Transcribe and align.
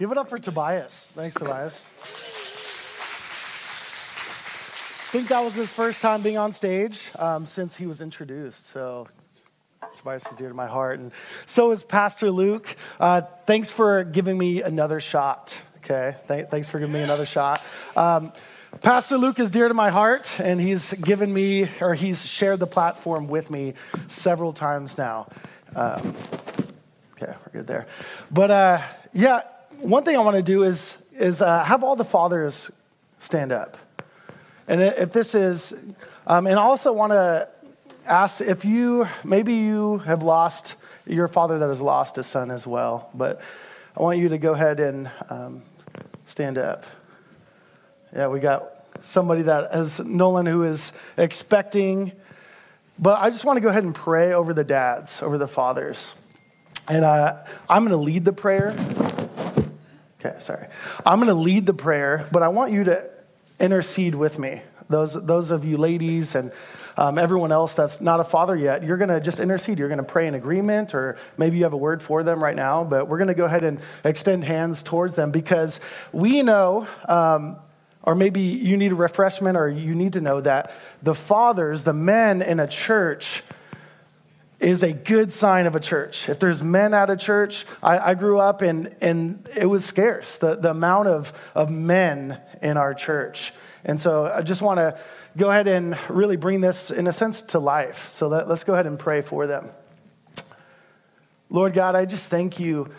Give 0.00 0.10
it 0.10 0.16
up 0.16 0.30
for 0.30 0.38
Tobias. 0.38 1.12
Thanks, 1.14 1.36
Tobias. 1.36 1.84
I 5.02 5.12
think 5.12 5.28
that 5.28 5.44
was 5.44 5.54
his 5.54 5.70
first 5.70 6.00
time 6.00 6.22
being 6.22 6.38
on 6.38 6.52
stage 6.52 7.10
um, 7.18 7.44
since 7.44 7.76
he 7.76 7.84
was 7.84 8.00
introduced. 8.00 8.66
So 8.68 9.08
Tobias 9.96 10.24
is 10.24 10.32
dear 10.36 10.48
to 10.48 10.54
my 10.54 10.68
heart. 10.68 11.00
And 11.00 11.12
so 11.44 11.70
is 11.70 11.82
Pastor 11.82 12.30
Luke. 12.30 12.74
Uh, 12.98 13.20
thanks 13.44 13.70
for 13.70 14.02
giving 14.04 14.38
me 14.38 14.62
another 14.62 15.00
shot. 15.00 15.54
Okay. 15.84 16.16
Th- 16.28 16.46
thanks 16.46 16.66
for 16.66 16.78
giving 16.78 16.94
me 16.94 17.02
another 17.02 17.26
shot. 17.26 17.62
Um, 17.94 18.32
Pastor 18.80 19.18
Luke 19.18 19.38
is 19.38 19.50
dear 19.50 19.68
to 19.68 19.74
my 19.74 19.90
heart, 19.90 20.40
and 20.40 20.58
he's 20.58 20.94
given 20.94 21.30
me, 21.30 21.68
or 21.82 21.92
he's 21.92 22.24
shared 22.24 22.58
the 22.58 22.66
platform 22.66 23.28
with 23.28 23.50
me 23.50 23.74
several 24.08 24.54
times 24.54 24.96
now. 24.96 25.28
Um, 25.76 26.14
okay, 27.16 27.34
we're 27.44 27.52
good 27.52 27.66
there. 27.66 27.86
But 28.30 28.50
uh, 28.50 28.82
yeah, 29.12 29.42
one 29.82 30.04
thing 30.04 30.16
I 30.16 30.20
want 30.20 30.36
to 30.36 30.42
do 30.42 30.62
is, 30.62 30.98
is 31.12 31.40
uh, 31.40 31.64
have 31.64 31.82
all 31.82 31.96
the 31.96 32.04
fathers 32.04 32.70
stand 33.18 33.52
up. 33.52 33.78
And 34.68 34.82
if 34.82 35.12
this 35.12 35.34
is, 35.34 35.72
um, 36.26 36.46
and 36.46 36.58
I 36.58 36.62
also 36.62 36.92
want 36.92 37.12
to 37.12 37.48
ask 38.06 38.40
if 38.40 38.64
you, 38.64 39.08
maybe 39.24 39.54
you 39.54 39.98
have 39.98 40.22
lost 40.22 40.74
your 41.06 41.28
father 41.28 41.58
that 41.58 41.68
has 41.68 41.80
lost 41.80 42.18
a 42.18 42.24
son 42.24 42.50
as 42.50 42.66
well, 42.66 43.10
but 43.14 43.40
I 43.96 44.02
want 44.02 44.18
you 44.18 44.28
to 44.28 44.38
go 44.38 44.52
ahead 44.52 44.80
and 44.80 45.10
um, 45.28 45.62
stand 46.26 46.58
up. 46.58 46.84
Yeah, 48.14 48.28
we 48.28 48.38
got 48.38 48.70
somebody 49.02 49.42
that 49.42 49.74
is 49.74 49.98
Nolan 50.00 50.46
who 50.46 50.62
is 50.64 50.92
expecting, 51.16 52.12
but 52.98 53.18
I 53.18 53.30
just 53.30 53.44
want 53.44 53.56
to 53.56 53.60
go 53.60 53.68
ahead 53.68 53.84
and 53.84 53.94
pray 53.94 54.32
over 54.32 54.52
the 54.52 54.64
dads, 54.64 55.22
over 55.22 55.38
the 55.38 55.48
fathers. 55.48 56.14
And 56.88 57.04
uh, 57.04 57.38
I'm 57.68 57.84
going 57.84 57.96
to 57.96 58.04
lead 58.04 58.24
the 58.24 58.32
prayer. 58.32 58.76
Okay, 60.22 60.38
sorry. 60.38 60.66
I'm 61.06 61.18
going 61.18 61.28
to 61.28 61.34
lead 61.34 61.64
the 61.64 61.72
prayer, 61.72 62.28
but 62.30 62.42
I 62.42 62.48
want 62.48 62.72
you 62.72 62.84
to 62.84 63.08
intercede 63.58 64.14
with 64.14 64.38
me. 64.38 64.60
Those, 64.90 65.14
those 65.14 65.50
of 65.50 65.64
you 65.64 65.78
ladies 65.78 66.34
and 66.34 66.52
um, 66.98 67.16
everyone 67.16 67.52
else 67.52 67.72
that's 67.72 68.02
not 68.02 68.20
a 68.20 68.24
father 68.24 68.54
yet, 68.54 68.82
you're 68.82 68.98
going 68.98 69.08
to 69.08 69.20
just 69.20 69.40
intercede. 69.40 69.78
You're 69.78 69.88
going 69.88 69.98
to 69.98 70.04
pray 70.04 70.26
in 70.26 70.34
agreement, 70.34 70.94
or 70.94 71.16
maybe 71.38 71.56
you 71.56 71.64
have 71.64 71.72
a 71.72 71.78
word 71.78 72.02
for 72.02 72.22
them 72.22 72.42
right 72.42 72.56
now, 72.56 72.84
but 72.84 73.08
we're 73.08 73.16
going 73.16 73.28
to 73.28 73.34
go 73.34 73.46
ahead 73.46 73.64
and 73.64 73.80
extend 74.04 74.44
hands 74.44 74.82
towards 74.82 75.16
them 75.16 75.30
because 75.30 75.80
we 76.12 76.42
know, 76.42 76.86
um, 77.08 77.56
or 78.02 78.14
maybe 78.14 78.42
you 78.42 78.76
need 78.76 78.92
a 78.92 78.96
refreshment, 78.96 79.56
or 79.56 79.70
you 79.70 79.94
need 79.94 80.12
to 80.14 80.20
know 80.20 80.42
that 80.42 80.72
the 81.02 81.14
fathers, 81.14 81.84
the 81.84 81.94
men 81.94 82.42
in 82.42 82.60
a 82.60 82.66
church, 82.66 83.42
is 84.60 84.82
a 84.82 84.92
good 84.92 85.32
sign 85.32 85.66
of 85.66 85.74
a 85.74 85.80
church. 85.80 86.28
If 86.28 86.38
there's 86.38 86.62
men 86.62 86.92
at 86.92 87.08
a 87.08 87.16
church, 87.16 87.64
I, 87.82 87.98
I 87.98 88.14
grew 88.14 88.38
up 88.38 88.60
and, 88.60 88.94
and 89.00 89.48
it 89.56 89.66
was 89.66 89.84
scarce, 89.84 90.36
the, 90.36 90.56
the 90.56 90.70
amount 90.70 91.08
of, 91.08 91.32
of 91.54 91.70
men 91.70 92.38
in 92.62 92.76
our 92.76 92.92
church. 92.92 93.52
And 93.84 93.98
so 93.98 94.26
I 94.26 94.42
just 94.42 94.60
want 94.60 94.78
to 94.78 94.98
go 95.36 95.50
ahead 95.50 95.66
and 95.66 95.98
really 96.10 96.36
bring 96.36 96.60
this, 96.60 96.90
in 96.90 97.06
a 97.06 97.12
sense, 97.12 97.40
to 97.42 97.58
life. 97.58 98.10
So 98.10 98.28
let, 98.28 98.48
let's 98.48 98.64
go 98.64 98.74
ahead 98.74 98.86
and 98.86 98.98
pray 98.98 99.22
for 99.22 99.46
them. 99.46 99.70
Lord 101.48 101.72
God, 101.72 101.96
I 101.96 102.04
just 102.04 102.30
thank 102.30 102.60
you, 102.60 102.90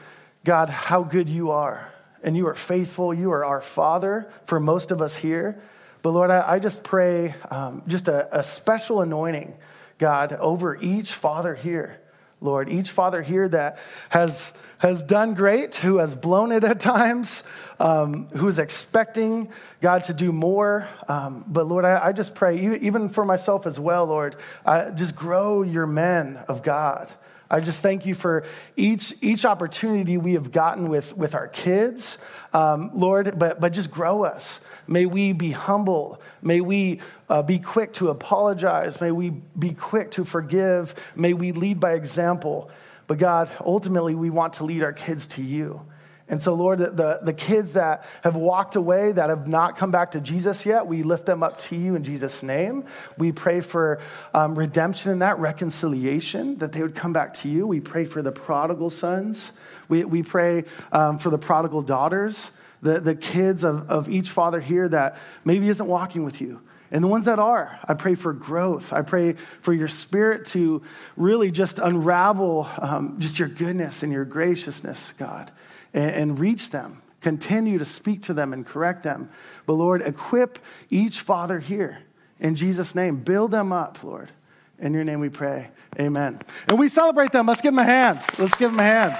God, 0.43 0.69
how 0.69 1.03
good 1.03 1.29
you 1.29 1.51
are. 1.51 1.87
And 2.23 2.35
you 2.35 2.47
are 2.47 2.55
faithful. 2.55 3.13
You 3.13 3.31
are 3.31 3.45
our 3.45 3.61
Father 3.61 4.31
for 4.45 4.59
most 4.59 4.91
of 4.91 5.01
us 5.01 5.15
here. 5.15 5.61
But 6.01 6.11
Lord, 6.11 6.31
I, 6.31 6.53
I 6.53 6.59
just 6.59 6.83
pray 6.83 7.35
um, 7.51 7.83
just 7.87 8.07
a, 8.07 8.39
a 8.39 8.43
special 8.43 9.01
anointing 9.01 9.55
God, 10.01 10.33
over 10.33 10.77
each 10.81 11.13
father 11.13 11.53
here. 11.53 12.01
Lord, 12.41 12.69
each 12.69 12.89
father 12.89 13.21
here 13.21 13.47
that 13.47 13.77
has, 14.09 14.51
has 14.79 15.03
done 15.03 15.35
great, 15.35 15.75
who 15.75 15.99
has 15.99 16.15
blown 16.15 16.51
it 16.51 16.63
at 16.63 16.79
times, 16.79 17.43
um, 17.79 18.25
who 18.29 18.47
is 18.47 18.57
expecting 18.57 19.49
God 19.79 20.05
to 20.05 20.13
do 20.15 20.31
more. 20.31 20.87
Um, 21.07 21.45
but 21.47 21.67
Lord, 21.67 21.85
I, 21.85 22.07
I, 22.07 22.11
just 22.13 22.33
pray, 22.33 22.59
even 22.59 23.09
for 23.09 23.23
myself 23.23 23.67
as 23.67 23.79
well, 23.79 24.07
Lord, 24.07 24.37
uh, 24.65 24.89
just 24.89 25.15
grow 25.15 25.61
your 25.61 25.85
men 25.85 26.37
of 26.47 26.63
God. 26.63 27.13
I 27.47 27.59
just 27.59 27.83
thank 27.83 28.05
you 28.05 28.15
for 28.15 28.43
each, 28.75 29.13
each 29.21 29.45
opportunity 29.45 30.17
we 30.17 30.33
have 30.33 30.51
gotten 30.51 30.89
with, 30.89 31.15
with 31.15 31.35
our 31.35 31.47
kids, 31.47 32.17
um, 32.53 32.89
Lord, 32.95 33.37
but, 33.37 33.59
but 33.59 33.73
just 33.73 33.91
grow 33.91 34.23
us. 34.23 34.61
May 34.87 35.05
we 35.05 35.33
be 35.33 35.51
humble. 35.51 36.21
May 36.41 36.61
we 36.61 37.01
uh, 37.31 37.41
be 37.41 37.59
quick 37.59 37.93
to 37.93 38.09
apologize. 38.09 38.99
May 38.99 39.11
we 39.11 39.29
be 39.29 39.73
quick 39.73 40.11
to 40.11 40.25
forgive. 40.25 40.93
May 41.15 41.31
we 41.31 41.53
lead 41.53 41.79
by 41.79 41.93
example. 41.93 42.69
But 43.07 43.19
God, 43.19 43.49
ultimately, 43.65 44.15
we 44.15 44.29
want 44.29 44.55
to 44.55 44.65
lead 44.65 44.83
our 44.83 44.91
kids 44.91 45.27
to 45.27 45.41
you. 45.41 45.81
And 46.27 46.41
so, 46.41 46.53
Lord, 46.53 46.79
the, 46.79 47.19
the 47.21 47.33
kids 47.33 47.73
that 47.73 48.05
have 48.23 48.35
walked 48.35 48.75
away, 48.75 49.13
that 49.13 49.29
have 49.29 49.47
not 49.47 49.77
come 49.77 49.91
back 49.91 50.11
to 50.11 50.19
Jesus 50.19 50.65
yet, 50.65 50.87
we 50.87 51.03
lift 51.03 51.25
them 51.25 51.41
up 51.41 51.57
to 51.59 51.77
you 51.77 51.95
in 51.95 52.03
Jesus' 52.03 52.43
name. 52.43 52.83
We 53.17 53.31
pray 53.31 53.61
for 53.61 54.01
um, 54.33 54.59
redemption 54.59 55.13
in 55.13 55.19
that, 55.19 55.39
reconciliation, 55.39 56.57
that 56.57 56.73
they 56.73 56.81
would 56.81 56.95
come 56.95 57.13
back 57.13 57.33
to 57.35 57.49
you. 57.49 57.65
We 57.65 57.79
pray 57.79 58.03
for 58.03 58.21
the 58.21 58.31
prodigal 58.33 58.89
sons. 58.89 59.53
We, 59.87 60.03
we 60.03 60.21
pray 60.21 60.65
um, 60.91 61.17
for 61.17 61.29
the 61.29 61.37
prodigal 61.37 61.81
daughters, 61.81 62.51
the, 62.81 62.99
the 62.99 63.15
kids 63.15 63.63
of, 63.63 63.89
of 63.89 64.09
each 64.09 64.29
father 64.29 64.59
here 64.59 64.89
that 64.89 65.17
maybe 65.45 65.69
isn't 65.69 65.87
walking 65.87 66.25
with 66.25 66.41
you. 66.41 66.59
And 66.91 67.03
the 67.03 67.07
ones 67.07 67.25
that 67.25 67.39
are, 67.39 67.79
I 67.85 67.93
pray 67.93 68.15
for 68.15 68.33
growth. 68.33 68.91
I 68.91 69.01
pray 69.01 69.35
for 69.61 69.73
your 69.73 69.87
spirit 69.87 70.45
to 70.47 70.81
really 71.15 71.49
just 71.49 71.79
unravel 71.79 72.69
um, 72.77 73.15
just 73.19 73.39
your 73.39 73.47
goodness 73.47 74.03
and 74.03 74.11
your 74.11 74.25
graciousness, 74.25 75.13
God, 75.17 75.51
and, 75.93 76.11
and 76.11 76.39
reach 76.39 76.71
them. 76.71 77.01
Continue 77.21 77.77
to 77.77 77.85
speak 77.85 78.23
to 78.23 78.33
them 78.33 78.51
and 78.51 78.65
correct 78.65 79.03
them. 79.03 79.29
But 79.65 79.73
Lord, 79.73 80.01
equip 80.01 80.59
each 80.89 81.21
father 81.21 81.59
here 81.59 81.99
in 82.39 82.55
Jesus' 82.55 82.93
name. 82.93 83.17
Build 83.17 83.51
them 83.51 83.71
up, 83.71 84.03
Lord. 84.03 84.31
In 84.79 84.93
your 84.93 85.03
name 85.03 85.19
we 85.19 85.29
pray. 85.29 85.69
Amen. 85.99 86.41
And 86.67 86.79
we 86.79 86.89
celebrate 86.89 87.31
them. 87.31 87.45
Let's 87.45 87.61
give 87.61 87.73
them 87.73 87.85
a 87.85 87.87
hand. 87.87 88.19
Let's 88.39 88.55
give 88.55 88.71
them 88.71 88.79
a 88.79 88.83
hand. 88.83 89.15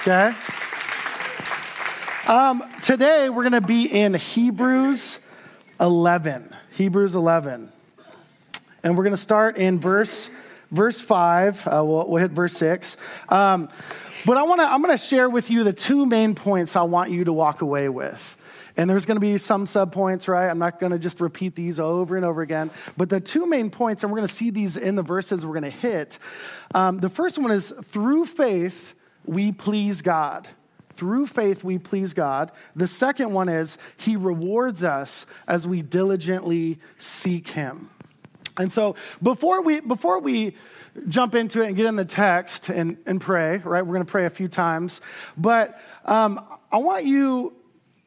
Okay? 0.00 0.34
Um, 2.28 2.62
today 2.82 3.30
we're 3.30 3.42
going 3.42 3.52
to 3.52 3.60
be 3.60 3.86
in 3.86 4.14
Hebrews 4.14 5.20
11. 5.80 6.54
Hebrews 6.76 7.14
11. 7.14 7.72
And 8.82 8.98
we're 8.98 9.04
going 9.04 9.16
to 9.16 9.22
start 9.22 9.56
in 9.56 9.80
verse, 9.80 10.28
verse 10.70 11.00
5. 11.00 11.66
Uh, 11.66 11.70
we'll, 11.82 12.06
we'll, 12.06 12.20
hit 12.20 12.32
verse 12.32 12.52
6. 12.52 12.98
Um, 13.30 13.70
but 14.26 14.36
I 14.36 14.42
wanna, 14.42 14.64
I'm 14.64 14.82
going 14.82 14.96
to 14.96 15.02
share 15.02 15.30
with 15.30 15.50
you 15.50 15.64
the 15.64 15.72
two 15.72 16.04
main 16.04 16.34
points 16.34 16.76
I 16.76 16.82
want 16.82 17.10
you 17.10 17.24
to 17.24 17.32
walk 17.32 17.62
away 17.62 17.88
with. 17.88 18.36
And 18.76 18.90
there's 18.90 19.06
going 19.06 19.16
to 19.16 19.22
be 19.22 19.38
some 19.38 19.64
subpoints, 19.64 20.28
right? 20.28 20.50
I'm 20.50 20.58
not 20.58 20.78
going 20.78 20.92
to 20.92 20.98
just 20.98 21.18
repeat 21.18 21.54
these 21.54 21.80
over 21.80 22.14
and 22.14 22.26
over 22.26 22.42
again. 22.42 22.70
But 22.98 23.08
the 23.08 23.20
two 23.20 23.46
main 23.46 23.70
points, 23.70 24.02
and 24.02 24.12
we're 24.12 24.18
going 24.18 24.28
to 24.28 24.34
see 24.34 24.50
these 24.50 24.76
in 24.76 24.96
the 24.96 25.02
verses 25.02 25.46
we're 25.46 25.58
going 25.58 25.62
to 25.62 25.70
hit. 25.70 26.18
Um, 26.74 26.98
the 26.98 27.08
first 27.08 27.38
one 27.38 27.52
is 27.52 27.72
through 27.84 28.26
faith, 28.26 28.92
we 29.24 29.50
please 29.50 30.02
God. 30.02 30.46
Through 30.96 31.26
faith, 31.26 31.62
we 31.62 31.78
please 31.78 32.14
God. 32.14 32.50
The 32.74 32.88
second 32.88 33.32
one 33.32 33.48
is 33.48 33.78
He 33.96 34.16
rewards 34.16 34.82
us 34.84 35.26
as 35.46 35.66
we 35.66 35.82
diligently 35.82 36.78
seek 36.98 37.48
Him. 37.48 37.90
And 38.58 38.72
so 38.72 38.96
before 39.22 39.62
we, 39.62 39.80
before 39.80 40.18
we 40.18 40.56
jump 41.08 41.34
into 41.34 41.62
it 41.62 41.66
and 41.66 41.76
get 41.76 41.86
in 41.86 41.96
the 41.96 42.04
text 42.04 42.68
and, 42.68 42.96
and 43.06 43.20
pray, 43.20 43.58
right? 43.58 43.86
We're 43.86 43.98
to 43.98 44.04
pray 44.04 44.24
a 44.26 44.30
few 44.30 44.48
times. 44.48 45.00
But 45.36 45.78
um, 46.04 46.44
I 46.72 46.78
want 46.78 47.04
you 47.04 47.54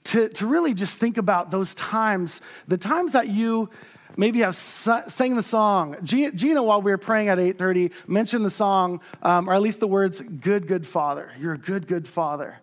to, 0.05 0.29
to 0.29 0.47
really 0.47 0.73
just 0.73 0.99
think 0.99 1.17
about 1.17 1.51
those 1.51 1.75
times, 1.75 2.41
the 2.67 2.77
times 2.77 3.11
that 3.11 3.29
you 3.29 3.69
maybe 4.17 4.39
have 4.39 4.55
sang 4.55 5.35
the 5.35 5.43
song. 5.43 5.97
Gina, 6.03 6.63
while 6.63 6.81
we 6.81 6.91
were 6.91 6.97
praying 6.97 7.29
at 7.29 7.37
8.30, 7.37 7.91
mentioned 8.07 8.43
the 8.43 8.49
song, 8.49 9.01
um, 9.21 9.49
or 9.49 9.53
at 9.53 9.61
least 9.61 9.79
the 9.79 9.87
words, 9.87 10.19
good, 10.19 10.67
good 10.67 10.85
father. 10.85 11.31
You're 11.39 11.53
a 11.53 11.57
good, 11.57 11.87
good 11.87 12.07
father. 12.07 12.59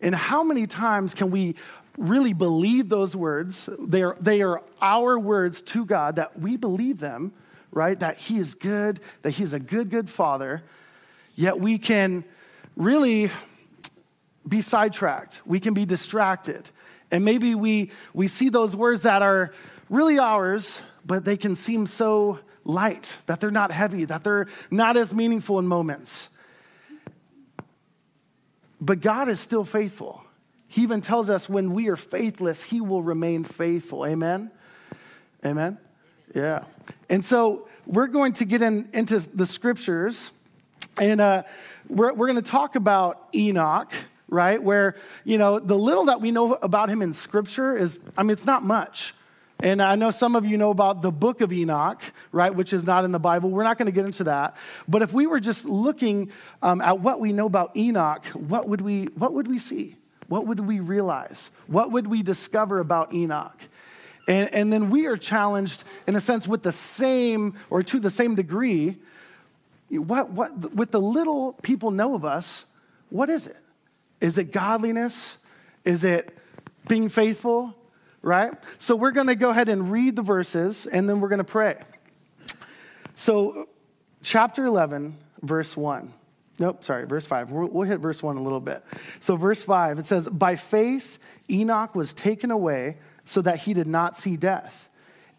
And 0.00 0.14
how 0.14 0.42
many 0.42 0.66
times 0.66 1.14
can 1.14 1.30
we 1.30 1.56
really 1.96 2.32
believe 2.32 2.88
those 2.88 3.16
words? 3.16 3.68
They 3.80 4.02
are, 4.02 4.16
they 4.20 4.42
are 4.42 4.62
our 4.80 5.18
words 5.18 5.62
to 5.62 5.84
God, 5.84 6.16
that 6.16 6.38
we 6.38 6.56
believe 6.56 6.98
them, 6.98 7.32
right? 7.72 7.98
That 7.98 8.16
He 8.16 8.38
is 8.38 8.54
good, 8.54 9.00
that 9.22 9.30
He 9.32 9.42
is 9.42 9.52
a 9.52 9.60
good, 9.60 9.90
good 9.90 10.08
Father. 10.08 10.62
Yet 11.34 11.58
we 11.58 11.78
can 11.78 12.24
really 12.76 13.30
be 14.46 14.60
sidetracked. 14.60 15.42
We 15.44 15.60
can 15.60 15.74
be 15.74 15.84
distracted. 15.84 16.70
And 17.10 17.24
maybe 17.24 17.54
we, 17.54 17.90
we 18.14 18.28
see 18.28 18.48
those 18.48 18.76
words 18.76 19.02
that 19.02 19.22
are 19.22 19.52
really 19.88 20.18
ours, 20.18 20.80
but 21.04 21.24
they 21.24 21.36
can 21.36 21.54
seem 21.54 21.86
so 21.86 22.38
light, 22.64 23.16
that 23.26 23.40
they're 23.40 23.50
not 23.50 23.72
heavy, 23.72 24.04
that 24.04 24.24
they're 24.24 24.46
not 24.70 24.96
as 24.96 25.14
meaningful 25.14 25.58
in 25.58 25.66
moments. 25.66 26.28
But 28.80 29.00
God 29.00 29.28
is 29.28 29.40
still 29.40 29.64
faithful. 29.64 30.24
He 30.66 30.82
even 30.82 31.00
tells 31.00 31.30
us 31.30 31.48
when 31.48 31.72
we 31.72 31.88
are 31.88 31.96
faithless, 31.96 32.62
He 32.62 32.80
will 32.80 33.02
remain 33.02 33.44
faithful. 33.44 34.06
Amen? 34.06 34.50
Amen? 35.44 35.78
Yeah. 36.34 36.64
And 37.08 37.24
so 37.24 37.68
we're 37.86 38.06
going 38.06 38.34
to 38.34 38.44
get 38.44 38.62
in, 38.62 38.88
into 38.92 39.20
the 39.20 39.46
scriptures, 39.46 40.30
and 40.98 41.20
uh, 41.20 41.42
we're, 41.88 42.12
we're 42.12 42.26
going 42.26 42.42
to 42.42 42.50
talk 42.50 42.76
about 42.76 43.28
Enoch. 43.34 43.92
right? 44.28 44.62
Where, 44.62 44.96
you 45.24 45.38
know, 45.38 45.58
the 45.58 45.76
little 45.76 46.06
that 46.06 46.20
we 46.20 46.30
know 46.30 46.54
about 46.54 46.88
him 46.88 47.02
in 47.02 47.12
scripture 47.12 47.74
is, 47.74 47.98
I 48.16 48.22
mean, 48.22 48.30
it's 48.30 48.44
not 48.44 48.62
much. 48.62 49.14
And 49.60 49.82
I 49.82 49.96
know 49.96 50.12
some 50.12 50.36
of 50.36 50.46
you 50.46 50.56
know 50.56 50.70
about 50.70 51.02
the 51.02 51.10
book 51.10 51.40
of 51.40 51.52
Enoch, 51.52 52.00
right, 52.30 52.54
which 52.54 52.72
is 52.72 52.84
not 52.84 53.04
in 53.04 53.10
the 53.10 53.18
Bible. 53.18 53.50
We're 53.50 53.64
not 53.64 53.76
going 53.76 53.86
to 53.86 53.92
get 53.92 54.04
into 54.04 54.24
that. 54.24 54.56
But 54.86 55.02
if 55.02 55.12
we 55.12 55.26
were 55.26 55.40
just 55.40 55.64
looking 55.64 56.30
um, 56.62 56.80
at 56.80 57.00
what 57.00 57.18
we 57.18 57.32
know 57.32 57.46
about 57.46 57.76
Enoch, 57.76 58.24
what 58.26 58.68
would, 58.68 58.80
we, 58.80 59.06
what 59.16 59.34
would 59.34 59.48
we 59.48 59.58
see? 59.58 59.96
What 60.28 60.46
would 60.46 60.60
we 60.60 60.78
realize? 60.78 61.50
What 61.66 61.90
would 61.90 62.06
we 62.06 62.22
discover 62.22 62.78
about 62.78 63.12
Enoch? 63.12 63.58
And, 64.28 64.52
and 64.54 64.72
then 64.72 64.90
we 64.90 65.06
are 65.06 65.16
challenged, 65.16 65.82
in 66.06 66.14
a 66.14 66.20
sense, 66.20 66.46
with 66.46 66.62
the 66.62 66.70
same, 66.70 67.54
or 67.68 67.82
to 67.82 67.98
the 67.98 68.10
same 68.10 68.36
degree, 68.36 68.96
what, 69.90 70.30
what, 70.30 70.74
with 70.74 70.92
the 70.92 71.00
little 71.00 71.54
people 71.62 71.90
know 71.90 72.14
of 72.14 72.24
us, 72.24 72.64
what 73.10 73.30
is 73.30 73.46
it? 73.46 73.56
Is 74.20 74.36
it 74.38 74.52
godliness? 74.52 75.38
Is 75.84 76.04
it 76.04 76.36
being 76.86 77.08
faithful? 77.08 77.74
Right? 78.22 78.52
So 78.78 78.96
we're 78.96 79.12
going 79.12 79.28
to 79.28 79.34
go 79.34 79.50
ahead 79.50 79.68
and 79.68 79.90
read 79.90 80.16
the 80.16 80.22
verses 80.22 80.86
and 80.86 81.08
then 81.08 81.20
we're 81.20 81.28
going 81.28 81.38
to 81.38 81.44
pray. 81.44 81.76
So, 83.14 83.66
chapter 84.22 84.64
11, 84.64 85.16
verse 85.42 85.76
1. 85.76 86.12
Nope, 86.60 86.84
sorry, 86.84 87.04
verse 87.06 87.26
5. 87.26 87.50
We'll, 87.50 87.68
we'll 87.68 87.88
hit 87.88 88.00
verse 88.00 88.22
1 88.22 88.36
a 88.36 88.42
little 88.42 88.60
bit. 88.60 88.84
So, 89.20 89.36
verse 89.36 89.62
5, 89.62 89.98
it 89.98 90.06
says, 90.06 90.28
By 90.28 90.56
faith, 90.56 91.18
Enoch 91.50 91.94
was 91.94 92.12
taken 92.12 92.50
away 92.50 92.96
so 93.24 93.42
that 93.42 93.60
he 93.60 93.74
did 93.74 93.86
not 93.86 94.16
see 94.16 94.36
death 94.36 94.88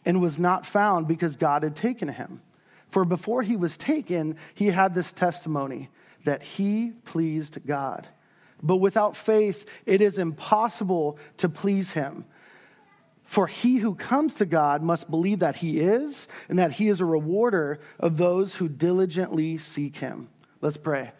and 0.05 0.21
was 0.21 0.39
not 0.39 0.65
found 0.65 1.07
because 1.07 1.35
God 1.35 1.63
had 1.63 1.75
taken 1.75 2.07
him. 2.07 2.41
For 2.89 3.05
before 3.05 3.43
he 3.43 3.55
was 3.55 3.77
taken, 3.77 4.37
he 4.53 4.67
had 4.67 4.93
this 4.93 5.11
testimony 5.11 5.89
that 6.25 6.41
he 6.41 6.91
pleased 7.05 7.65
God. 7.65 8.07
But 8.61 8.77
without 8.77 9.15
faith, 9.15 9.69
it 9.85 10.01
is 10.01 10.17
impossible 10.17 11.17
to 11.37 11.47
please 11.47 11.93
him. 11.93 12.25
For 13.29 13.45
he 13.45 13.77
who 13.77 13.93
comes 13.93 14.33
to 14.35 14.45
God 14.47 14.81
must 14.81 15.11
believe 15.11 15.37
that 15.37 15.57
he 15.57 15.79
is, 15.79 16.27
and 16.49 16.57
that 16.57 16.71
he 16.71 16.87
is 16.87 16.99
a 16.99 17.05
rewarder 17.05 17.79
of 17.99 18.17
those 18.17 18.55
who 18.55 18.67
diligently 18.67 19.59
seek 19.59 19.97
him. 19.97 20.29
Let's 20.61 20.77
pray. 20.77 21.11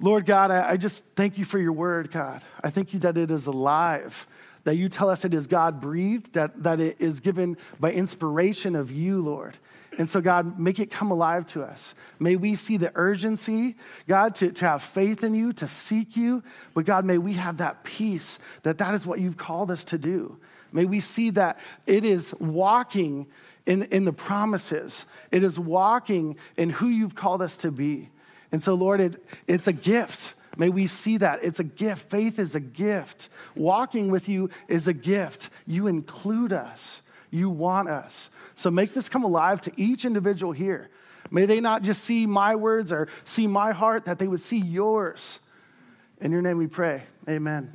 Lord 0.00 0.24
God, 0.24 0.50
I, 0.50 0.78
just 0.78 1.04
thank 1.14 1.36
you 1.36 1.44
for 1.44 1.58
your 1.58 1.74
word, 1.74 2.10
God. 2.10 2.40
I 2.64 2.70
thank 2.70 2.94
you 2.94 3.00
that 3.00 3.18
it 3.18 3.30
is 3.30 3.46
alive, 3.46 4.26
that 4.64 4.76
you 4.76 4.88
tell 4.88 5.10
us 5.10 5.26
it 5.26 5.34
is 5.34 5.46
God 5.46 5.82
breathed, 5.82 6.32
that, 6.32 6.62
that 6.62 6.80
it 6.80 6.96
is 6.98 7.20
given 7.20 7.58
by 7.78 7.92
inspiration 7.92 8.74
of 8.74 8.90
you, 8.90 9.20
Lord. 9.20 9.58
And 9.98 10.08
so, 10.08 10.22
God, 10.22 10.58
make 10.58 10.80
it 10.80 10.90
come 10.90 11.10
alive 11.10 11.44
to 11.48 11.62
us. 11.62 11.94
May 12.20 12.36
we 12.36 12.54
see 12.54 12.78
the 12.78 12.90
urgency, 12.94 13.76
God, 14.08 14.34
to, 14.36 14.50
to 14.50 14.66
have 14.66 14.82
faith 14.82 15.22
in 15.22 15.34
you, 15.34 15.52
to 15.52 15.68
seek 15.68 16.16
you. 16.16 16.42
But, 16.72 16.86
God, 16.86 17.04
may 17.04 17.18
we 17.18 17.34
have 17.34 17.58
that 17.58 17.84
peace 17.84 18.38
that 18.62 18.78
that 18.78 18.94
is 18.94 19.06
what 19.06 19.20
you've 19.20 19.36
called 19.36 19.70
us 19.70 19.84
to 19.84 19.98
do. 19.98 20.38
May 20.72 20.84
we 20.84 21.00
see 21.00 21.30
that 21.30 21.58
it 21.86 22.04
is 22.04 22.34
walking 22.34 23.26
in, 23.66 23.84
in 23.84 24.04
the 24.04 24.12
promises, 24.12 25.06
it 25.30 25.44
is 25.44 25.58
walking 25.58 26.36
in 26.56 26.70
who 26.70 26.88
you've 26.88 27.14
called 27.14 27.42
us 27.42 27.56
to 27.58 27.70
be. 27.70 28.08
And 28.50 28.62
so, 28.62 28.74
Lord, 28.74 29.00
it, 29.00 29.24
it's 29.46 29.68
a 29.68 29.72
gift. 29.72 30.34
May 30.56 30.68
we 30.68 30.86
see 30.86 31.16
that. 31.18 31.42
It's 31.42 31.60
a 31.60 31.64
gift. 31.64 32.10
Faith 32.10 32.38
is 32.38 32.54
a 32.54 32.60
gift. 32.60 33.28
Walking 33.54 34.10
with 34.10 34.28
you 34.28 34.50
is 34.68 34.88
a 34.88 34.92
gift. 34.92 35.48
You 35.66 35.86
include 35.86 36.52
us, 36.52 37.02
you 37.30 37.48
want 37.48 37.88
us. 37.88 38.28
So 38.54 38.70
make 38.70 38.92
this 38.92 39.08
come 39.08 39.24
alive 39.24 39.60
to 39.62 39.72
each 39.76 40.04
individual 40.04 40.52
here. 40.52 40.90
May 41.30 41.46
they 41.46 41.60
not 41.60 41.82
just 41.82 42.04
see 42.04 42.26
my 42.26 42.56
words 42.56 42.92
or 42.92 43.08
see 43.24 43.46
my 43.46 43.72
heart, 43.72 44.04
that 44.04 44.18
they 44.18 44.28
would 44.28 44.40
see 44.40 44.58
yours. 44.58 45.38
In 46.20 46.30
your 46.30 46.42
name 46.42 46.58
we 46.58 46.66
pray. 46.66 47.04
Amen. 47.28 47.72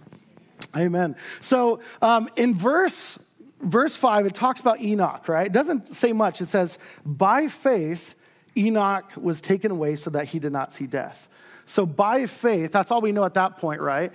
Amen. 0.76 1.16
So 1.42 1.82
um, 2.02 2.30
in 2.36 2.56
verse 2.56 3.20
verse 3.62 3.96
5, 3.96 4.28
it 4.28 4.36
talks 4.36 4.60
about 4.60 4.82
Enoch, 4.82 5.28
right? 5.28 5.48
It 5.48 5.54
doesn't 5.54 5.96
say 5.96 6.14
much. 6.14 6.42
It 6.42 6.46
says, 6.46 6.78
by 7.04 7.48
faith, 7.48 8.14
Enoch 8.56 9.12
was 9.18 9.42
taken 9.42 9.72
away 9.72 9.96
so 9.96 10.12
that 10.12 10.26
he 10.26 10.38
did 10.38 10.52
not 10.52 10.72
see 10.72 10.86
death. 10.86 11.28
So 11.66 11.86
by 11.86 12.28
faith, 12.28 12.72
that's 12.72 12.92
all 12.92 13.02
we 13.02 13.12
know 13.12 13.26
at 13.26 13.34
that 13.34 13.58
point, 13.58 13.82
right? 13.82 14.14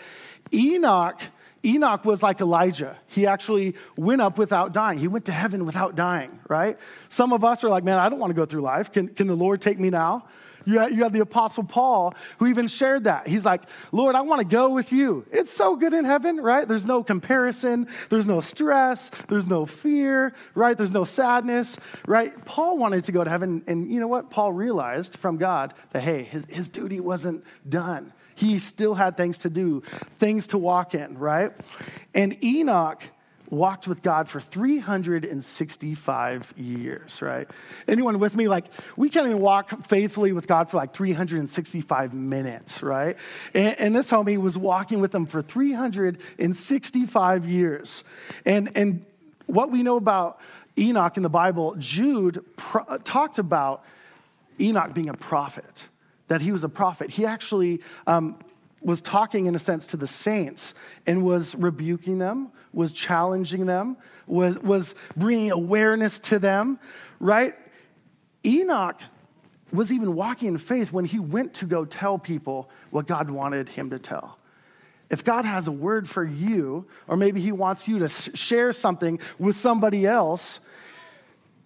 Enoch 0.55 1.21
Enoch 1.65 2.05
was 2.05 2.23
like 2.23 2.41
Elijah. 2.41 2.97
He 3.07 3.27
actually 3.27 3.77
went 3.97 4.21
up 4.21 4.37
without 4.37 4.73
dying. 4.73 4.99
He 4.99 5.09
went 5.09 5.27
to 5.27 5.33
heaven 5.33 5.65
without 5.65 5.95
dying, 5.95 6.41
right? 6.49 6.77
Some 7.09 7.33
of 7.33 7.45
us 7.45 7.63
are 7.63 7.69
like, 7.69 7.85
man, 7.85 7.99
I 7.99 8.09
don't 8.09 8.19
want 8.19 8.31
to 8.31 8.35
go 8.35 8.47
through 8.47 8.63
life. 8.63 8.91
Can, 8.91 9.09
can 9.09 9.29
the 9.29 9.37
Lord 9.37 9.61
take 9.61 9.79
me 9.79 9.91
now? 9.91 10.25
You 10.65 10.79
had, 10.79 10.93
you 10.93 11.03
had 11.03 11.13
the 11.13 11.21
Apostle 11.21 11.65
Paul 11.65 12.15
who 12.39 12.47
even 12.47 12.69
shared 12.69 13.05
that. 13.05 13.27
He's 13.27 13.45
like, 13.45 13.63
Lord, 13.91 14.15
I 14.15 14.23
want 14.23 14.41
to 14.41 14.47
go 14.47 14.71
with 14.71 14.93
you. 14.93 15.27
It's 15.31 15.51
so 15.51 15.77
good 15.77 15.93
in 15.93 16.05
heaven, 16.05 16.39
right? 16.41 16.67
There's 16.67 16.87
no 16.87 17.03
comparison, 17.03 17.89
there's 18.09 18.27
no 18.27 18.41
stress, 18.41 19.11
there's 19.29 19.49
no 19.49 19.67
fear, 19.67 20.35
right? 20.55 20.77
There's 20.77 20.91
no 20.91 21.05
sadness, 21.05 21.77
right? 22.07 22.33
Paul 22.45 22.79
wanted 22.79 23.05
to 23.05 23.13
go 23.13 23.25
to 23.25 23.31
heaven, 23.31 23.63
and 23.67 23.91
you 23.91 24.01
know 24.01 24.09
what? 24.09 24.31
Paul 24.31 24.53
realized 24.53 25.17
from 25.17 25.37
God 25.37 25.75
that, 25.93 26.03
hey, 26.03 26.23
his, 26.25 26.45
his 26.49 26.69
duty 26.69 27.01
wasn't 27.01 27.45
done. 27.69 28.13
He 28.35 28.59
still 28.59 28.95
had 28.95 29.17
things 29.17 29.39
to 29.39 29.51
do, 29.51 29.83
things 30.19 30.49
to 30.49 30.59
walk 30.59 30.95
in, 30.95 31.19
right? 31.19 31.53
And 32.15 32.43
Enoch 32.43 33.03
walked 33.53 33.87
with 33.87 34.03
God 34.03 34.29
for 34.31 34.41
365 34.41 36.55
years, 36.57 37.21
right? 37.21 37.47
Anyone 37.87 38.19
with 38.19 38.35
me? 38.35 38.49
Like, 38.49 38.65
we 38.97 39.11
can't 39.11 39.27
even 39.27 39.41
walk 39.41 39.85
faithfully 39.85 40.33
with 40.33 40.47
God 40.47 40.71
for 40.71 40.79
like 40.79 40.95
365 40.95 42.15
minutes, 42.15 42.83
right? 42.83 43.15
And, 43.55 43.79
and 43.79 43.95
this 43.95 44.11
homie 44.11 44.39
was 44.39 44.57
walking 44.57 45.03
with 45.03 45.15
him 45.15 45.27
for 45.27 45.43
365 45.43 47.47
years. 47.47 48.05
And, 48.47 48.75
and 48.75 49.05
what 49.45 49.71
we 49.71 49.83
know 49.83 49.99
about 49.99 50.41
Enoch 50.79 51.19
in 51.19 51.23
the 51.23 51.29
Bible, 51.29 51.75
Jude 51.79 52.43
pro- 52.57 52.97
talked 53.05 53.39
about 53.39 53.85
Enoch 54.59 54.95
being 54.95 55.11
a 55.11 55.15
prophet 55.15 55.85
that 56.29 56.41
he 56.41 56.53
was 56.53 56.65
a 56.65 56.71
prophet. 56.71 57.11
He 57.11 57.27
actually 57.27 57.83
um, 58.07 58.39
was 58.81 59.03
talking, 59.03 59.45
in 59.45 59.55
a 59.55 59.59
sense, 59.59 59.87
to 59.89 59.99
the 59.99 60.07
saints 60.07 60.73
and 61.07 61.23
was 61.23 61.55
rebuking 61.55 62.19
them, 62.19 62.51
was 62.73 62.93
challenging 62.93 63.67
them, 63.67 63.97
was, 64.27 64.59
was 64.59 64.95
bringing 65.17 65.51
awareness 65.51 66.19
to 66.19 66.39
them, 66.39 66.79
right? 67.21 67.55
Enoch 68.45 69.01
was 69.73 69.93
even 69.93 70.15
walking 70.15 70.49
in 70.49 70.59
faith 70.59 70.93
when 70.93 71.05
he 71.05 71.19
went 71.19 71.55
to 71.55 71.67
go 71.67 71.85
tell 71.85 72.19
people 72.19 72.71
what 72.91 73.07
God 73.07 73.31
wanted 73.31 73.69
him 73.69 73.91
to 73.91 73.99
tell. 73.99 74.39
If 75.11 75.25
God 75.25 75.45
has 75.45 75.67
a 75.67 75.73
word 75.73 76.09
for 76.09 76.25
you, 76.25 76.87
or 77.07 77.17
maybe 77.17 77.41
he 77.41 77.53
wants 77.53 77.87
you 77.87 77.99
to 78.01 78.09
share 78.09 78.73
something 78.73 79.21
with 79.39 79.57
somebody 79.57 80.07
else, 80.07 80.59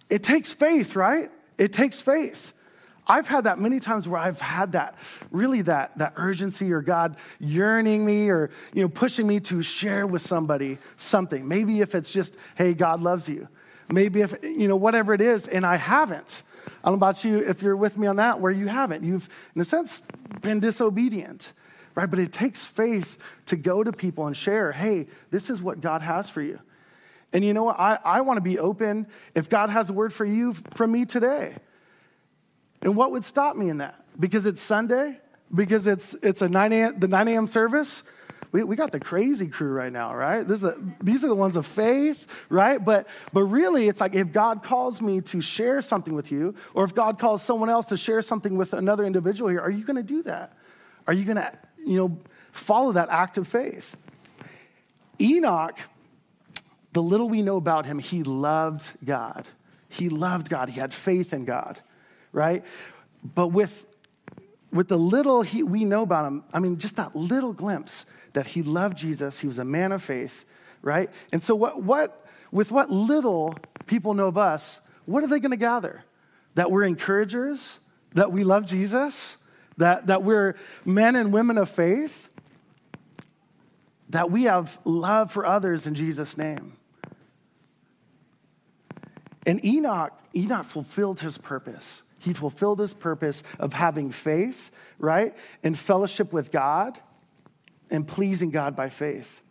it 0.09 0.23
takes 0.23 0.53
faith, 0.53 0.95
right? 0.95 1.31
It 1.57 1.73
takes 1.73 2.01
faith. 2.01 2.53
I've 3.07 3.27
had 3.27 3.45
that 3.45 3.57
many 3.57 3.79
times 3.79 4.07
where 4.07 4.19
I've 4.19 4.41
had 4.41 4.73
that, 4.73 4.95
really 5.31 5.61
that, 5.63 5.97
that 5.97 6.13
urgency 6.17 6.73
or 6.73 6.81
God 6.81 7.15
yearning 7.39 8.05
me 8.05 8.29
or, 8.29 8.51
you 8.73 8.81
know, 8.81 8.89
pushing 8.89 9.25
me 9.25 9.39
to 9.41 9.61
share 9.61 10.05
with 10.05 10.21
somebody 10.21 10.77
something. 10.97 11.47
Maybe 11.47 11.81
if 11.81 11.95
it's 11.95 12.09
just, 12.09 12.35
hey, 12.55 12.73
God 12.73 13.01
loves 13.01 13.29
you. 13.29 13.47
Maybe 13.89 14.21
if, 14.21 14.35
you 14.43 14.67
know, 14.67 14.75
whatever 14.75 15.13
it 15.13 15.21
is, 15.21 15.47
and 15.47 15.65
I 15.65 15.77
haven't. 15.77 16.43
I 16.67 16.89
don't 16.89 16.93
know 16.93 17.07
about 17.07 17.23
you 17.23 17.37
if 17.37 17.61
you're 17.61 17.77
with 17.77 17.97
me 17.97 18.07
on 18.07 18.17
that, 18.17 18.41
where 18.41 18.51
you 18.51 18.67
haven't. 18.67 19.03
You've, 19.03 19.29
in 19.55 19.61
a 19.61 19.65
sense, 19.65 20.03
been 20.41 20.59
disobedient, 20.59 21.53
right? 21.95 22.09
But 22.09 22.19
it 22.19 22.33
takes 22.33 22.65
faith 22.65 23.17
to 23.45 23.55
go 23.55 23.83
to 23.83 23.93
people 23.93 24.27
and 24.27 24.35
share, 24.35 24.73
hey, 24.73 25.07
this 25.31 25.49
is 25.49 25.61
what 25.61 25.79
God 25.79 26.01
has 26.01 26.29
for 26.29 26.41
you. 26.41 26.59
And 27.31 27.43
you 27.43 27.53
know 27.53 27.63
what? 27.63 27.79
I, 27.79 27.99
I 28.03 28.21
want 28.21 28.37
to 28.37 28.41
be 28.41 28.59
open 28.59 29.07
if 29.35 29.49
God 29.49 29.69
has 29.69 29.89
a 29.89 29.93
word 29.93 30.13
for 30.13 30.25
you 30.25 30.53
from 30.73 30.91
me 30.91 31.05
today. 31.05 31.55
And 32.87 32.95
what 32.95 33.11
would 33.11 33.25
stop 33.25 33.57
me 33.57 33.67
in 33.67 33.79
that? 33.79 34.01
Because 34.17 34.45
it's 34.45 34.61
Sunday? 34.61 35.19
Because 35.53 35.87
it's, 35.87 36.13
it's 36.23 36.41
a 36.41 36.47
9 36.47 36.71
a.m., 36.71 36.97
the 36.97 37.09
9 37.09 37.27
a.m. 37.27 37.45
service? 37.45 38.01
We, 38.53 38.63
we 38.63 38.77
got 38.77 38.93
the 38.93 38.99
crazy 39.01 39.49
crew 39.49 39.73
right 39.73 39.91
now, 39.91 40.15
right? 40.15 40.47
This 40.47 40.55
is 40.55 40.61
the, 40.61 40.93
these 41.03 41.25
are 41.25 41.27
the 41.27 41.35
ones 41.35 41.57
of 41.57 41.65
faith, 41.65 42.25
right? 42.47 42.77
But, 42.77 43.09
but 43.33 43.43
really, 43.43 43.89
it's 43.89 43.99
like 43.99 44.15
if 44.15 44.31
God 44.31 44.63
calls 44.63 45.01
me 45.01 45.19
to 45.19 45.41
share 45.41 45.81
something 45.81 46.13
with 46.13 46.31
you, 46.31 46.55
or 46.73 46.85
if 46.85 46.95
God 46.95 47.19
calls 47.19 47.43
someone 47.43 47.69
else 47.69 47.87
to 47.87 47.97
share 47.97 48.21
something 48.21 48.55
with 48.55 48.71
another 48.71 49.03
individual 49.03 49.49
here, 49.49 49.59
are 49.59 49.69
you 49.69 49.83
going 49.83 49.97
to 49.97 50.01
do 50.01 50.23
that? 50.23 50.53
Are 51.07 51.13
you 51.13 51.25
going 51.25 51.35
to, 51.35 51.51
you 51.85 51.97
know, 51.97 52.17
follow 52.53 52.93
that 52.93 53.09
act 53.09 53.37
of 53.37 53.49
faith? 53.49 53.97
Enoch, 55.19 55.77
the 56.93 57.03
little 57.03 57.27
we 57.27 57.41
know 57.41 57.57
about 57.57 57.85
him, 57.85 57.99
he 57.99 58.23
loved 58.23 58.87
God. 59.03 59.45
He 59.89 60.07
loved 60.07 60.47
God. 60.47 60.69
He 60.69 60.79
had 60.79 60.93
faith 60.93 61.33
in 61.33 61.43
God 61.43 61.81
right? 62.37 62.63
But 63.35 63.47
with, 63.47 63.85
with 64.71 64.87
the 64.87 64.97
little 64.97 65.41
he, 65.41 65.63
we 65.63 65.83
know 65.83 66.03
about 66.03 66.25
him, 66.25 66.43
I 66.53 66.59
mean, 66.59 66.77
just 66.77 66.95
that 66.97 67.15
little 67.15 67.51
glimpse 67.51 68.05
that 68.33 68.47
he 68.47 68.61
loved 68.61 68.97
Jesus, 68.97 69.39
he 69.39 69.47
was 69.47 69.57
a 69.57 69.65
man 69.65 69.91
of 69.91 70.03
faith, 70.03 70.45
right? 70.83 71.09
And 71.33 71.41
so, 71.41 71.55
what, 71.55 71.81
what, 71.81 72.25
with 72.51 72.71
what 72.71 72.91
little 72.91 73.55
people 73.87 74.13
know 74.13 74.27
of 74.27 74.37
us, 74.37 74.79
what 75.05 75.23
are 75.23 75.27
they 75.27 75.39
going 75.39 75.51
to 75.51 75.57
gather? 75.57 76.03
That 76.53 76.69
we're 76.69 76.83
encouragers, 76.83 77.79
that 78.13 78.31
we 78.31 78.43
love 78.43 78.65
Jesus, 78.67 79.37
that, 79.77 80.07
that 80.07 80.21
we're 80.23 80.55
men 80.85 81.15
and 81.15 81.33
women 81.33 81.57
of 81.57 81.69
faith. 81.69 82.29
that 84.09 84.31
we 84.31 84.43
have 84.43 84.79
love 84.85 85.31
for 85.31 85.45
others 85.45 85.87
in 85.87 85.95
Jesus' 85.95 86.37
name. 86.37 86.73
And 89.45 89.63
Enoch, 89.65 90.13
Enoch 90.35 90.65
fulfilled 90.65 91.19
his 91.21 91.37
purpose. 91.37 92.03
He 92.19 92.33
fulfilled 92.33 92.79
his 92.79 92.93
purpose 92.93 93.43
of 93.59 93.73
having 93.73 94.11
faith, 94.11 94.71
right? 94.99 95.35
And 95.63 95.77
fellowship 95.77 96.33
with 96.33 96.51
God 96.51 96.99
and 97.89 98.07
pleasing 98.07 98.49
God 98.49 98.75
by 98.75 98.89
faith. 98.89 99.41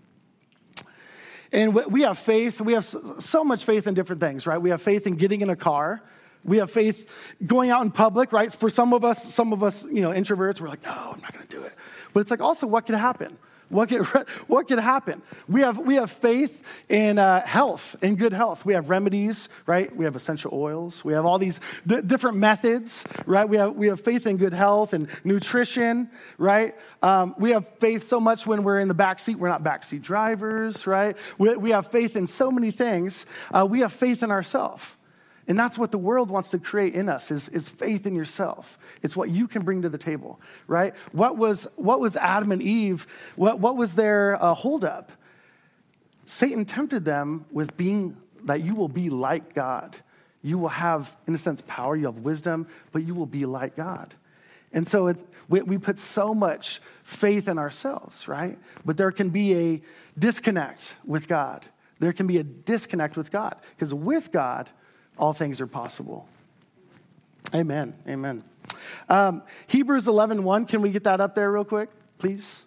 And 1.53 1.75
we 1.75 2.03
have 2.03 2.19
faith, 2.19 2.61
we 2.61 2.73
have 2.73 2.85
so 2.85 3.45
much 3.45 3.65
faith 3.65 3.87
in 3.87 3.95
different 3.95 4.21
things, 4.21 4.47
right? 4.47 4.61
We 4.61 4.71
have 4.71 4.83
faith 4.83 5.07
in 5.07 5.15
getting 5.15 5.43
in 5.43 5.51
a 5.51 5.57
car. 5.57 6.03
We 6.45 6.59
have 6.59 6.71
faith 6.71 7.11
going 7.45 7.71
out 7.71 7.83
in 7.83 7.91
public, 7.91 8.33
right? 8.33 8.53
For 8.53 8.69
some 8.69 8.93
of 8.93 9.05
us, 9.05 9.33
some 9.35 9.53
of 9.53 9.63
us, 9.63 9.85
you 9.85 10.01
know, 10.01 10.11
introverts, 10.11 10.61
we're 10.61 10.69
like, 10.69 10.85
no, 10.85 11.13
I'm 11.15 11.21
not 11.21 11.33
gonna 11.33 11.47
do 11.47 11.63
it. 11.63 11.73
But 12.13 12.21
it's 12.21 12.31
like 12.31 12.41
also 12.41 12.67
what 12.67 12.87
could 12.87 12.95
happen? 12.95 13.39
What 13.69 13.89
could, 13.89 14.07
what 14.47 14.69
could 14.69 14.79
happen? 14.79 15.23
We 15.49 15.61
have, 15.63 15.79
we 15.79 15.97
have 15.97 16.11
faith 16.11 16.63
in 16.89 17.19
uh, 17.19 17.45
health, 17.45 17.97
in 18.03 18.17
good 18.17 18.33
health. 18.33 18.65
We 18.65 18.75
have 18.75 18.89
remedies, 18.89 19.49
right? 19.67 19.95
We 19.95 20.05
have 20.05 20.17
essential 20.17 20.53
oils. 20.55 21.05
We 21.05 21.13
have 21.15 21.25
all 21.25 21.39
these 21.39 21.61
d- 21.87 22.03
different 22.03 22.37
methods, 22.37 23.05
right? 23.27 23.49
We 23.49 23.57
have, 23.57 23.75
we 23.75 23.89
have 23.89 24.01
faith 24.01 24.27
in 24.27 24.37
good 24.37 24.55
health 24.55 24.93
and 24.93 25.09
nutrition, 25.25 26.11
right? 26.39 26.75
Um, 27.03 27.35
we 27.39 27.51
have 27.51 27.67
faith 27.79 28.05
so 28.05 28.21
much 28.21 28.47
when 28.47 28.63
we're 28.63 28.81
in 28.81 28.89
the 28.89 28.95
back 28.95 29.19
seat, 29.19 29.37
we're 29.37 29.49
not 29.49 29.63
backseat 29.63 30.03
drivers, 30.03 30.87
right? 30.87 31.17
We, 31.39 31.57
we 31.57 31.71
have 31.71 31.91
faith 31.91 32.17
in 32.17 32.27
so 32.27 32.51
many 32.51 32.71
things. 32.71 33.27
Uh, 33.53 33.67
we 33.69 33.81
have 33.81 33.93
faith 33.93 34.23
in 34.23 34.31
ourselves. 34.31 34.96
And 35.49 35.59
that's 35.59 35.79
what 35.79 35.93
the 35.93 35.99
world 35.99 36.29
wants 36.29 36.51
to 36.51 36.59
create 36.59 36.95
in 36.95 37.09
us 37.09 37.31
is, 37.31 37.49
is 37.51 37.69
faith 37.69 38.07
in 38.07 38.15
yourself. 38.17 38.79
It's 39.03 39.15
what 39.15 39.31
you 39.31 39.47
can 39.47 39.63
bring 39.63 39.83
to 39.83 39.89
the 39.89 39.99
table, 39.99 40.41
right? 40.67 40.95
What 41.13 41.37
was, 41.37 41.69
what 41.77 42.01
was 42.01 42.17
Adam 42.17 42.51
and 42.51 42.61
Eve? 42.61 43.07
What, 43.37 43.61
what 43.61 43.77
was 43.77 43.95
their 43.95 44.43
uh, 44.43 44.55
holdup? 44.55 45.13
Satan 46.25 46.65
tempted 46.65 47.05
them 47.05 47.45
with 47.53 47.77
being 47.77 48.17
that 48.45 48.63
you 48.63 48.75
will 48.75 48.89
be 48.89 49.09
like 49.11 49.55
God. 49.55 49.97
You 50.43 50.59
will 50.59 50.69
have, 50.69 51.17
in 51.27 51.35
a 51.35 51.39
sense, 51.39 51.63
power, 51.67 51.97
you 51.97 52.07
have 52.07 52.19
wisdom, 52.19 52.67
but 52.93 53.05
you 53.05 53.15
will 53.15 53.27
be 53.27 53.47
like 53.47 53.77
God. 53.77 54.15
And 54.73 54.87
so 54.87 55.07
it, 55.07 55.17
we, 55.49 55.63
we 55.63 55.79
put 55.79 55.99
so 55.99 56.35
much 56.35 56.81
faith 57.05 57.49
in 57.49 57.59
ourselves, 57.59 58.27
right? 58.27 58.59
But 58.85 58.97
there 58.97 59.13
can 59.13 59.31
be 59.31 59.55
a 59.55 59.83
disconnect 60.19 60.97
with 61.05 61.29
God. 61.29 61.65
There 61.99 62.13
can 62.13 62.27
be 62.27 62.39
a 62.39 62.43
disconnect 62.43 63.17
with 63.17 63.31
God. 63.31 63.57
Because 63.75 63.95
with 63.95 64.33
God, 64.33 64.69
all 65.19 65.33
things 65.33 65.61
are 65.61 65.67
possible. 65.67 66.29
Amen. 67.55 67.95
Amen. 68.09 68.45
Um, 69.09 69.43
Hebrews 69.67 70.09
11 70.09 70.43
1, 70.43 70.67
can 70.67 70.83
we 70.83 70.91
get 70.91 71.05
that 71.05 71.21
up 71.21 71.35
there 71.35 71.51
real 71.51 71.65
quick, 71.65 71.89
please? 72.19 72.63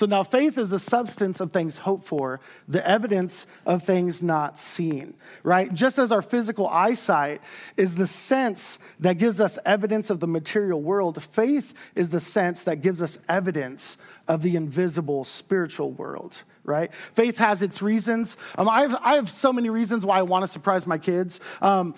So 0.00 0.06
now 0.06 0.22
faith 0.22 0.56
is 0.56 0.70
the 0.70 0.78
substance 0.78 1.40
of 1.40 1.52
things 1.52 1.76
hoped 1.76 2.06
for, 2.06 2.40
the 2.66 2.88
evidence 2.88 3.46
of 3.66 3.82
things 3.82 4.22
not 4.22 4.58
seen, 4.58 5.12
right? 5.42 5.74
Just 5.74 5.98
as 5.98 6.10
our 6.10 6.22
physical 6.22 6.66
eyesight 6.66 7.42
is 7.76 7.96
the 7.96 8.06
sense 8.06 8.78
that 9.00 9.18
gives 9.18 9.42
us 9.42 9.58
evidence 9.66 10.08
of 10.08 10.20
the 10.20 10.26
material 10.26 10.80
world, 10.80 11.22
faith 11.22 11.74
is 11.94 12.08
the 12.08 12.18
sense 12.18 12.62
that 12.62 12.80
gives 12.80 13.02
us 13.02 13.18
evidence 13.28 13.98
of 14.26 14.40
the 14.40 14.56
invisible 14.56 15.22
spiritual 15.22 15.90
world, 15.90 16.44
right? 16.64 16.94
Faith 17.12 17.36
has 17.36 17.60
its 17.60 17.82
reasons. 17.82 18.38
Um, 18.56 18.70
I, 18.70 18.80
have, 18.80 18.96
I 19.02 19.16
have 19.16 19.28
so 19.28 19.52
many 19.52 19.68
reasons 19.68 20.06
why 20.06 20.18
I 20.18 20.22
want 20.22 20.44
to 20.44 20.48
surprise 20.48 20.86
my 20.86 20.96
kids. 20.96 21.40
Um, 21.60 21.94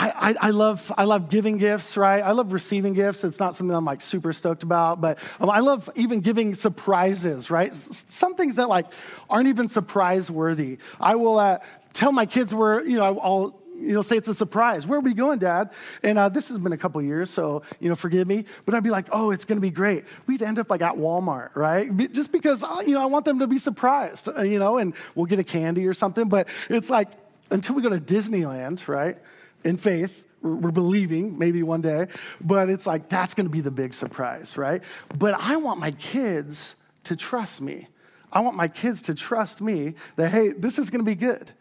I, 0.00 0.30
I, 0.30 0.34
I, 0.46 0.50
love, 0.50 0.90
I 0.96 1.04
love 1.04 1.28
giving 1.28 1.58
gifts, 1.58 1.94
right? 1.94 2.22
I 2.22 2.30
love 2.30 2.54
receiving 2.54 2.94
gifts. 2.94 3.22
It's 3.22 3.38
not 3.38 3.54
something 3.54 3.76
I'm 3.76 3.84
like 3.84 4.00
super 4.00 4.32
stoked 4.32 4.62
about, 4.62 4.98
but 5.02 5.18
um, 5.38 5.50
I 5.50 5.58
love 5.58 5.90
even 5.94 6.20
giving 6.20 6.54
surprises, 6.54 7.50
right? 7.50 7.74
Some 7.74 8.34
things 8.34 8.56
that 8.56 8.70
like 8.70 8.86
aren't 9.28 9.48
even 9.48 9.68
surprise 9.68 10.30
worthy. 10.30 10.78
I 10.98 11.16
will 11.16 11.38
uh, 11.38 11.58
tell 11.92 12.12
my 12.12 12.24
kids 12.24 12.54
where, 12.54 12.82
you 12.82 12.96
know, 12.96 13.18
I'll, 13.18 13.60
you 13.78 13.92
know, 13.92 14.00
say 14.00 14.16
it's 14.16 14.28
a 14.28 14.34
surprise. 14.34 14.86
Where 14.86 14.98
are 14.98 15.02
we 15.02 15.12
going, 15.12 15.38
Dad? 15.38 15.70
And 16.02 16.18
uh, 16.18 16.30
this 16.30 16.48
has 16.48 16.58
been 16.58 16.72
a 16.72 16.78
couple 16.78 17.02
years, 17.02 17.28
so 17.28 17.62
you 17.78 17.90
know, 17.90 17.94
forgive 17.94 18.26
me. 18.26 18.46
But 18.64 18.74
I'd 18.74 18.82
be 18.82 18.90
like, 18.90 19.06
oh, 19.10 19.30
it's 19.30 19.44
going 19.44 19.56
to 19.56 19.62
be 19.62 19.70
great. 19.70 20.04
We'd 20.26 20.42
end 20.42 20.58
up 20.58 20.70
like 20.70 20.82
at 20.82 20.94
Walmart, 20.94 21.54
right? 21.54 21.94
Just 22.12 22.32
because 22.32 22.62
uh, 22.62 22.82
you 22.86 22.94
know, 22.94 23.02
I 23.02 23.06
want 23.06 23.24
them 23.26 23.38
to 23.38 23.46
be 23.46 23.58
surprised, 23.58 24.28
uh, 24.28 24.42
you 24.42 24.58
know, 24.58 24.78
and 24.78 24.94
we'll 25.14 25.26
get 25.26 25.38
a 25.38 25.44
candy 25.44 25.86
or 25.86 25.94
something. 25.94 26.28
But 26.28 26.48
it's 26.68 26.90
like 26.90 27.08
until 27.50 27.74
we 27.74 27.82
go 27.82 27.88
to 27.90 27.98
Disneyland, 27.98 28.86
right? 28.86 29.18
In 29.64 29.76
faith, 29.76 30.24
we're 30.42 30.70
believing 30.70 31.38
maybe 31.38 31.62
one 31.62 31.82
day, 31.82 32.06
but 32.40 32.70
it's 32.70 32.86
like 32.86 33.08
that's 33.08 33.34
to 33.46 33.52
be 33.52 33.60
the 33.60 33.70
big 33.70 33.92
surprise, 33.92 34.56
right? 34.56 34.82
But 35.18 35.34
I 35.34 35.56
want 35.56 35.80
my 35.80 35.90
kids 35.90 36.74
to 37.04 37.16
trust 37.16 37.60
me. 37.60 37.88
I 38.32 38.40
want 38.40 38.56
my 38.56 38.68
kids 38.68 39.02
to 39.02 39.14
trust 39.14 39.60
me 39.60 39.94
that, 40.16 40.30
hey, 40.30 40.48
this 40.50 40.78
is 40.78 40.88
to 41.04 41.10
be 41.10 41.14
good 41.14 41.52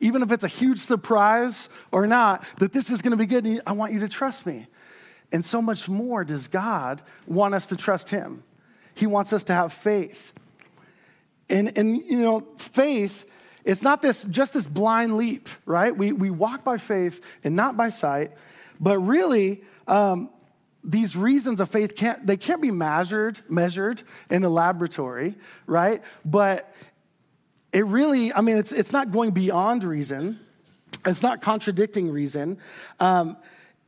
even 0.00 0.22
if 0.22 0.32
it's 0.32 0.44
a 0.44 0.48
huge 0.48 0.78
surprise 0.78 1.68
or 1.92 2.06
not, 2.06 2.44
that 2.58 2.72
this 2.72 2.90
is 2.90 3.00
to 3.12 3.16
be 3.16 3.26
good. 3.26 3.62
I 3.66 3.72
want 3.72 3.92
you 3.92 4.00
to 4.00 4.08
trust 4.08 4.46
me. 4.46 4.66
And 5.32 5.44
so 5.44 5.60
much 5.60 5.88
more 5.88 6.24
does 6.24 6.48
God 6.48 7.02
want 7.26 7.54
us 7.54 7.66
to 7.68 7.76
trust 7.76 8.10
Him. 8.10 8.44
He 8.94 9.06
wants 9.06 9.32
us 9.32 9.44
to 9.44 9.54
have 9.54 9.72
faith. 9.72 10.32
And, 11.48 11.76
and 11.76 11.96
you 11.96 12.18
know, 12.18 12.46
faith, 12.56 13.24
it's 13.66 13.82
not 13.82 14.00
this 14.00 14.24
just 14.24 14.54
this 14.54 14.66
blind 14.66 15.18
leap, 15.18 15.48
right? 15.66 15.94
We, 15.94 16.12
we 16.12 16.30
walk 16.30 16.64
by 16.64 16.78
faith 16.78 17.22
and 17.44 17.54
not 17.54 17.76
by 17.76 17.90
sight, 17.90 18.32
but 18.80 18.98
really, 19.00 19.62
um, 19.86 20.30
these 20.82 21.16
reasons 21.16 21.60
of 21.60 21.68
faith 21.68 21.96
can't 21.96 22.24
they 22.26 22.36
can't 22.36 22.62
be 22.62 22.70
measured 22.70 23.40
measured 23.48 24.02
in 24.30 24.44
a 24.44 24.48
laboratory 24.48 25.34
right 25.66 26.00
but 26.24 26.72
it 27.76 27.84
really, 27.84 28.32
I 28.32 28.40
mean, 28.40 28.56
it's, 28.56 28.72
it's 28.72 28.90
not 28.90 29.10
going 29.12 29.32
beyond 29.32 29.84
reason, 29.84 30.40
it's 31.04 31.22
not 31.22 31.42
contradicting 31.42 32.10
reason. 32.10 32.56
Um, 33.00 33.36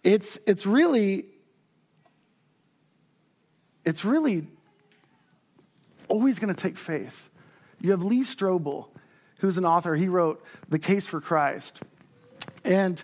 it's, 0.05 0.39
it's 0.47 0.67
really, 0.67 1.25
it's 3.87 4.05
really 4.05 4.47
always 6.07 6.39
going 6.39 6.55
to 6.55 6.61
take 6.61 6.77
faith. 6.77 7.31
You 7.81 7.93
have 7.93 8.03
Lee 8.03 8.21
Strobel, 8.21 8.89
who's 9.39 9.59
an 9.59 9.65
author. 9.65 9.95
He 9.95 10.09
wrote 10.09 10.43
The 10.69 10.79
Case 10.79 11.07
for 11.07 11.21
Christ. 11.21 11.81
And 12.65 13.03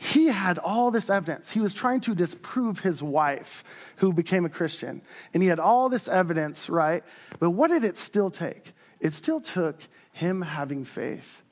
he 0.00 0.26
had 0.26 0.58
all 0.58 0.90
this 0.90 1.08
evidence. 1.08 1.50
He 1.50 1.60
was 1.60 1.72
trying 1.72 2.00
to 2.02 2.14
disprove 2.14 2.80
his 2.80 3.02
wife, 3.02 3.62
who 3.96 4.12
became 4.12 4.44
a 4.44 4.48
Christian. 4.48 5.02
And 5.32 5.42
he 5.42 5.48
had 5.48 5.60
all 5.60 5.88
this 5.88 6.08
evidence, 6.08 6.68
right? 6.68 7.04
But 7.38 7.50
what 7.50 7.68
did 7.68 7.84
it 7.84 7.96
still 7.96 8.30
take? 8.30 8.72
It 9.00 9.14
still 9.14 9.40
took 9.40 9.80
him 10.12 10.42
having 10.42 10.84
faith 10.84 11.42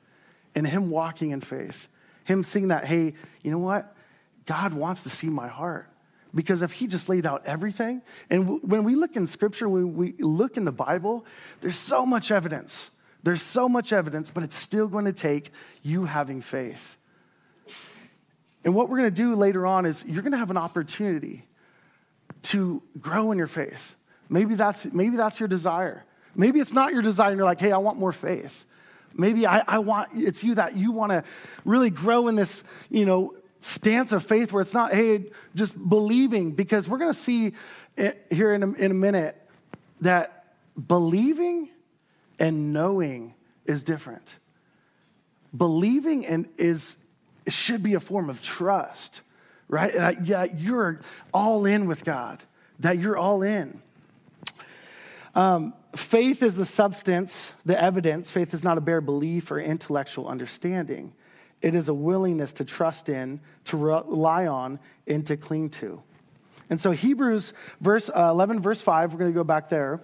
and 0.55 0.67
him 0.67 0.89
walking 0.89 1.31
in 1.31 1.41
faith. 1.41 1.87
Him 2.25 2.43
seeing 2.43 2.69
that, 2.69 2.85
hey, 2.85 3.13
you 3.43 3.51
know 3.51 3.59
what? 3.59 3.95
God 4.45 4.73
wants 4.73 5.03
to 5.03 5.09
see 5.09 5.27
my 5.29 5.47
heart. 5.47 5.89
Because 6.35 6.61
if 6.61 6.71
he 6.71 6.87
just 6.87 7.09
laid 7.09 7.25
out 7.25 7.45
everything, 7.45 8.01
and 8.29 8.43
w- 8.45 8.61
when 8.63 8.83
we 8.83 8.95
look 8.95 9.15
in 9.15 9.27
scripture, 9.27 9.69
when 9.69 9.93
we 9.95 10.13
look 10.13 10.57
in 10.57 10.65
the 10.65 10.71
Bible, 10.71 11.25
there's 11.61 11.77
so 11.77 12.05
much 12.05 12.31
evidence. 12.31 12.89
There's 13.23 13.41
so 13.41 13.69
much 13.69 13.93
evidence, 13.93 14.31
but 14.31 14.43
it's 14.43 14.55
still 14.55 14.87
going 14.87 15.05
to 15.05 15.13
take 15.13 15.51
you 15.81 16.05
having 16.05 16.41
faith. 16.41 16.97
And 18.65 18.75
what 18.75 18.89
we're 18.89 18.97
going 18.97 19.09
to 19.09 19.15
do 19.15 19.35
later 19.35 19.65
on 19.65 19.85
is 19.85 20.03
you're 20.05 20.21
going 20.21 20.33
to 20.33 20.37
have 20.37 20.51
an 20.51 20.57
opportunity 20.57 21.45
to 22.43 22.83
grow 22.99 23.31
in 23.31 23.37
your 23.37 23.47
faith. 23.47 23.95
Maybe 24.29 24.55
that's, 24.55 24.85
maybe 24.93 25.17
that's 25.17 25.39
your 25.39 25.47
desire. 25.47 26.03
Maybe 26.35 26.59
it's 26.59 26.73
not 26.73 26.93
your 26.93 27.01
desire 27.01 27.29
and 27.29 27.37
you're 27.37 27.45
like, 27.45 27.59
hey, 27.59 27.71
I 27.71 27.77
want 27.77 27.97
more 27.97 28.11
faith. 28.11 28.65
Maybe 29.13 29.45
I, 29.45 29.63
I 29.67 29.79
want, 29.79 30.09
it's 30.13 30.43
you 30.43 30.55
that 30.55 30.75
you 30.75 30.91
want 30.91 31.11
to 31.11 31.23
really 31.65 31.89
grow 31.89 32.27
in 32.27 32.35
this, 32.35 32.63
you 32.89 33.05
know, 33.05 33.35
stance 33.59 34.11
of 34.11 34.25
faith 34.25 34.51
where 34.51 34.61
it's 34.61 34.73
not, 34.73 34.93
hey, 34.93 35.25
just 35.55 35.77
believing, 35.89 36.51
because 36.51 36.89
we're 36.89 36.97
going 36.97 37.13
to 37.13 37.17
see 37.17 37.53
here 38.31 38.53
in 38.53 38.63
a, 38.63 38.71
in 38.73 38.91
a 38.91 38.95
minute 38.95 39.39
that 40.01 40.45
believing 40.87 41.69
and 42.39 42.73
knowing 42.73 43.33
is 43.65 43.83
different. 43.83 44.35
Believing 45.55 46.25
and 46.25 46.47
is 46.57 46.97
should 47.47 47.83
be 47.83 47.93
a 47.93 47.99
form 47.99 48.29
of 48.29 48.41
trust, 48.41 49.21
right? 49.67 49.93
That, 49.93 50.25
yeah, 50.25 50.45
you're 50.45 51.01
all 51.33 51.65
in 51.65 51.87
with 51.87 52.05
God, 52.05 52.41
that 52.79 52.99
you're 52.99 53.17
all 53.17 53.41
in. 53.41 53.81
Um, 55.35 55.73
faith 55.95 56.43
is 56.43 56.55
the 56.55 56.65
substance, 56.65 57.51
the 57.65 57.79
evidence. 57.79 58.29
Faith 58.29 58.53
is 58.53 58.63
not 58.63 58.77
a 58.77 58.81
bare 58.81 59.01
belief 59.01 59.51
or 59.51 59.59
intellectual 59.59 60.27
understanding. 60.27 61.13
It 61.61 61.75
is 61.75 61.87
a 61.87 61.93
willingness 61.93 62.53
to 62.53 62.65
trust 62.65 63.09
in, 63.09 63.39
to 63.65 63.77
rely 63.77 64.47
on, 64.47 64.79
and 65.07 65.25
to 65.27 65.37
cling 65.37 65.69
to. 65.71 66.01
And 66.69 66.79
so, 66.79 66.91
Hebrews 66.91 67.53
verse 67.81 68.09
uh, 68.09 68.29
11, 68.31 68.59
verse 68.61 68.81
5, 68.81 69.13
we're 69.13 69.19
going 69.19 69.31
to 69.31 69.35
go 69.35 69.43
back 69.43 69.69
there. 69.69 70.01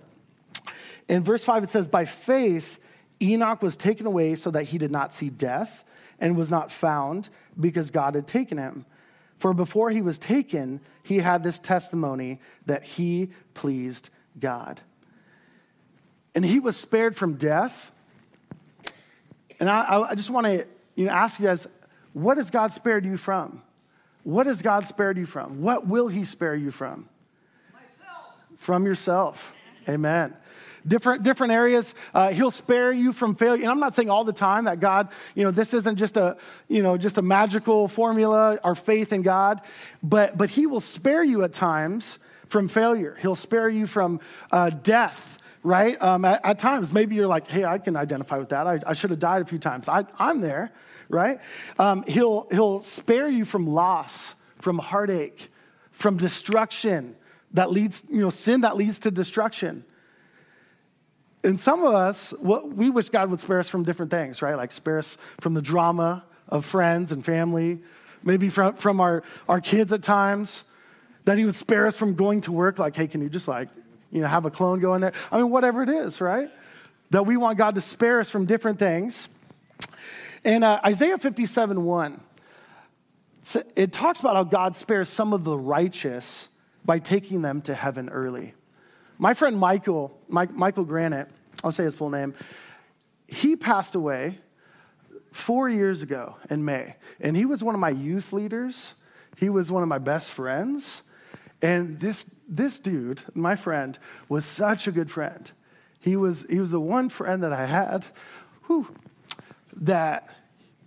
In 1.10 1.24
verse 1.24 1.44
5, 1.44 1.64
it 1.64 1.70
says, 1.70 1.88
By 1.88 2.06
faith, 2.06 2.80
Enoch 3.22 3.62
was 3.62 3.76
taken 3.76 4.06
away 4.06 4.36
so 4.36 4.52
that 4.52 4.66
he 4.66 4.78
did 4.78 4.92
not 4.92 5.14
see 5.14 5.30
death 5.30 5.84
and 6.20 6.38
was 6.38 6.52
not 6.52 6.72
found 6.72 7.30
because 7.60 7.90
God 7.90 8.16
had 8.16 8.28
taken 8.28 8.58
him. 8.58 8.86
For 9.40 9.54
before 9.54 9.90
he 9.90 10.02
was 10.02 10.20
taken, 10.20 10.80
he 11.02 11.18
had 11.18 11.44
this 11.44 11.60
testimony 11.60 12.40
that 12.68 12.84
he 12.84 13.32
pleased 13.54 14.10
God. 14.40 14.82
and 16.36 16.46
he 16.46 16.60
was 16.60 16.78
spared 16.78 17.18
from 17.18 17.34
death. 17.34 17.92
And 19.60 19.70
I, 19.70 20.06
I 20.12 20.16
just 20.16 20.30
want 20.30 20.46
to 20.46 20.66
you 20.96 21.06
know, 21.06 21.12
ask 21.12 21.40
you 21.40 21.48
guys, 21.48 21.68
what 22.14 22.38
has 22.38 22.52
God 22.52 22.72
spared 22.72 23.04
you 23.04 23.18
from? 23.18 23.62
What 24.24 24.46
has 24.46 24.62
God 24.62 24.86
spared 24.86 25.18
you 25.18 25.26
from? 25.26 25.62
What 25.62 25.88
will 25.88 26.08
he 26.08 26.24
spare 26.24 26.56
you 26.56 26.72
from? 26.72 27.10
Myself. 27.74 28.36
From 28.58 28.86
yourself. 28.86 29.54
Amen 29.90 30.36
different, 30.88 31.24
different 31.24 31.54
areas. 31.54 31.94
Uh, 32.14 32.30
he'll 32.30 32.52
spare 32.52 32.92
you 32.92 33.14
from 33.14 33.36
failure. 33.36 33.64
And 33.64 33.72
I'm 33.72 33.80
not 33.80 33.94
saying 33.94 34.10
all 34.10 34.24
the 34.24 34.34
time 34.34 34.66
that 34.66 34.80
God, 34.80 35.10
you 35.36 35.44
know, 35.44 35.52
this 35.52 35.74
isn't 35.74 35.98
just 35.98 36.18
a, 36.18 36.38
you 36.68 36.84
know, 36.84 36.98
just 36.98 37.18
a 37.18 37.22
magical 37.22 37.88
formula, 37.88 38.60
our 38.64 38.76
faith 38.76 39.14
in 39.14 39.22
God, 39.22 39.62
but, 40.04 40.38
but 40.38 40.50
he 40.50 40.66
will 40.66 40.80
spare 40.80 41.24
you 41.24 41.44
at 41.44 41.54
times 41.54 42.20
from 42.48 42.68
failure. 42.68 43.18
He'll 43.22 43.36
spare 43.36 43.70
you 43.70 43.88
from 43.88 44.20
uh, 44.52 44.70
death 44.70 45.38
right? 45.62 46.02
Um, 46.02 46.24
at, 46.24 46.44
at, 46.46 46.58
times, 46.58 46.94
maybe 46.94 47.16
you're 47.16 47.28
like, 47.28 47.46
hey, 47.48 47.66
I 47.66 47.80
can 47.80 47.98
identify 47.98 48.38
with 48.38 48.50
that. 48.50 48.66
I, 48.66 48.80
I 48.88 48.94
should 48.94 49.10
have 49.10 49.20
died 49.20 49.42
a 49.42 49.46
few 49.46 49.60
times. 49.60 49.90
I, 49.90 50.06
am 50.18 50.40
there, 50.40 50.72
right? 51.10 51.40
Um, 51.78 52.04
he'll, 52.08 52.48
he'll 52.50 52.80
spare 52.80 53.28
you 53.28 53.44
from 53.44 53.68
loss, 53.68 54.36
from 54.60 54.80
heartache, 54.80 55.52
from 55.92 56.16
destruction 56.16 57.16
that 57.54 57.72
leads, 57.72 58.06
you 58.10 58.22
know, 58.22 58.30
sin 58.30 58.62
that 58.62 58.78
leads 58.78 59.00
to 59.00 59.12
destruction 59.12 59.84
and 61.44 61.60
some 61.60 61.84
of 61.84 61.94
us, 61.94 62.32
what, 62.32 62.70
we 62.70 62.90
wish 62.90 63.10
God 63.10 63.30
would 63.30 63.40
spare 63.40 63.60
us 63.60 63.70
from 63.70 63.84
different 63.84 64.12
things, 64.12 64.42
right? 64.42 64.56
Like 64.56 64.72
spare 64.72 65.00
us 65.00 65.18
from 65.40 65.54
the 65.54 65.62
drama 65.62 66.26
of 66.50 66.66
friends 66.66 67.12
and 67.12 67.24
family, 67.24 67.80
maybe 68.24 68.50
from, 68.50 68.76
from 68.76 69.00
our, 69.00 69.24
our 69.48 69.62
kids 69.62 69.94
at 69.94 70.04
times, 70.04 70.64
that 71.26 71.38
He 71.38 71.46
would 71.46 71.56
spare 71.56 71.88
us 71.88 71.96
from 71.96 72.16
going 72.16 72.42
to 72.42 72.52
work, 72.52 72.78
like, 72.78 72.96
hey, 72.96 73.08
can 73.08 73.22
you 73.22 73.30
just 73.30 73.48
like, 73.48 73.70
you 74.12 74.22
know, 74.22 74.28
have 74.28 74.46
a 74.46 74.52
clone 74.52 74.80
go 74.80 74.96
in 74.96 75.02
there? 75.02 75.14
I 75.32 75.38
mean, 75.38 75.50
whatever 75.50 75.82
it 75.84 75.90
is, 75.90 76.20
right? 76.20 76.50
That 77.12 77.26
we 77.26 77.38
want 77.38 77.58
God 77.58 77.76
to 77.76 77.82
spare 77.82 78.20
us 78.20 78.30
from 78.30 78.46
different 78.46 78.80
things. 78.80 79.30
And 80.44 80.64
uh, 80.64 80.82
Isaiah 80.86 81.18
57 81.18 81.84
1, 81.84 82.22
it 83.76 83.94
talks 83.94 84.20
about 84.20 84.36
how 84.36 84.44
God 84.44 84.76
spares 84.76 85.08
some 85.10 85.32
of 85.34 85.44
the 85.44 85.58
righteous 85.58 86.50
by 86.84 87.00
taking 87.00 87.42
them 87.42 87.62
to 87.64 87.74
heaven 87.74 88.10
early. 88.10 88.54
My 89.22 89.34
friend 89.34 89.58
Michael, 89.58 90.18
Mike, 90.30 90.56
Michael 90.56 90.86
Granite, 90.86 91.28
I'll 91.62 91.74
say 91.74 91.84
his 91.84 91.94
full 91.94 92.10
name, 92.10 92.34
he 93.28 93.58
passed 93.58 93.94
away 93.94 94.40
four 95.34 95.70
years 95.70 96.02
ago 96.02 96.38
in 96.50 96.64
May. 96.64 96.96
And 97.20 97.36
he 97.36 97.46
was 97.46 97.62
one 97.62 97.76
of 97.76 97.82
my 97.82 97.90
youth 97.90 98.32
leaders. 98.32 98.94
He 99.36 99.50
was 99.50 99.70
one 99.70 99.84
of 99.84 99.90
my 99.90 99.98
best 99.98 100.32
friends. 100.32 101.02
And 101.62 102.00
this, 102.00 102.26
this 102.48 102.80
dude, 102.80 103.22
my 103.34 103.58
friend, 103.58 104.00
was 104.30 104.46
such 104.46 104.88
a 104.88 104.92
good 104.92 105.12
friend. 105.12 105.52
He 106.00 106.16
was, 106.16 106.46
he 106.50 106.60
was 106.60 106.72
the 106.72 106.80
one 106.80 107.10
friend 107.10 107.44
that 107.44 107.52
I 107.52 107.66
had 107.66 108.06
whew, 108.68 108.88
that 109.76 110.30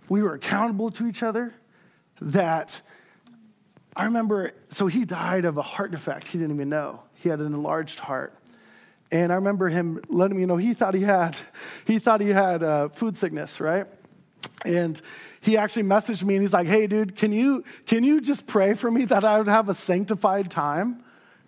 we 0.09 0.23
were 0.23 0.33
accountable 0.33 0.89
to 0.91 1.05
each 1.05 1.21
other, 1.21 1.53
that 2.19 2.81
I 3.95 4.05
remember, 4.05 4.53
so 4.69 4.87
he 4.87 5.05
died 5.05 5.45
of 5.45 5.57
a 5.57 5.61
heart 5.61 5.91
defect 5.91 6.29
he 6.29 6.39
didn't 6.39 6.55
even 6.55 6.69
know. 6.69 7.02
He 7.23 7.29
had 7.29 7.39
an 7.39 7.45
enlarged 7.47 7.99
heart. 7.99 8.37
And 9.09 9.31
I 9.31 9.35
remember 9.35 9.69
him 9.69 10.01
letting 10.09 10.37
me 10.37 10.45
know 10.45 10.57
he 10.57 10.73
thought 10.73 10.93
he 10.93 11.03
had, 11.03 11.37
he 11.85 11.97
thought 11.97 12.19
he 12.19 12.29
had 12.29 12.61
uh, 12.61 12.89
food 12.89 13.15
sickness, 13.15 13.61
right? 13.61 13.87
And 14.65 14.99
he 15.39 15.55
actually 15.55 15.83
messaged 15.83 16.23
me 16.23 16.35
and 16.35 16.43
he's 16.43 16.51
like, 16.51 16.67
hey, 16.67 16.85
dude, 16.85 17.15
can 17.15 17.31
you, 17.31 17.63
can 17.85 18.03
you 18.03 18.19
just 18.19 18.45
pray 18.45 18.73
for 18.73 18.91
me 18.91 19.05
that 19.05 19.23
I 19.23 19.37
would 19.37 19.47
have 19.47 19.69
a 19.69 19.73
sanctified 19.73 20.51
time 20.51 21.01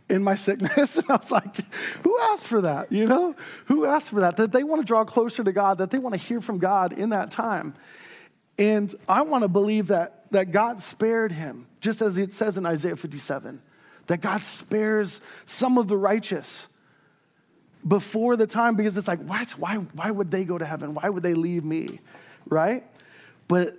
in 0.10 0.24
my 0.24 0.36
sickness? 0.36 0.96
And 0.98 1.06
I 1.10 1.18
was 1.18 1.32
like, 1.32 1.58
who 2.04 2.18
asked 2.32 2.48
for 2.48 2.62
that? 2.62 2.94
You 2.94 3.06
know, 3.08 3.36
who 3.66 3.86
asked 3.86 4.12
for 4.12 4.22
that? 4.22 4.38
That 4.38 4.54
they 4.54 4.64
want 4.64 4.82
to 4.82 4.86
draw 4.86 5.04
closer 5.04 5.44
to 5.44 5.52
God, 5.52 5.80
that 5.80 5.92
they 5.92 5.98
want 5.98 6.14
to 6.14 6.22
hear 6.22 6.40
from 6.40 6.58
God 6.58 6.94
in 6.94 7.10
that 7.10 7.32
time. 7.32 7.76
And 8.58 8.96
I 9.10 9.24
want 9.24 9.42
to 9.42 9.50
believe 9.50 9.88
that, 9.88 10.32
that 10.32 10.52
God 10.52 10.80
spared 10.80 11.34
him, 11.34 11.68
just 11.82 12.02
as 12.02 12.18
it 12.18 12.34
says 12.34 12.58
in 12.58 12.66
Isaiah 12.66 12.96
57 12.96 13.62
that 14.08 14.22
God 14.22 14.44
spares 14.44 15.22
some 15.46 15.78
of 15.78 15.88
the 15.88 15.98
righteous 15.98 16.68
before 17.88 18.36
the 18.36 18.48
time 18.48 18.76
because 18.76 18.98
it's 18.98 19.08
like, 19.08 19.24
what? 19.24 19.52
Why, 19.52 19.76
why 19.76 20.12
would 20.12 20.32
they 20.32 20.44
go 20.44 20.58
to 20.58 20.66
heaven? 20.66 20.94
Why 20.94 21.10
would 21.10 21.24
they 21.24 21.34
leave 21.34 21.64
me? 21.64 22.00
Right? 22.48 22.84
But 23.48 23.78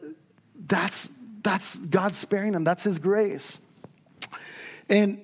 that's, 0.66 1.10
that's 1.42 1.76
God 1.76 2.14
sparing 2.14 2.52
them, 2.52 2.64
that's 2.64 2.82
His 2.82 2.98
grace. 2.98 3.58
And 4.88 5.20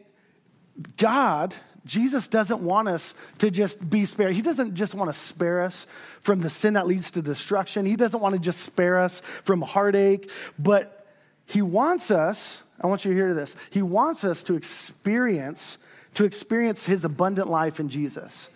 God, 0.96 1.54
Jesus 1.84 2.28
doesn't 2.28 2.60
want 2.60 2.88
us 2.88 3.14
to 3.38 3.50
just 3.50 3.88
be 3.88 4.04
spared. 4.04 4.32
He 4.32 4.42
doesn't 4.42 4.74
just 4.74 4.94
want 4.94 5.08
to 5.08 5.18
spare 5.18 5.62
us 5.62 5.86
from 6.20 6.40
the 6.40 6.50
sin 6.50 6.74
that 6.74 6.86
leads 6.86 7.10
to 7.12 7.22
destruction. 7.22 7.86
He 7.86 7.96
doesn't 7.96 8.20
want 8.20 8.34
to 8.34 8.40
just 8.40 8.60
spare 8.60 8.98
us 8.98 9.20
from 9.44 9.62
heartache, 9.62 10.30
but 10.58 11.06
He 11.46 11.62
wants 11.62 12.10
us 12.10 12.62
I 12.82 12.86
want 12.86 13.04
you 13.04 13.10
to 13.10 13.16
hear 13.16 13.34
this. 13.34 13.56
He 13.70 13.82
wants 13.82 14.24
us 14.24 14.42
to 14.44 14.54
experience, 14.54 15.78
to 16.14 16.24
experience 16.24 16.84
his 16.84 17.04
abundant 17.04 17.48
life 17.48 17.80
in 17.80 17.88
Jesus. 17.88 18.48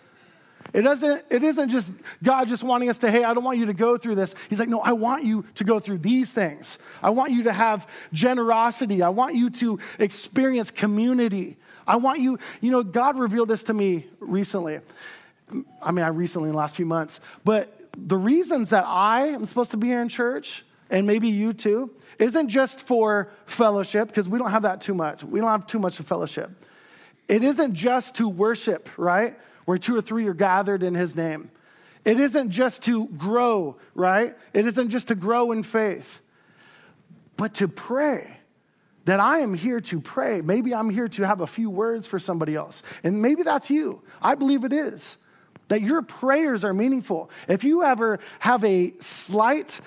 It 0.73 0.81
doesn't, 0.81 1.23
it 1.29 1.43
isn't 1.43 1.69
just 1.69 1.93
God 2.21 2.47
just 2.47 2.63
wanting 2.63 2.89
us 2.89 2.99
to, 2.99 3.09
hey, 3.09 3.23
I 3.23 3.33
don't 3.33 3.43
want 3.43 3.57
you 3.57 3.67
to 3.67 3.73
go 3.73 3.97
through 3.97 4.15
this. 4.15 4.35
He's 4.49 4.59
like, 4.59 4.69
no, 4.69 4.81
I 4.81 4.91
want 4.91 5.23
you 5.23 5.45
to 5.55 5.63
go 5.63 5.79
through 5.79 5.99
these 5.99 6.33
things. 6.33 6.77
I 7.01 7.11
want 7.11 7.31
you 7.31 7.43
to 7.43 7.53
have 7.53 7.87
generosity. 8.11 9.01
I 9.01 9.09
want 9.09 9.35
you 9.35 9.49
to 9.51 9.79
experience 9.97 10.69
community. 10.71 11.55
I 11.85 11.95
want 11.95 12.19
you, 12.19 12.37
you 12.59 12.71
know, 12.71 12.83
God 12.83 13.17
revealed 13.17 13.47
this 13.47 13.63
to 13.65 13.73
me 13.73 14.07
recently. 14.19 14.81
I 15.81 15.91
mean, 15.91 16.03
I 16.03 16.09
recently 16.09 16.49
in 16.49 16.53
the 16.53 16.59
last 16.59 16.75
few 16.75 16.85
months, 16.85 17.21
but 17.45 17.73
the 17.97 18.17
reasons 18.17 18.71
that 18.71 18.83
I 18.85 19.27
am 19.27 19.45
supposed 19.45 19.71
to 19.71 19.77
be 19.77 19.87
here 19.87 20.01
in 20.01 20.09
church, 20.09 20.65
and 20.89 21.05
maybe 21.07 21.27
you 21.27 21.53
too, 21.53 21.91
isn't 22.19 22.49
just 22.49 22.81
for 22.81 23.29
fellowship, 23.45 24.07
because 24.07 24.27
we 24.27 24.39
don't 24.39 24.51
have 24.51 24.63
that 24.63 24.81
too 24.81 24.93
much. 24.93 25.23
We 25.23 25.39
don't 25.39 25.49
have 25.49 25.67
too 25.67 25.79
much 25.79 25.99
of 25.99 26.07
fellowship. 26.07 26.51
It 27.27 27.43
isn't 27.43 27.73
just 27.73 28.15
to 28.15 28.27
worship, 28.27 28.89
right? 28.97 29.37
Where 29.65 29.77
two 29.77 29.95
or 29.97 30.01
three 30.01 30.27
are 30.27 30.33
gathered 30.33 30.81
in 30.81 30.95
his 30.95 31.15
name. 31.15 31.51
It 32.05 32.19
isn't 32.19 32.51
just 32.51 32.83
to 32.83 33.07
grow, 33.07 33.77
right? 33.93 34.35
It 34.53 34.65
isn't 34.65 34.89
just 34.89 35.09
to 35.09 35.15
grow 35.15 35.51
in 35.51 35.63
faith, 35.63 36.21
but 37.35 37.55
to 37.55 37.67
pray. 37.67 38.33
That 39.05 39.21
I 39.21 39.39
am 39.39 39.53
here 39.53 39.79
to 39.79 40.01
pray. 40.01 40.41
Maybe 40.41 40.75
I'm 40.75 40.89
here 40.89 41.07
to 41.07 41.23
have 41.23 41.39
a 41.39 41.47
few 41.47 41.69
words 41.69 42.05
for 42.05 42.19
somebody 42.19 42.55
else. 42.55 42.83
And 43.05 43.21
maybe 43.21 43.41
that's 43.41 43.69
you. 43.69 44.01
I 44.21 44.35
believe 44.35 44.65
it 44.65 44.73
is. 44.73 45.15
That 45.69 45.81
your 45.81 46.01
prayers 46.01 46.65
are 46.65 46.73
meaningful. 46.73 47.29
If 47.47 47.63
you 47.63 47.83
ever 47.83 48.19
have 48.39 48.65
a 48.65 48.93
slight 48.99 49.79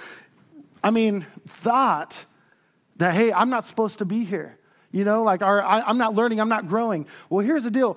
I 0.83 0.91
mean, 0.91 1.27
thought 1.47 2.25
that, 2.97 3.15
hey, 3.15 3.33
I'm 3.33 3.51
not 3.51 3.65
supposed 3.65 3.99
to 3.99 4.05
be 4.05 4.25
here. 4.25 4.59
You 4.93 5.05
know, 5.05 5.23
like, 5.23 5.43
or, 5.43 5.63
I, 5.63 5.83
I'm 5.83 5.99
not 5.99 6.15
learning, 6.15 6.41
I'm 6.41 6.49
not 6.49 6.67
growing. 6.67 7.07
Well, 7.29 7.45
here's 7.45 7.65
the 7.65 7.71
deal. 7.71 7.97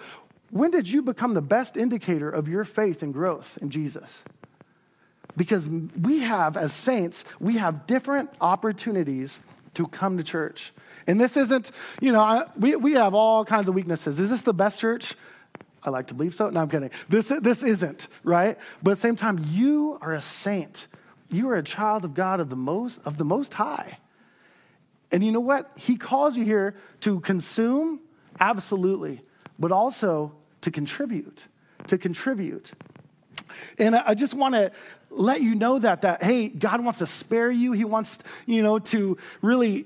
When 0.52 0.70
did 0.70 0.88
you 0.88 1.02
become 1.02 1.34
the 1.34 1.42
best 1.42 1.78
indicator 1.78 2.30
of 2.30 2.48
your 2.48 2.64
faith 2.64 3.02
and 3.02 3.12
growth 3.12 3.58
in 3.62 3.70
Jesus? 3.70 4.24
Because 5.36 5.66
we 5.66 6.20
have, 6.20 6.56
as 6.56 6.72
saints, 6.72 7.26
we 7.40 7.58
have 7.58 7.88
different 7.88 8.30
opportunities 8.40 9.40
to 9.74 9.88
come 9.88 10.18
to 10.18 10.24
church. 10.24 10.72
And 11.08 11.20
this 11.20 11.36
isn't, 11.36 11.72
you 12.00 12.12
know, 12.12 12.22
I, 12.22 12.44
we, 12.56 12.76
we 12.76 12.94
have 12.94 13.16
all 13.16 13.44
kinds 13.44 13.68
of 13.68 13.74
weaknesses. 13.74 14.20
Is 14.20 14.30
this 14.30 14.44
the 14.44 14.54
best 14.54 14.78
church? 14.78 15.16
I 15.84 15.90
like 15.90 16.08
to 16.08 16.14
believe 16.14 16.36
so. 16.36 16.50
No, 16.50 16.62
I'm 16.62 16.70
kidding. 16.70 16.92
This, 17.10 17.30
this 17.42 17.64
isn't, 17.64 18.08
right? 18.24 18.58
But 18.82 18.92
at 18.92 18.98
the 18.98 19.02
same 19.02 19.16
time, 19.16 19.44
you 19.50 19.98
are 20.02 20.14
a 20.14 20.22
saint. 20.22 20.88
You 21.34 21.50
are 21.50 21.56
a 21.56 21.64
child 21.64 22.06
of 22.06 22.14
God 22.14 22.40
of 22.40 22.50
the 22.50 22.56
most, 22.56 23.00
of 23.06 23.18
the 23.18 23.26
most 23.26 23.54
high. 23.54 23.98
And 25.12 25.24
you 25.24 25.32
know 25.32 25.40
what? 25.40 25.72
He 25.78 25.96
calls 25.96 26.36
you 26.36 26.44
here 26.44 26.76
to 27.02 27.20
consume, 27.20 28.00
absolutely, 28.40 29.22
but 29.60 29.72
also 29.72 30.34
to 30.62 30.72
contribute, 30.72 31.46
to 31.88 31.98
contribute. 31.98 32.72
And 33.78 33.96
I 33.96 34.14
just 34.14 34.34
want 34.34 34.56
to 34.56 34.72
let 35.10 35.42
you 35.42 35.54
know 35.56 35.78
that 35.80 36.02
that 36.02 36.24
hey, 36.24 36.48
God 36.50 36.84
wants 36.84 37.00
to 37.00 37.06
spare 37.06 37.52
you. 37.52 37.74
He 37.74 37.86
wants, 37.86 38.20
you 38.46 38.64
know, 38.64 38.80
to 38.80 39.18
really 39.42 39.86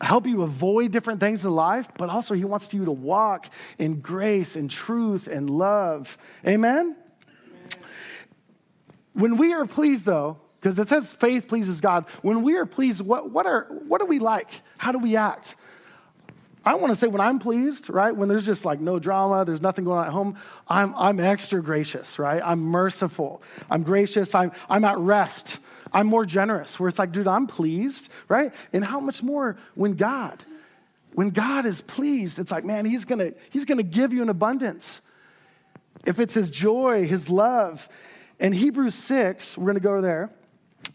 help 0.00 0.26
you 0.26 0.42
avoid 0.42 0.90
different 0.90 1.20
things 1.20 1.44
in 1.44 1.50
life, 1.50 1.88
but 1.98 2.08
also 2.08 2.34
he 2.34 2.44
wants 2.44 2.72
you 2.72 2.86
to 2.86 2.92
walk 2.92 3.48
in 3.78 4.00
grace 4.00 4.56
and 4.56 4.70
truth 4.70 5.26
and 5.26 5.50
love. 5.50 6.16
Amen. 6.46 6.96
When 9.12 9.36
we 9.36 9.52
are 9.52 9.66
pleased, 9.66 10.04
though, 10.06 10.38
because 10.60 10.78
it 10.78 10.88
says 10.88 11.12
faith 11.12 11.48
pleases 11.48 11.80
God, 11.80 12.04
when 12.22 12.42
we 12.42 12.56
are 12.56 12.66
pleased, 12.66 13.00
what, 13.00 13.30
what, 13.30 13.46
are, 13.46 13.66
what 13.88 14.00
are 14.00 14.06
we 14.06 14.18
like? 14.18 14.48
How 14.78 14.92
do 14.92 14.98
we 14.98 15.16
act? 15.16 15.56
I 16.64 16.74
want 16.74 16.90
to 16.90 16.94
say 16.94 17.06
when 17.06 17.22
I'm 17.22 17.38
pleased, 17.38 17.88
right? 17.88 18.14
When 18.14 18.28
there's 18.28 18.44
just 18.44 18.66
like 18.66 18.80
no 18.80 18.98
drama, 18.98 19.46
there's 19.46 19.62
nothing 19.62 19.86
going 19.86 20.00
on 20.00 20.06
at 20.06 20.12
home, 20.12 20.36
I'm, 20.68 20.94
I'm 20.94 21.18
extra 21.18 21.62
gracious, 21.62 22.18
right? 22.18 22.42
I'm 22.44 22.60
merciful. 22.60 23.42
I'm 23.70 23.82
gracious. 23.82 24.34
I'm, 24.34 24.52
I'm 24.68 24.84
at 24.84 24.98
rest. 24.98 25.58
I'm 25.92 26.06
more 26.06 26.26
generous, 26.26 26.78
where 26.78 26.88
it's 26.88 26.98
like, 26.98 27.12
dude, 27.12 27.26
I'm 27.26 27.46
pleased, 27.46 28.10
right? 28.28 28.52
And 28.72 28.84
how 28.84 29.00
much 29.00 29.22
more 29.22 29.56
when 29.74 29.94
God, 29.94 30.44
when 31.14 31.30
God 31.30 31.64
is 31.66 31.80
pleased, 31.80 32.38
it's 32.38 32.52
like, 32.52 32.64
man, 32.64 32.84
he's 32.84 33.06
gonna, 33.06 33.32
he's 33.48 33.64
gonna 33.64 33.82
give 33.82 34.12
you 34.12 34.22
an 34.22 34.28
abundance. 34.28 35.00
if 36.06 36.20
it's 36.20 36.34
his 36.34 36.50
joy, 36.50 37.06
his 37.06 37.28
love. 37.28 37.88
In 38.40 38.54
Hebrews 38.54 38.94
6, 38.94 39.58
we're 39.58 39.66
going 39.66 39.74
to 39.74 39.80
go 39.80 40.00
there. 40.00 40.30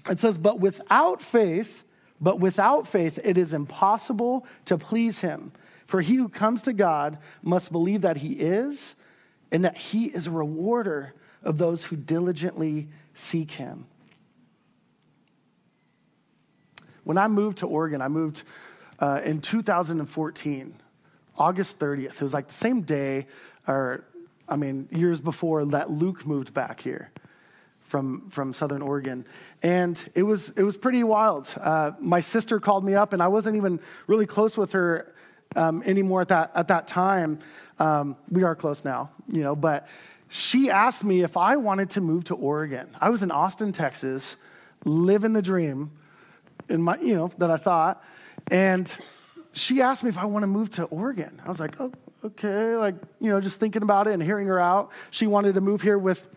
It 0.10 0.19
says, 0.19 0.38
But 0.38 0.60
without 0.60 1.21
faith, 1.21 1.84
but 2.19 2.39
without 2.39 2.88
faith, 2.88 3.19
it 3.23 3.38
is 3.38 3.53
impossible 3.53 4.47
to 4.65 4.79
please 4.79 5.19
him. 5.19 5.51
For 5.86 6.01
he 6.01 6.15
who 6.15 6.27
comes 6.27 6.63
to 6.63 6.73
God 6.73 7.19
must 7.43 7.71
believe 7.71 8.01
that 8.01 8.17
he 8.17 8.34
is, 8.34 8.95
and 9.51 9.63
that 9.63 9.77
he 9.77 10.05
is 10.05 10.25
a 10.25 10.31
rewarder 10.31 11.13
of 11.43 11.60
those 11.60 11.84
who 11.84 11.95
diligently 11.95 12.88
seek 13.13 13.51
him. 13.51 13.86
When 17.03 17.19
I 17.19 17.27
moved 17.27 17.60
to 17.60 17.67
Oregon, 17.67 18.01
I 18.01 18.08
moved 18.08 18.41
uh, 18.97 19.21
in 19.23 19.39
2014, 19.39 20.73
August 21.38 21.77
30th. 21.77 22.05
It 22.05 22.21
was 22.21 22.34
like 22.34 22.47
the 22.47 22.53
same 22.53 22.81
day, 22.81 23.27
or 23.67 24.03
I 24.49 24.55
mean, 24.55 24.89
years 24.91 25.21
before 25.21 25.63
that 25.65 25.91
Luke 25.91 26.25
moved 26.25 26.51
back 26.51 26.79
here 26.79 27.12
from, 27.86 28.30
from 28.30 28.54
Southern 28.54 28.82
Oregon. 28.82 29.26
And 29.63 30.02
it 30.15 30.24
was, 30.24 30.50
it 30.50 30.63
was 30.63 30.78
pretty 30.78 31.04
wild. 31.04 31.54
Uh, 31.60 31.91
my 32.00 32.19
sister 32.19 32.60
called 32.60 32.84
me 32.84 32.95
up, 32.95 33.13
and 33.13 33.21
I 33.21 33.28
wasn't 33.28 33.56
even 33.56 33.80
really 34.08 34.26
close 34.26 34.58
with 34.58 34.74
her 34.74 35.13
um, 35.56 35.84
anymore 35.86 36.21
at 36.21 36.30
that, 36.30 36.52
at 36.56 36.67
that 36.67 36.88
time. 36.88 37.39
Um, 37.80 38.15
we 38.30 38.43
are 38.43 38.56
close 38.56 38.84
now, 38.84 39.12
you 39.28 39.41
know, 39.41 39.56
but 39.56 39.88
she 40.30 40.69
asked 40.69 41.04
me 41.04 41.21
if 41.21 41.38
I 41.38 41.58
wanted 41.58 41.91
to 41.91 42.02
move 42.02 42.26
to 42.26 42.36
Oregon. 42.36 42.88
I 43.00 43.10
was 43.10 43.21
in 43.21 43.32
Austin, 43.32 43.71
Texas, 43.71 44.36
living 44.84 45.34
the 45.34 45.41
dream 45.41 45.91
in 46.69 46.82
my, 46.82 46.98
you 46.98 47.15
know, 47.15 47.32
that 47.38 47.52
I 47.52 47.58
thought. 47.58 48.04
And 48.52 48.95
she 49.54 49.82
asked 49.82 50.04
me 50.04 50.10
if 50.10 50.17
I 50.17 50.26
want 50.26 50.43
to 50.43 50.48
move 50.48 50.71
to 50.71 50.84
Oregon. 50.86 51.41
I 51.45 51.50
was 51.50 51.60
like, 51.60 51.80
oh, 51.80 51.91
okay. 52.24 52.76
Like, 52.76 52.95
you 53.19 53.30
know, 53.30 53.39
just 53.39 53.60
thinking 53.60 53.84
about 53.84 54.08
it 54.08 54.13
and 54.13 54.24
hearing 54.24 54.48
her 54.48 54.60
out. 54.60 54.91
She 55.12 55.28
wanted 55.28 55.56
to 55.56 55.62
move 55.62 55.82
here 55.82 55.98
with, 55.98 56.28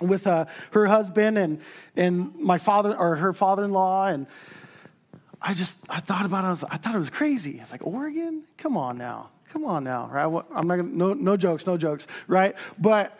with 0.00 0.26
uh, 0.26 0.46
her 0.72 0.86
husband 0.86 1.38
and, 1.38 1.60
and 1.96 2.34
my 2.36 2.58
father, 2.58 2.96
or 2.96 3.16
her 3.16 3.32
father 3.32 3.64
in 3.64 3.70
law. 3.72 4.06
And 4.06 4.26
I 5.40 5.54
just, 5.54 5.78
I 5.88 6.00
thought 6.00 6.26
about 6.26 6.44
it. 6.44 6.48
I, 6.48 6.50
was, 6.50 6.64
I 6.64 6.76
thought 6.76 6.94
it 6.94 6.98
was 6.98 7.10
crazy. 7.10 7.58
I 7.58 7.62
was 7.62 7.72
like, 7.72 7.86
Oregon? 7.86 8.44
Come 8.58 8.76
on 8.76 8.98
now. 8.98 9.30
Come 9.52 9.64
on 9.64 9.84
now, 9.84 10.08
right? 10.12 10.44
I'm 10.54 10.66
not 10.66 10.76
gonna, 10.76 10.88
no, 10.88 11.12
no 11.14 11.36
jokes, 11.36 11.66
no 11.66 11.76
jokes, 11.76 12.06
right? 12.26 12.56
But 12.78 13.18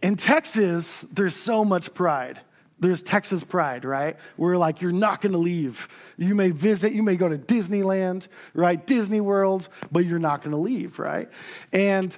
in 0.00 0.16
Texas, 0.16 1.02
there's 1.12 1.36
so 1.36 1.64
much 1.64 1.92
pride. 1.92 2.40
There's 2.78 3.02
Texas 3.02 3.42
pride, 3.42 3.84
right? 3.84 4.16
Where 4.36 4.56
like 4.56 4.80
you're 4.80 4.92
not 4.92 5.20
gonna 5.20 5.38
leave. 5.38 5.88
You 6.16 6.34
may 6.34 6.50
visit, 6.50 6.92
you 6.92 7.02
may 7.02 7.16
go 7.16 7.28
to 7.28 7.38
Disneyland, 7.38 8.28
right? 8.52 8.84
Disney 8.86 9.20
World, 9.20 9.68
but 9.90 10.04
you're 10.04 10.18
not 10.18 10.42
gonna 10.42 10.58
leave, 10.58 10.98
right? 10.98 11.28
And 11.72 12.16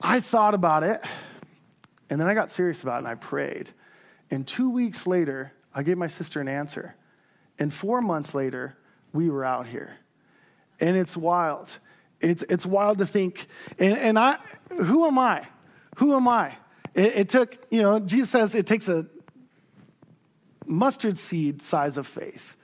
I 0.00 0.20
thought 0.20 0.54
about 0.54 0.82
it, 0.82 1.00
and 2.14 2.20
then 2.20 2.28
I 2.28 2.34
got 2.34 2.48
serious 2.48 2.84
about 2.84 2.94
it 2.94 2.98
and 2.98 3.08
I 3.08 3.16
prayed. 3.16 3.70
And 4.30 4.46
two 4.46 4.70
weeks 4.70 5.04
later, 5.04 5.52
I 5.74 5.82
gave 5.82 5.98
my 5.98 6.06
sister 6.06 6.40
an 6.40 6.46
answer. 6.46 6.94
And 7.58 7.74
four 7.74 8.00
months 8.00 8.36
later, 8.36 8.78
we 9.12 9.28
were 9.28 9.44
out 9.44 9.66
here. 9.66 9.96
And 10.78 10.96
it's 10.96 11.16
wild. 11.16 11.76
It's, 12.20 12.44
it's 12.48 12.64
wild 12.64 12.98
to 12.98 13.06
think. 13.06 13.48
And, 13.80 13.98
and 13.98 14.16
I, 14.16 14.36
who 14.68 15.08
am 15.08 15.18
I? 15.18 15.48
Who 15.96 16.14
am 16.14 16.28
I? 16.28 16.54
It, 16.94 17.16
it 17.16 17.28
took, 17.30 17.58
you 17.68 17.82
know, 17.82 17.98
Jesus 17.98 18.30
says 18.30 18.54
it 18.54 18.68
takes 18.68 18.88
a 18.88 19.06
mustard 20.64 21.18
seed 21.18 21.62
size 21.62 21.96
of 21.96 22.06
faith. 22.06 22.54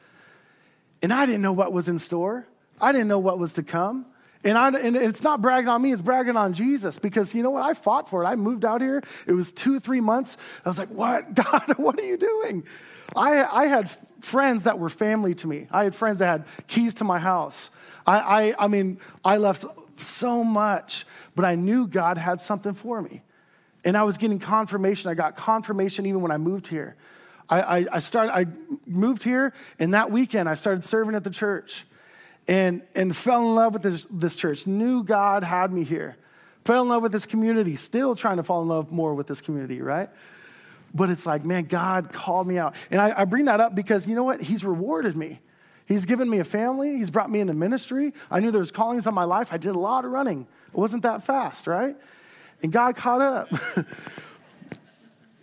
And 1.02 1.12
I 1.12 1.26
didn't 1.26 1.42
know 1.42 1.50
what 1.50 1.72
was 1.72 1.88
in 1.88 1.98
store. 1.98 2.46
I 2.80 2.92
didn't 2.92 3.08
know 3.08 3.18
what 3.18 3.40
was 3.40 3.54
to 3.54 3.64
come. 3.64 4.06
And, 4.42 4.57
I, 4.57 4.68
and 4.70 4.96
it's 4.96 5.22
not 5.22 5.42
bragging 5.42 5.68
on 5.68 5.83
me, 5.83 5.92
it's 5.92 6.00
bragging 6.00 6.37
on 6.37 6.55
Jesus 6.55 6.98
because 6.98 7.35
you 7.35 7.42
know 7.42 7.50
what? 7.50 7.62
I 7.62 7.74
fought 7.74 8.09
for 8.09 8.24
it. 8.24 8.26
I 8.26 8.37
moved 8.37 8.64
out 8.64 8.81
here. 8.81 9.03
It 9.26 9.33
was 9.33 9.53
two, 9.53 9.81
three 9.81 10.00
months. 10.00 10.38
I 10.64 10.68
was 10.68 10.79
like, 10.79 10.88
what? 10.88 11.35
God, 11.35 11.74
what 11.76 11.98
are 11.98 12.05
you 12.05 12.16
doing? 12.16 12.64
I, 13.14 13.44
I 13.44 13.66
had 13.66 13.90
friends 14.20 14.62
that 14.62 14.79
were 14.79 14.88
family 14.88 15.35
to 15.35 15.46
me. 15.46 15.66
I 15.70 15.85
had 15.85 15.94
friends 15.94 16.20
that 16.20 16.26
had 16.26 16.44
keys 16.68 16.94
to 16.94 17.05
my 17.05 17.18
house. 17.18 17.70
I, 18.07 18.18
I, 18.18 18.64
I 18.64 18.68
mean, 18.68 18.98
I 19.24 19.37
left 19.37 19.64
so 19.96 20.42
much, 20.42 21.07
but 21.35 21.44
I 21.44 21.55
knew 21.55 21.87
God 21.87 22.16
had 22.16 22.40
something 22.40 22.72
for 22.72 23.03
me. 23.03 23.22
And 23.85 23.96
I 23.96 24.05
was 24.05 24.16
getting 24.16 24.38
confirmation. 24.38 25.11
I 25.11 25.14
got 25.14 25.37
confirmation 25.37 26.07
even 26.07 26.22
when 26.22 26.31
I 26.31 26.38
moved 26.38 26.66
here. 26.66 26.96
I, 27.48 27.61
I, 27.61 27.87
I, 27.92 27.98
started, 27.98 28.33
I 28.33 28.46
moved 28.87 29.22
here, 29.22 29.53
and 29.79 29.92
that 29.94 30.11
weekend 30.11 30.48
I 30.48 30.55
started 30.55 30.85
serving 30.85 31.14
at 31.14 31.24
the 31.24 31.31
church 31.31 31.85
and, 32.50 32.82
and 32.96 33.16
fell 33.16 33.42
in 33.42 33.54
love 33.54 33.72
with 33.72 33.82
this, 33.82 34.06
this 34.10 34.34
church. 34.34 34.66
Knew 34.66 35.04
God 35.04 35.44
had 35.44 35.72
me 35.72 35.84
here. 35.84 36.16
Fell 36.64 36.82
in 36.82 36.88
love 36.88 37.00
with 37.00 37.12
this 37.12 37.24
community, 37.24 37.76
still 37.76 38.16
trying 38.16 38.38
to 38.38 38.42
fall 38.42 38.60
in 38.60 38.68
love 38.68 38.90
more 38.90 39.14
with 39.14 39.28
this 39.28 39.40
community, 39.40 39.80
right? 39.80 40.10
But 40.92 41.10
it's 41.10 41.24
like, 41.24 41.44
man, 41.44 41.64
God 41.64 42.12
called 42.12 42.48
me 42.48 42.58
out. 42.58 42.74
And 42.90 43.00
I, 43.00 43.20
I 43.20 43.24
bring 43.24 43.44
that 43.44 43.60
up 43.60 43.76
because 43.76 44.04
you 44.04 44.16
know 44.16 44.24
what? 44.24 44.42
He's 44.42 44.64
rewarded 44.64 45.16
me. 45.16 45.40
He's 45.86 46.04
given 46.04 46.28
me 46.28 46.40
a 46.40 46.44
family. 46.44 46.96
He's 46.96 47.10
brought 47.10 47.30
me 47.30 47.38
into 47.38 47.54
ministry. 47.54 48.12
I 48.30 48.40
knew 48.40 48.50
there 48.50 48.58
was 48.58 48.72
callings 48.72 49.06
on 49.06 49.14
my 49.14 49.24
life. 49.24 49.52
I 49.52 49.56
did 49.56 49.76
a 49.76 49.78
lot 49.78 50.04
of 50.04 50.10
running. 50.10 50.48
It 50.72 50.76
wasn't 50.76 51.04
that 51.04 51.22
fast, 51.22 51.68
right? 51.68 51.96
And 52.64 52.72
God 52.72 52.96
caught 52.96 53.20
up. 53.20 53.48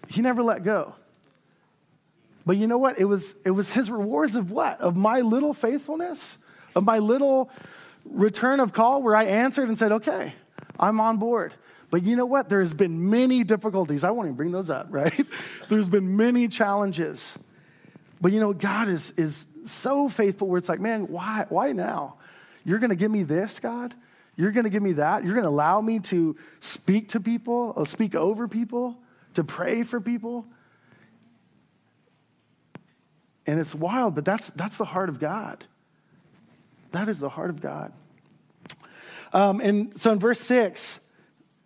he 0.10 0.22
never 0.22 0.44
let 0.44 0.64
go. 0.64 0.94
But 2.46 2.58
you 2.58 2.68
know 2.68 2.78
what? 2.78 3.00
It 3.00 3.06
was, 3.06 3.34
it 3.46 3.52
was 3.52 3.72
his 3.72 3.90
rewards 3.90 4.36
of 4.36 4.52
what? 4.52 4.82
Of 4.82 4.98
my 4.98 5.22
little 5.22 5.54
faithfulness, 5.54 6.38
of 6.78 6.84
my 6.84 7.00
little 7.00 7.50
return 8.06 8.60
of 8.60 8.72
call 8.72 9.02
where 9.02 9.16
I 9.16 9.24
answered 9.26 9.68
and 9.68 9.78
said, 9.78 9.92
okay, 9.92 10.34
I'm 10.80 11.02
on 11.02 11.18
board. 11.18 11.56
But 11.90 12.04
you 12.04 12.16
know 12.16 12.26
what? 12.26 12.50
There's 12.50 12.74
been 12.74 13.10
many 13.10 13.44
difficulties. 13.44 14.04
I 14.04 14.12
won't 14.12 14.28
even 14.28 14.36
bring 14.36 14.52
those 14.52 14.70
up, 14.70 14.88
right? 14.92 15.26
There's 15.70 15.90
been 15.90 16.16
many 16.16 16.48
challenges. 16.48 17.38
But 18.22 18.32
you 18.32 18.40
know, 18.40 18.54
God 18.54 18.90
is, 18.90 19.12
is 19.18 19.48
so 19.66 20.08
faithful 20.08 20.48
where 20.48 20.60
it's 20.60 20.70
like, 20.70 20.80
man, 20.80 21.08
why, 21.08 21.46
why 21.50 21.72
now? 21.72 22.16
You're 22.64 22.80
going 22.80 22.92
to 22.92 22.96
give 22.96 23.12
me 23.12 23.24
this, 23.24 23.60
God? 23.60 23.96
You're 24.36 24.52
going 24.52 24.66
to 24.66 24.70
give 24.70 24.84
me 24.84 24.94
that? 24.94 25.24
You're 25.24 25.34
going 25.34 25.46
to 25.46 25.50
allow 25.50 25.82
me 25.82 26.00
to 26.00 26.36
speak 26.60 27.10
to 27.10 27.20
people, 27.20 27.74
uh, 27.76 27.86
speak 27.86 28.14
over 28.14 28.48
people, 28.48 28.98
to 29.34 29.44
pray 29.44 29.82
for 29.82 30.00
people? 30.00 30.46
And 33.48 33.60
it's 33.60 33.74
wild, 33.74 34.14
but 34.14 34.26
that's, 34.26 34.50
that's 34.52 34.78
the 34.78 34.86
heart 34.86 35.10
of 35.10 35.20
God. 35.20 35.66
That 36.98 37.10
is 37.10 37.20
the 37.20 37.30
heart 37.30 37.52
of 37.52 37.62
God. 37.62 37.94
Um, 39.32 39.62
and 39.62 39.96
so 40.00 40.12
in 40.12 40.18
verse 40.18 40.40
6, 40.40 41.00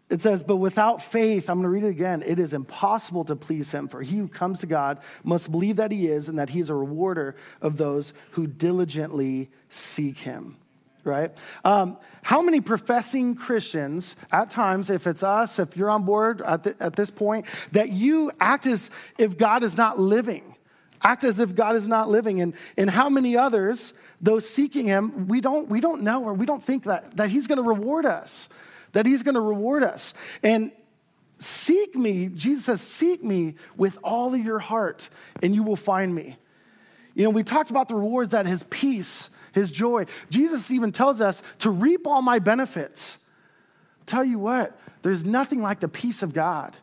it 0.10 0.22
says, 0.22 0.44
But 0.44 0.58
without 0.58 1.02
faith, 1.02 1.50
I'm 1.50 1.62
going 1.62 1.63
to 1.63 1.70
read 1.70 1.86
it 1.86 1.91
again, 1.91 2.22
it 2.26 2.38
is 2.38 2.52
impossible 2.52 3.24
to 3.26 3.38
please 3.38 3.72
him. 3.72 3.88
For 3.88 4.02
he 4.02 4.17
who 4.17 4.28
comes 4.28 4.60
to 4.60 4.67
God 4.67 5.00
must 5.24 5.50
believe 5.50 5.78
that 5.78 5.89
he 5.89 6.08
is 6.08 6.28
and 6.28 6.38
that 6.38 6.50
he 6.50 6.60
is 6.60 6.70
a 6.70 6.76
rewarder 6.76 7.38
of 7.62 7.78
those 7.78 8.13
who 8.32 8.46
diligently 8.46 9.50
seek 9.70 10.17
him. 10.17 10.58
Right? 11.06 11.32
Um, 11.63 11.98
how 12.24 12.41
many 12.41 12.60
professing 12.60 13.36
Christians, 13.36 14.17
at 14.34 14.50
times, 14.50 14.89
if 14.89 15.08
it's 15.08 15.24
us, 15.24 15.60
if 15.60 15.78
you're 15.78 15.89
on 15.89 16.04
board 16.04 16.41
at, 16.41 16.63
the, 16.63 16.76
at 16.82 16.98
this 16.98 17.10
point, 17.10 17.46
that 17.72 17.89
you 17.89 18.32
act 18.41 18.67
as 18.67 18.91
if 19.17 19.38
God 19.38 19.63
is 19.63 19.78
not 19.78 19.98
living? 19.98 20.58
Act 21.04 21.24
as 21.24 21.39
if 21.39 21.56
God 21.56 21.76
is 21.76 21.88
not 21.88 22.10
living. 22.10 22.41
And, 22.41 22.54
and 22.78 22.89
how 22.89 23.10
many 23.10 23.38
others, 23.38 23.94
those 24.21 24.47
seeking 24.47 24.86
him, 24.86 25.27
we 25.27 25.41
don't, 25.41 25.67
we 25.67 25.79
don't 25.79 26.03
know 26.03 26.23
or 26.23 26.34
we 26.34 26.45
don't 26.45 26.63
think 26.63 26.84
that, 26.84 27.17
that 27.17 27.29
he's 27.29 27.47
going 27.47 27.57
to 27.57 27.63
reward 27.63 28.05
us 28.05 28.49
that 28.93 29.05
he's 29.05 29.23
going 29.23 29.36
to 29.36 29.41
reward 29.41 29.84
us. 29.84 30.13
And 30.43 30.71
seek 31.38 31.95
me, 31.95 32.27
Jesus 32.27 32.65
says, 32.65 32.81
seek 32.81 33.23
me 33.23 33.55
with 33.75 33.97
all 34.03 34.34
of 34.34 34.43
your 34.43 34.60
heart, 34.60 35.10
and 35.41 35.55
you 35.55 35.63
will 35.63 35.75
find 35.75 36.13
me. 36.13 36.38
You 37.13 37.23
know, 37.23 37.29
we 37.29 37.43
talked 37.43 37.71
about 37.71 37.89
the 37.89 37.95
rewards 37.95 38.31
that 38.31 38.45
his 38.45 38.63
peace, 38.63 39.29
his 39.53 39.69
joy. 39.71 40.05
Jesus 40.29 40.71
even 40.71 40.91
tells 40.91 41.19
us 41.19 41.43
to 41.60 41.69
reap 41.69 42.07
all 42.07 42.21
my 42.21 42.39
benefits. 42.39 43.17
Tell 44.05 44.23
you 44.23 44.39
what, 44.39 44.77
there's 45.01 45.25
nothing 45.25 45.62
like 45.62 45.79
the 45.79 45.88
peace 45.88 46.21
of 46.23 46.34
God. 46.34 46.77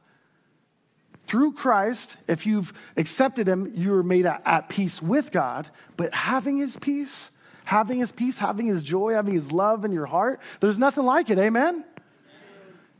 Through 1.28 1.52
Christ, 1.52 2.16
if 2.26 2.46
you've 2.46 2.72
accepted 2.96 3.46
him, 3.46 3.70
you're 3.74 4.02
made 4.02 4.24
at 4.24 4.70
peace 4.70 5.02
with 5.02 5.30
God. 5.30 5.68
But 5.98 6.14
having 6.14 6.56
his 6.56 6.76
peace, 6.76 7.30
having 7.64 7.98
his 7.98 8.12
peace, 8.12 8.38
having 8.38 8.66
his 8.66 8.82
joy, 8.82 9.12
having 9.12 9.34
his 9.34 9.52
love 9.52 9.84
in 9.84 9.92
your 9.92 10.06
heart, 10.06 10.40
there's 10.60 10.78
nothing 10.78 11.04
like 11.04 11.28
it. 11.28 11.38
Amen? 11.38 11.84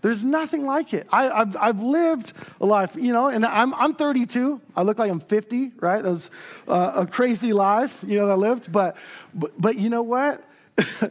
There's 0.03 0.23
nothing 0.23 0.67
like 0.67 0.93
it. 0.93 1.09
I, 1.11 1.25
have 1.25 1.57
I've 1.59 1.81
lived 1.81 2.35
a 2.61 2.67
life, 2.67 2.97
you 2.97 3.15
know, 3.15 3.29
and 3.29 3.47
I'm, 3.47 3.73
I'm 3.75 3.95
32. 3.95 4.61
I 4.77 4.83
look 4.83 4.99
like 4.99 5.11
I'm 5.11 5.21
50, 5.21 5.73
right? 5.81 6.03
That 6.03 6.11
was 6.11 6.31
uh, 6.69 6.93
a 6.97 7.07
crazy 7.07 7.55
life, 7.55 8.05
you 8.07 8.19
know, 8.19 8.27
that 8.27 8.35
I 8.35 8.37
lived. 8.37 8.71
But, 8.71 8.99
but, 9.35 9.59
but 9.59 9.77
you 9.77 9.89
know 9.89 10.03
what? 10.03 10.45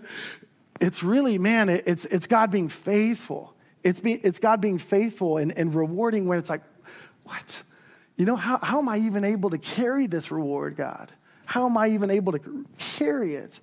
it's 0.79 1.01
really, 1.01 1.39
man, 1.39 1.67
it, 1.67 1.83
it's, 1.87 2.05
it's 2.05 2.27
God 2.27 2.51
being 2.51 2.69
faithful. 2.69 3.55
It's, 3.83 3.99
be, 3.99 4.13
it's 4.13 4.37
God 4.37 4.61
being 4.61 4.77
faithful 4.77 5.37
and, 5.37 5.57
and 5.57 5.73
rewarding 5.73 6.27
when 6.27 6.37
it's 6.37 6.49
like, 6.49 6.61
what? 7.27 7.63
You 8.15 8.25
know, 8.25 8.35
how, 8.35 8.57
how 8.57 8.79
am 8.79 8.89
I 8.89 8.97
even 8.97 9.23
able 9.23 9.51
to 9.51 9.57
carry 9.57 10.07
this 10.07 10.31
reward, 10.31 10.75
God? 10.75 11.11
How 11.45 11.65
am 11.65 11.77
I 11.77 11.89
even 11.89 12.09
able 12.09 12.33
to 12.33 12.65
carry 12.77 13.35
it? 13.35 13.59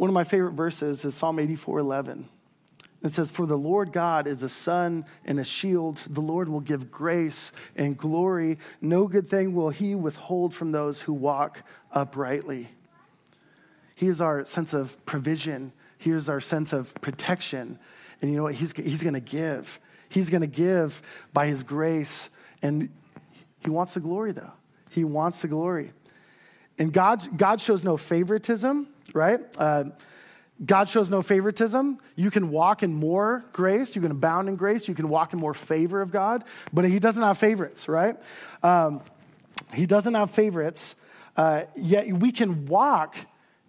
one 0.00 0.08
of 0.08 0.14
my 0.14 0.24
favorite 0.24 0.52
verses 0.52 1.04
is 1.04 1.14
Psalm 1.14 1.38
84 1.38 1.78
11. 1.80 2.26
It 3.02 3.10
says, 3.10 3.30
For 3.30 3.44
the 3.44 3.58
Lord 3.58 3.92
God 3.92 4.26
is 4.26 4.42
a 4.42 4.48
sun 4.48 5.04
and 5.26 5.38
a 5.38 5.44
shield. 5.44 6.02
The 6.08 6.22
Lord 6.22 6.48
will 6.48 6.60
give 6.60 6.90
grace 6.90 7.52
and 7.76 7.98
glory. 7.98 8.56
No 8.80 9.06
good 9.06 9.28
thing 9.28 9.54
will 9.54 9.68
he 9.68 9.94
withhold 9.94 10.54
from 10.54 10.72
those 10.72 11.02
who 11.02 11.12
walk 11.12 11.64
uprightly. 11.92 12.68
He 13.94 14.06
is 14.06 14.22
our 14.22 14.46
sense 14.46 14.72
of 14.72 15.04
provision, 15.04 15.70
he 15.98 16.12
is 16.12 16.30
our 16.30 16.40
sense 16.40 16.72
of 16.72 16.94
protection. 17.02 17.78
And 18.20 18.30
you 18.30 18.36
know 18.36 18.44
what? 18.44 18.54
He's, 18.54 18.72
he's 18.72 19.02
going 19.02 19.14
to 19.14 19.20
give. 19.20 19.80
He's 20.08 20.28
going 20.28 20.42
to 20.42 20.46
give 20.46 21.00
by 21.32 21.46
his 21.46 21.62
grace. 21.62 22.30
And 22.62 22.90
he 23.60 23.70
wants 23.70 23.94
the 23.94 24.00
glory, 24.00 24.32
though. 24.32 24.52
He 24.90 25.04
wants 25.04 25.42
the 25.42 25.48
glory. 25.48 25.92
And 26.78 26.92
God, 26.92 27.38
God 27.38 27.60
shows 27.60 27.84
no 27.84 27.96
favoritism, 27.96 28.88
right? 29.14 29.40
Uh, 29.56 29.84
God 30.64 30.88
shows 30.88 31.08
no 31.08 31.22
favoritism. 31.22 31.98
You 32.16 32.30
can 32.30 32.50
walk 32.50 32.82
in 32.82 32.92
more 32.92 33.44
grace. 33.52 33.94
You 33.94 34.02
can 34.02 34.10
abound 34.10 34.48
in 34.48 34.56
grace. 34.56 34.88
You 34.88 34.94
can 34.94 35.08
walk 35.08 35.32
in 35.32 35.38
more 35.38 35.54
favor 35.54 36.02
of 36.02 36.10
God, 36.10 36.44
but 36.72 36.84
He 36.84 36.98
doesn't 36.98 37.22
have 37.22 37.38
favorites, 37.38 37.88
right? 37.88 38.16
Um, 38.62 39.00
he 39.72 39.86
doesn't 39.86 40.14
have 40.14 40.30
favorites, 40.30 40.94
uh, 41.36 41.62
yet 41.76 42.12
we 42.12 42.32
can 42.32 42.66
walk 42.66 43.16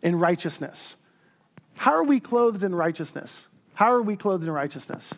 in 0.01 0.17
righteousness. 0.17 0.95
How 1.75 1.91
are 1.91 2.03
we 2.03 2.19
clothed 2.19 2.63
in 2.63 2.73
righteousness? 2.73 3.47
How 3.81 3.93
are 3.93 4.03
we 4.03 4.15
clothed 4.15 4.43
in 4.43 4.51
righteousness? 4.51 5.11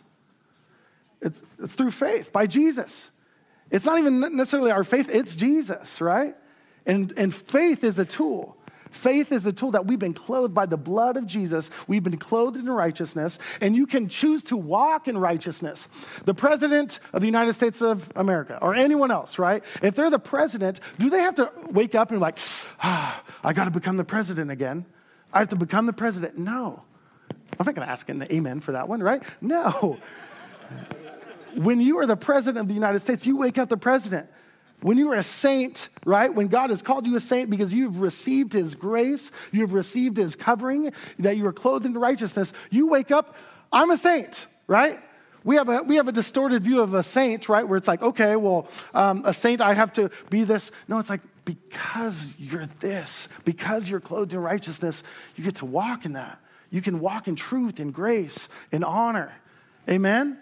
It's, 1.20 1.42
it's 1.58 1.74
through 1.74 1.90
faith, 1.90 2.32
by 2.32 2.46
Jesus. 2.46 3.10
It's 3.70 3.84
not 3.84 3.98
even 3.98 4.20
necessarily 4.34 4.70
our 4.70 4.84
faith, 4.84 5.10
it's 5.12 5.34
Jesus, 5.34 6.00
right? 6.00 6.34
And, 6.86 7.12
and 7.18 7.34
faith 7.34 7.84
is 7.84 7.98
a 7.98 8.06
tool. 8.06 8.56
Faith 8.90 9.32
is 9.32 9.44
a 9.44 9.52
tool 9.52 9.72
that 9.72 9.84
we've 9.84 9.98
been 9.98 10.14
clothed 10.14 10.54
by 10.54 10.64
the 10.64 10.78
blood 10.78 11.18
of 11.18 11.26
Jesus. 11.26 11.68
We've 11.88 12.02
been 12.02 12.16
clothed 12.16 12.56
in 12.56 12.64
righteousness, 12.64 13.38
and 13.60 13.76
you 13.76 13.86
can 13.86 14.08
choose 14.08 14.42
to 14.44 14.56
walk 14.56 15.08
in 15.08 15.18
righteousness. 15.18 15.86
The 16.24 16.32
president 16.32 17.00
of 17.12 17.20
the 17.20 17.26
United 17.26 17.52
States 17.52 17.82
of 17.82 18.10
America, 18.16 18.58
or 18.62 18.74
anyone 18.74 19.10
else, 19.10 19.38
right? 19.38 19.62
If 19.82 19.94
they're 19.94 20.08
the 20.08 20.18
president, 20.18 20.80
do 20.98 21.10
they 21.10 21.20
have 21.20 21.34
to 21.34 21.52
wake 21.70 21.94
up 21.94 22.12
and 22.12 22.18
be 22.18 22.22
like, 22.22 22.38
ah, 22.82 23.22
I 23.42 23.52
got 23.52 23.66
to 23.66 23.70
become 23.70 23.98
the 23.98 24.04
president 24.04 24.50
again? 24.50 24.86
I 25.34 25.40
have 25.40 25.50
to 25.50 25.56
become 25.56 25.84
the 25.84 25.92
president? 25.92 26.38
No. 26.38 26.82
I'm 27.58 27.66
not 27.66 27.74
going 27.74 27.86
to 27.86 27.90
ask 27.92 28.08
an 28.08 28.22
amen 28.30 28.60
for 28.60 28.72
that 28.72 28.88
one, 28.88 29.02
right? 29.02 29.22
No. 29.40 29.98
when 31.54 31.80
you 31.80 31.98
are 31.98 32.06
the 32.06 32.16
president 32.16 32.62
of 32.62 32.68
the 32.68 32.74
United 32.74 33.00
States, 33.00 33.26
you 33.26 33.36
wake 33.36 33.58
up 33.58 33.68
the 33.68 33.76
president. 33.76 34.28
When 34.80 34.98
you 34.98 35.10
are 35.12 35.16
a 35.16 35.22
saint, 35.22 35.88
right? 36.04 36.32
When 36.32 36.48
God 36.48 36.70
has 36.70 36.82
called 36.82 37.06
you 37.06 37.16
a 37.16 37.20
saint 37.20 37.48
because 37.48 37.72
you've 37.72 38.00
received 38.00 38.52
his 38.52 38.74
grace, 38.74 39.30
you've 39.50 39.72
received 39.72 40.16
his 40.16 40.36
covering, 40.36 40.92
that 41.18 41.36
you 41.36 41.46
are 41.46 41.52
clothed 41.52 41.86
in 41.86 41.94
righteousness, 41.94 42.52
you 42.70 42.88
wake 42.88 43.10
up, 43.10 43.34
I'm 43.72 43.90
a 43.90 43.96
saint, 43.96 44.46
right? 44.66 45.00
We 45.42 45.56
have, 45.56 45.68
a, 45.68 45.82
we 45.82 45.96
have 45.96 46.08
a 46.08 46.12
distorted 46.12 46.64
view 46.64 46.80
of 46.80 46.94
a 46.94 47.02
saint, 47.02 47.48
right? 47.48 47.66
Where 47.66 47.76
it's 47.76 47.88
like, 47.88 48.02
okay, 48.02 48.36
well, 48.36 48.68
um, 48.92 49.22
a 49.24 49.32
saint, 49.32 49.60
I 49.60 49.74
have 49.74 49.92
to 49.94 50.10
be 50.28 50.44
this. 50.44 50.70
No, 50.88 50.98
it's 50.98 51.10
like, 51.10 51.20
because 51.44 52.34
you're 52.38 52.66
this, 52.80 53.28
because 53.44 53.88
you're 53.88 54.00
clothed 54.00 54.32
in 54.32 54.40
righteousness, 54.40 55.02
you 55.36 55.44
get 55.44 55.56
to 55.56 55.66
walk 55.66 56.04
in 56.04 56.14
that. 56.14 56.38
You 56.74 56.82
can 56.82 56.98
walk 56.98 57.28
in 57.28 57.36
truth, 57.36 57.78
in 57.78 57.92
grace, 57.92 58.48
in 58.72 58.82
honor. 58.82 59.32
Amen? 59.88 60.38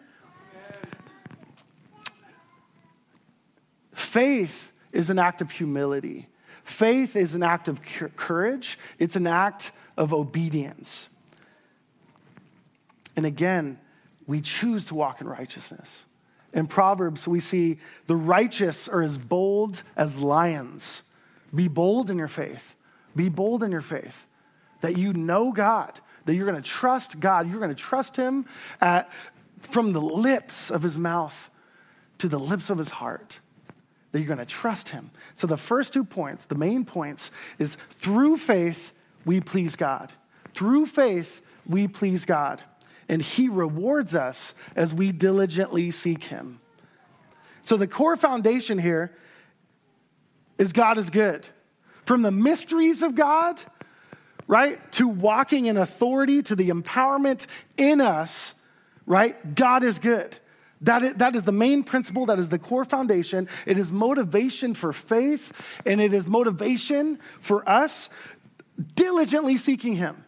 Faith 3.92 4.72
is 4.92 5.10
an 5.10 5.18
act 5.18 5.42
of 5.42 5.50
humility. 5.50 6.28
Faith 6.64 7.16
is 7.16 7.34
an 7.34 7.42
act 7.42 7.68
of 7.68 7.82
courage, 8.16 8.78
it's 8.98 9.14
an 9.14 9.26
act 9.26 9.72
of 9.98 10.14
obedience. 10.14 11.10
And 13.14 13.26
again, 13.26 13.78
we 14.26 14.40
choose 14.40 14.86
to 14.86 14.94
walk 14.94 15.20
in 15.20 15.28
righteousness. 15.28 16.06
In 16.54 16.66
Proverbs, 16.66 17.28
we 17.28 17.40
see 17.40 17.78
the 18.06 18.16
righteous 18.16 18.88
are 18.88 19.02
as 19.02 19.18
bold 19.18 19.82
as 19.98 20.16
lions. 20.16 21.02
Be 21.54 21.68
bold 21.68 22.08
in 22.08 22.16
your 22.16 22.26
faith. 22.26 22.74
Be 23.14 23.28
bold 23.28 23.62
in 23.62 23.70
your 23.70 23.82
faith. 23.82 24.24
That 24.80 24.96
you 24.96 25.12
know 25.12 25.52
God, 25.52 26.00
that 26.24 26.34
you're 26.34 26.46
going 26.46 26.60
to 26.60 26.68
trust 26.68 27.20
God. 27.20 27.48
You're 27.48 27.60
going 27.60 27.74
to 27.74 27.74
trust 27.74 28.16
Him 28.16 28.46
at, 28.80 29.10
from 29.60 29.92
the 29.92 30.00
lips 30.00 30.70
of 30.70 30.82
His 30.82 30.98
mouth 30.98 31.50
to 32.18 32.28
the 32.28 32.38
lips 32.38 32.70
of 32.70 32.78
His 32.78 32.90
heart 32.90 33.40
that 34.12 34.18
you're 34.20 34.28
going 34.28 34.38
to 34.38 34.46
trust 34.46 34.90
him. 34.90 35.10
So 35.34 35.46
the 35.46 35.56
first 35.56 35.92
two 35.92 36.04
points, 36.04 36.44
the 36.44 36.54
main 36.54 36.84
points, 36.84 37.30
is 37.58 37.76
through 37.90 38.36
faith, 38.36 38.92
we 39.24 39.40
please 39.40 39.74
God. 39.74 40.12
Through 40.54 40.86
faith, 40.86 41.40
we 41.66 41.88
please 41.88 42.24
God. 42.24 42.62
And 43.08 43.22
he 43.22 43.48
rewards 43.48 44.14
us 44.14 44.54
as 44.76 44.94
we 44.94 45.12
diligently 45.12 45.90
seek 45.90 46.24
him. 46.24 46.60
So 47.62 47.76
the 47.76 47.86
core 47.86 48.16
foundation 48.16 48.78
here 48.78 49.12
is 50.58 50.72
God 50.72 50.98
is 50.98 51.10
good. 51.10 51.46
From 52.04 52.22
the 52.22 52.30
mysteries 52.30 53.02
of 53.02 53.14
God, 53.14 53.60
right, 54.52 54.92
to 54.92 55.08
walking 55.08 55.64
in 55.64 55.78
authority, 55.78 56.42
to 56.42 56.54
the 56.54 56.68
empowerment 56.68 57.46
in 57.78 58.02
us, 58.02 58.52
right, 59.06 59.54
God 59.54 59.82
is 59.82 59.98
good. 59.98 60.36
That 60.82 61.02
is, 61.02 61.14
that 61.14 61.34
is 61.34 61.44
the 61.44 61.52
main 61.52 61.84
principle, 61.84 62.26
that 62.26 62.38
is 62.38 62.50
the 62.50 62.58
core 62.58 62.84
foundation. 62.84 63.48
It 63.64 63.78
is 63.78 63.90
motivation 63.90 64.74
for 64.74 64.92
faith, 64.92 65.52
and 65.86 66.02
it 66.02 66.12
is 66.12 66.26
motivation 66.26 67.18
for 67.40 67.66
us 67.66 68.10
diligently 68.94 69.56
seeking 69.56 69.94
Him. 69.94 70.22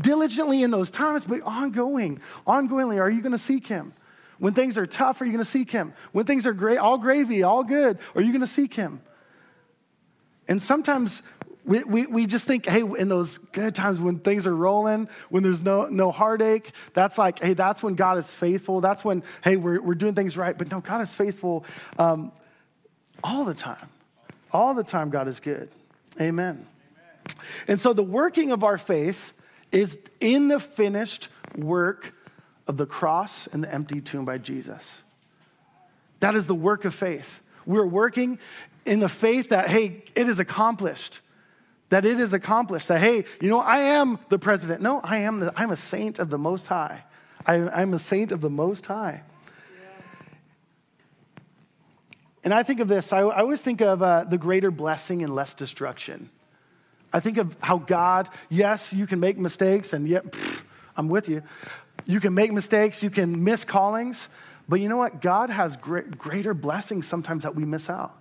Diligently 0.00 0.62
in 0.62 0.70
those 0.70 0.92
times, 0.92 1.24
but 1.24 1.42
ongoing, 1.42 2.20
ongoingly, 2.46 3.00
are 3.00 3.10
you 3.10 3.22
going 3.22 3.32
to 3.32 3.38
seek 3.38 3.66
Him? 3.66 3.92
When 4.38 4.54
things 4.54 4.78
are 4.78 4.86
tough, 4.86 5.20
are 5.20 5.24
you 5.24 5.32
going 5.32 5.42
to 5.42 5.50
seek 5.50 5.72
Him? 5.72 5.94
When 6.12 6.26
things 6.26 6.46
are 6.46 6.52
great, 6.52 6.78
all 6.78 6.98
gravy, 6.98 7.42
all 7.42 7.64
good, 7.64 7.98
are 8.14 8.22
you 8.22 8.30
going 8.30 8.40
to 8.40 8.46
seek 8.46 8.74
Him? 8.74 9.00
And 10.46 10.62
sometimes 10.62 11.22
we, 11.64 11.82
we, 11.84 12.06
we 12.06 12.26
just 12.26 12.46
think, 12.46 12.66
hey, 12.66 12.80
in 12.80 13.08
those 13.08 13.38
good 13.38 13.74
times 13.74 13.98
when 13.98 14.18
things 14.18 14.46
are 14.46 14.54
rolling, 14.54 15.08
when 15.30 15.42
there's 15.42 15.62
no, 15.62 15.86
no 15.86 16.10
heartache, 16.10 16.72
that's 16.92 17.16
like, 17.16 17.38
hey, 17.42 17.54
that's 17.54 17.82
when 17.82 17.94
God 17.94 18.18
is 18.18 18.30
faithful. 18.30 18.80
That's 18.80 19.04
when, 19.04 19.22
hey, 19.42 19.56
we're, 19.56 19.80
we're 19.80 19.94
doing 19.94 20.14
things 20.14 20.36
right. 20.36 20.56
But 20.56 20.70
no, 20.70 20.80
God 20.80 21.00
is 21.00 21.14
faithful 21.14 21.64
um, 21.98 22.32
all 23.22 23.44
the 23.44 23.54
time. 23.54 23.88
All 24.52 24.74
the 24.74 24.84
time, 24.84 25.10
God 25.10 25.26
is 25.26 25.40
good. 25.40 25.70
Amen. 26.20 26.66
Amen. 26.66 26.66
And 27.66 27.80
so 27.80 27.92
the 27.92 28.02
working 28.02 28.52
of 28.52 28.62
our 28.62 28.78
faith 28.78 29.32
is 29.72 29.98
in 30.20 30.48
the 30.48 30.60
finished 30.60 31.28
work 31.56 32.14
of 32.66 32.76
the 32.76 32.86
cross 32.86 33.46
and 33.48 33.64
the 33.64 33.72
empty 33.72 34.00
tomb 34.00 34.24
by 34.24 34.38
Jesus. 34.38 35.02
That 36.20 36.34
is 36.34 36.46
the 36.46 36.54
work 36.54 36.84
of 36.84 36.94
faith. 36.94 37.40
We're 37.66 37.86
working 37.86 38.38
in 38.84 39.00
the 39.00 39.08
faith 39.08 39.48
that, 39.48 39.68
hey, 39.68 40.04
it 40.14 40.28
is 40.28 40.38
accomplished 40.38 41.20
that 41.94 42.04
it 42.04 42.18
is 42.18 42.32
accomplished. 42.32 42.88
That, 42.88 42.98
hey, 42.98 43.24
you 43.40 43.48
know, 43.48 43.60
I 43.60 43.78
am 43.78 44.18
the 44.28 44.36
president. 44.36 44.82
No, 44.82 45.00
I 45.04 45.18
am 45.18 45.38
the, 45.38 45.52
I'm 45.56 45.70
a 45.70 45.76
saint 45.76 46.18
of 46.18 46.28
the 46.28 46.38
Most 46.38 46.66
High. 46.66 47.04
I, 47.46 47.82
am 47.82 47.94
a 47.94 48.00
saint 48.00 48.32
of 48.32 48.40
the 48.40 48.50
Most 48.50 48.84
High. 48.86 49.22
And 52.42 52.52
I 52.52 52.64
think 52.64 52.80
of 52.80 52.88
this, 52.88 53.12
I, 53.12 53.20
I 53.20 53.38
always 53.38 53.62
think 53.62 53.80
of 53.80 54.02
uh, 54.02 54.24
the 54.24 54.36
greater 54.36 54.72
blessing 54.72 55.22
and 55.22 55.32
less 55.32 55.54
destruction. 55.54 56.30
I 57.12 57.20
think 57.20 57.38
of 57.38 57.56
how 57.62 57.78
God, 57.78 58.28
yes, 58.48 58.92
you 58.92 59.06
can 59.06 59.20
make 59.20 59.38
mistakes, 59.38 59.92
and 59.92 60.08
yet, 60.08 60.24
pff, 60.24 60.62
I'm 60.96 61.08
with 61.08 61.28
you. 61.28 61.44
You 62.06 62.18
can 62.18 62.34
make 62.34 62.52
mistakes, 62.52 63.04
you 63.04 63.10
can 63.10 63.44
miss 63.44 63.64
callings, 63.64 64.28
but 64.68 64.80
you 64.80 64.88
know 64.88 64.96
what? 64.96 65.22
God 65.22 65.48
has 65.48 65.76
great, 65.76 66.18
greater 66.18 66.54
blessings 66.54 67.06
sometimes 67.06 67.44
that 67.44 67.54
we 67.54 67.64
miss 67.64 67.88
out 67.88 68.20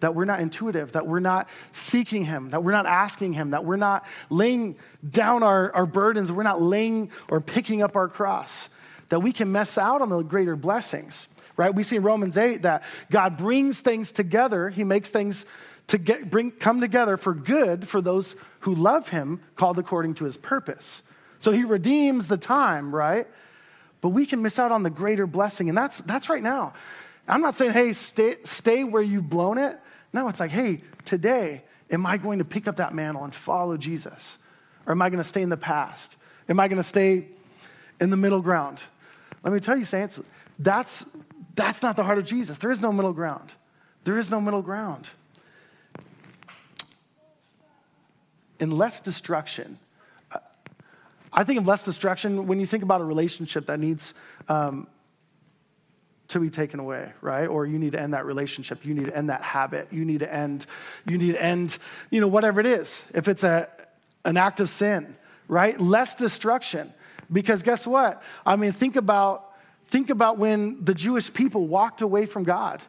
that 0.00 0.14
we're 0.14 0.24
not 0.24 0.40
intuitive, 0.40 0.92
that 0.92 1.06
we're 1.06 1.20
not 1.20 1.48
seeking 1.72 2.24
Him, 2.24 2.50
that 2.50 2.62
we're 2.62 2.72
not 2.72 2.86
asking 2.86 3.32
Him, 3.32 3.50
that 3.50 3.64
we're 3.64 3.76
not 3.76 4.06
laying 4.30 4.76
down 5.08 5.42
our, 5.42 5.74
our 5.74 5.86
burdens, 5.86 6.30
we're 6.30 6.42
not 6.42 6.62
laying 6.62 7.10
or 7.28 7.40
picking 7.40 7.82
up 7.82 7.96
our 7.96 8.08
cross, 8.08 8.68
that 9.08 9.20
we 9.20 9.32
can 9.32 9.50
mess 9.50 9.76
out 9.78 10.00
on 10.00 10.08
the 10.08 10.22
greater 10.22 10.56
blessings, 10.56 11.28
right? 11.56 11.74
We 11.74 11.82
see 11.82 11.96
in 11.96 12.02
Romans 12.02 12.36
8 12.36 12.62
that 12.62 12.84
God 13.10 13.36
brings 13.36 13.80
things 13.80 14.12
together, 14.12 14.68
He 14.68 14.84
makes 14.84 15.10
things 15.10 15.46
to 15.88 15.98
get, 15.98 16.30
bring, 16.30 16.50
come 16.50 16.80
together 16.80 17.16
for 17.16 17.34
good 17.34 17.88
for 17.88 18.00
those 18.00 18.36
who 18.60 18.74
love 18.74 19.08
Him, 19.08 19.40
called 19.56 19.78
according 19.78 20.14
to 20.14 20.24
His 20.24 20.36
purpose. 20.36 21.02
So 21.40 21.50
He 21.50 21.64
redeems 21.64 22.28
the 22.28 22.36
time, 22.36 22.94
right? 22.94 23.26
But 24.00 24.10
we 24.10 24.26
can 24.26 24.42
miss 24.42 24.60
out 24.60 24.70
on 24.70 24.84
the 24.84 24.90
greater 24.90 25.26
blessing, 25.26 25.68
and 25.68 25.76
that's, 25.76 25.98
that's 26.02 26.28
right 26.28 26.42
now. 26.42 26.74
I'm 27.26 27.42
not 27.42 27.54
saying, 27.54 27.72
hey, 27.72 27.92
stay, 27.92 28.36
stay 28.44 28.84
where 28.84 29.02
you've 29.02 29.28
blown 29.28 29.58
it. 29.58 29.78
No, 30.18 30.26
it's 30.26 30.40
like, 30.40 30.50
hey, 30.50 30.80
today, 31.04 31.62
am 31.92 32.04
I 32.04 32.16
going 32.16 32.40
to 32.40 32.44
pick 32.44 32.66
up 32.66 32.78
that 32.78 32.92
mantle 32.92 33.22
and 33.22 33.32
follow 33.32 33.76
Jesus? 33.76 34.36
Or 34.84 34.90
am 34.90 35.00
I 35.00 35.10
going 35.10 35.22
to 35.22 35.28
stay 35.28 35.42
in 35.42 35.48
the 35.48 35.56
past? 35.56 36.16
Am 36.48 36.58
I 36.58 36.66
going 36.66 36.78
to 36.78 36.82
stay 36.82 37.26
in 38.00 38.10
the 38.10 38.16
middle 38.16 38.40
ground? 38.40 38.82
Let 39.44 39.52
me 39.52 39.60
tell 39.60 39.76
you, 39.76 39.84
saints, 39.84 40.20
that's, 40.58 41.06
that's 41.54 41.84
not 41.84 41.94
the 41.94 42.02
heart 42.02 42.18
of 42.18 42.26
Jesus. 42.26 42.58
There 42.58 42.72
is 42.72 42.80
no 42.80 42.90
middle 42.90 43.12
ground. 43.12 43.54
There 44.02 44.18
is 44.18 44.28
no 44.28 44.40
middle 44.40 44.60
ground. 44.60 45.08
In 48.58 48.72
less 48.72 49.00
destruction, 49.00 49.78
uh, 50.32 50.40
I 51.32 51.44
think 51.44 51.60
of 51.60 51.66
less 51.68 51.84
destruction 51.84 52.48
when 52.48 52.58
you 52.58 52.66
think 52.66 52.82
about 52.82 53.00
a 53.00 53.04
relationship 53.04 53.66
that 53.66 53.78
needs 53.78 54.14
um, 54.48 54.88
to 56.28 56.38
be 56.40 56.50
taken 56.50 56.78
away, 56.78 57.12
right? 57.20 57.46
Or 57.46 57.66
you 57.66 57.78
need 57.78 57.92
to 57.92 58.00
end 58.00 58.14
that 58.14 58.26
relationship. 58.26 58.84
You 58.84 58.94
need 58.94 59.06
to 59.06 59.16
end 59.16 59.30
that 59.30 59.42
habit. 59.42 59.88
You 59.90 60.04
need 60.04 60.20
to 60.20 60.32
end, 60.32 60.66
you 61.06 61.16
need 61.16 61.32
to 61.32 61.42
end, 61.42 61.78
you 62.10 62.20
know, 62.20 62.28
whatever 62.28 62.60
it 62.60 62.66
is. 62.66 63.04
If 63.14 63.28
it's 63.28 63.44
a, 63.44 63.68
an 64.24 64.36
act 64.36 64.60
of 64.60 64.68
sin, 64.68 65.16
right? 65.48 65.80
Less 65.80 66.14
destruction. 66.14 66.92
Because 67.32 67.62
guess 67.62 67.86
what? 67.86 68.22
I 68.44 68.56
mean, 68.56 68.72
think 68.72 68.96
about, 68.96 69.52
think 69.88 70.10
about 70.10 70.38
when 70.38 70.84
the 70.84 70.94
Jewish 70.94 71.32
people 71.32 71.66
walked 71.66 72.02
away 72.02 72.26
from 72.26 72.44
God, 72.44 72.82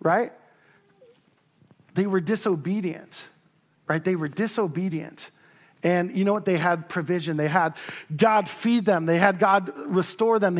right? 0.00 0.32
They 1.94 2.06
were 2.06 2.20
disobedient, 2.20 3.24
right? 3.88 4.04
They 4.04 4.14
were 4.14 4.28
disobedient. 4.28 5.30
And 5.82 6.16
you 6.16 6.24
know 6.24 6.32
what? 6.32 6.44
They 6.44 6.58
had 6.58 6.88
provision. 6.88 7.36
They 7.36 7.48
had 7.48 7.74
God 8.16 8.48
feed 8.48 8.84
them. 8.84 9.06
They 9.06 9.18
had 9.18 9.38
God 9.38 9.72
restore 9.86 10.38
them. 10.38 10.58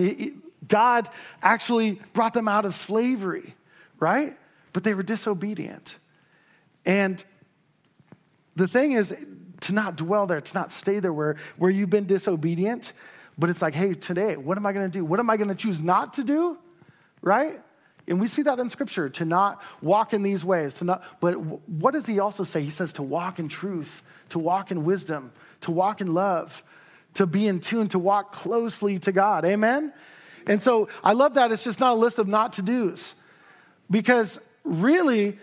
God 0.68 1.08
actually 1.42 2.00
brought 2.12 2.34
them 2.34 2.48
out 2.48 2.64
of 2.64 2.74
slavery, 2.74 3.54
right? 3.98 4.36
But 4.72 4.84
they 4.84 4.94
were 4.94 5.02
disobedient. 5.02 5.98
And 6.86 7.22
the 8.56 8.68
thing 8.68 8.92
is 8.92 9.14
to 9.62 9.72
not 9.72 9.96
dwell 9.96 10.26
there, 10.26 10.40
to 10.40 10.54
not 10.54 10.72
stay 10.72 11.00
there 11.00 11.12
where, 11.12 11.36
where 11.56 11.70
you've 11.70 11.90
been 11.90 12.06
disobedient. 12.06 12.92
But 13.38 13.50
it's 13.50 13.62
like, 13.62 13.74
hey, 13.74 13.94
today, 13.94 14.36
what 14.36 14.58
am 14.58 14.66
I 14.66 14.72
to 14.72 14.88
do? 14.88 15.04
What 15.04 15.18
am 15.20 15.30
I 15.30 15.36
to 15.36 15.54
choose 15.54 15.80
not 15.80 16.14
to 16.14 16.24
do? 16.24 16.58
Right? 17.22 17.60
And 18.06 18.20
we 18.20 18.26
see 18.26 18.42
that 18.42 18.58
in 18.58 18.68
scripture 18.68 19.08
to 19.08 19.24
not 19.24 19.62
walk 19.80 20.12
in 20.12 20.22
these 20.22 20.44
ways, 20.44 20.74
to 20.74 20.84
not, 20.84 21.02
but 21.20 21.34
what 21.40 21.92
does 21.92 22.06
he 22.06 22.20
also 22.20 22.44
say? 22.44 22.60
He 22.60 22.70
says 22.70 22.92
to 22.94 23.02
walk 23.02 23.38
in 23.38 23.48
truth, 23.48 24.02
to 24.28 24.38
walk 24.38 24.70
in 24.70 24.84
wisdom, 24.84 25.32
to 25.62 25.70
walk 25.70 26.02
in 26.02 26.12
love, 26.12 26.62
to 27.14 27.26
be 27.26 27.46
in 27.46 27.60
tune, 27.60 27.88
to 27.88 27.98
walk 27.98 28.32
closely 28.32 28.98
to 29.00 29.12
God. 29.12 29.44
Amen? 29.46 29.92
And 30.46 30.62
so 30.62 30.88
I 31.02 31.12
love 31.12 31.34
that 31.34 31.52
it's 31.52 31.64
just 31.64 31.80
not 31.80 31.92
a 31.92 31.96
list 31.96 32.18
of 32.18 32.28
not 32.28 32.54
to 32.54 32.62
do's. 32.62 33.14
Because 33.90 34.40
really, 34.64 35.38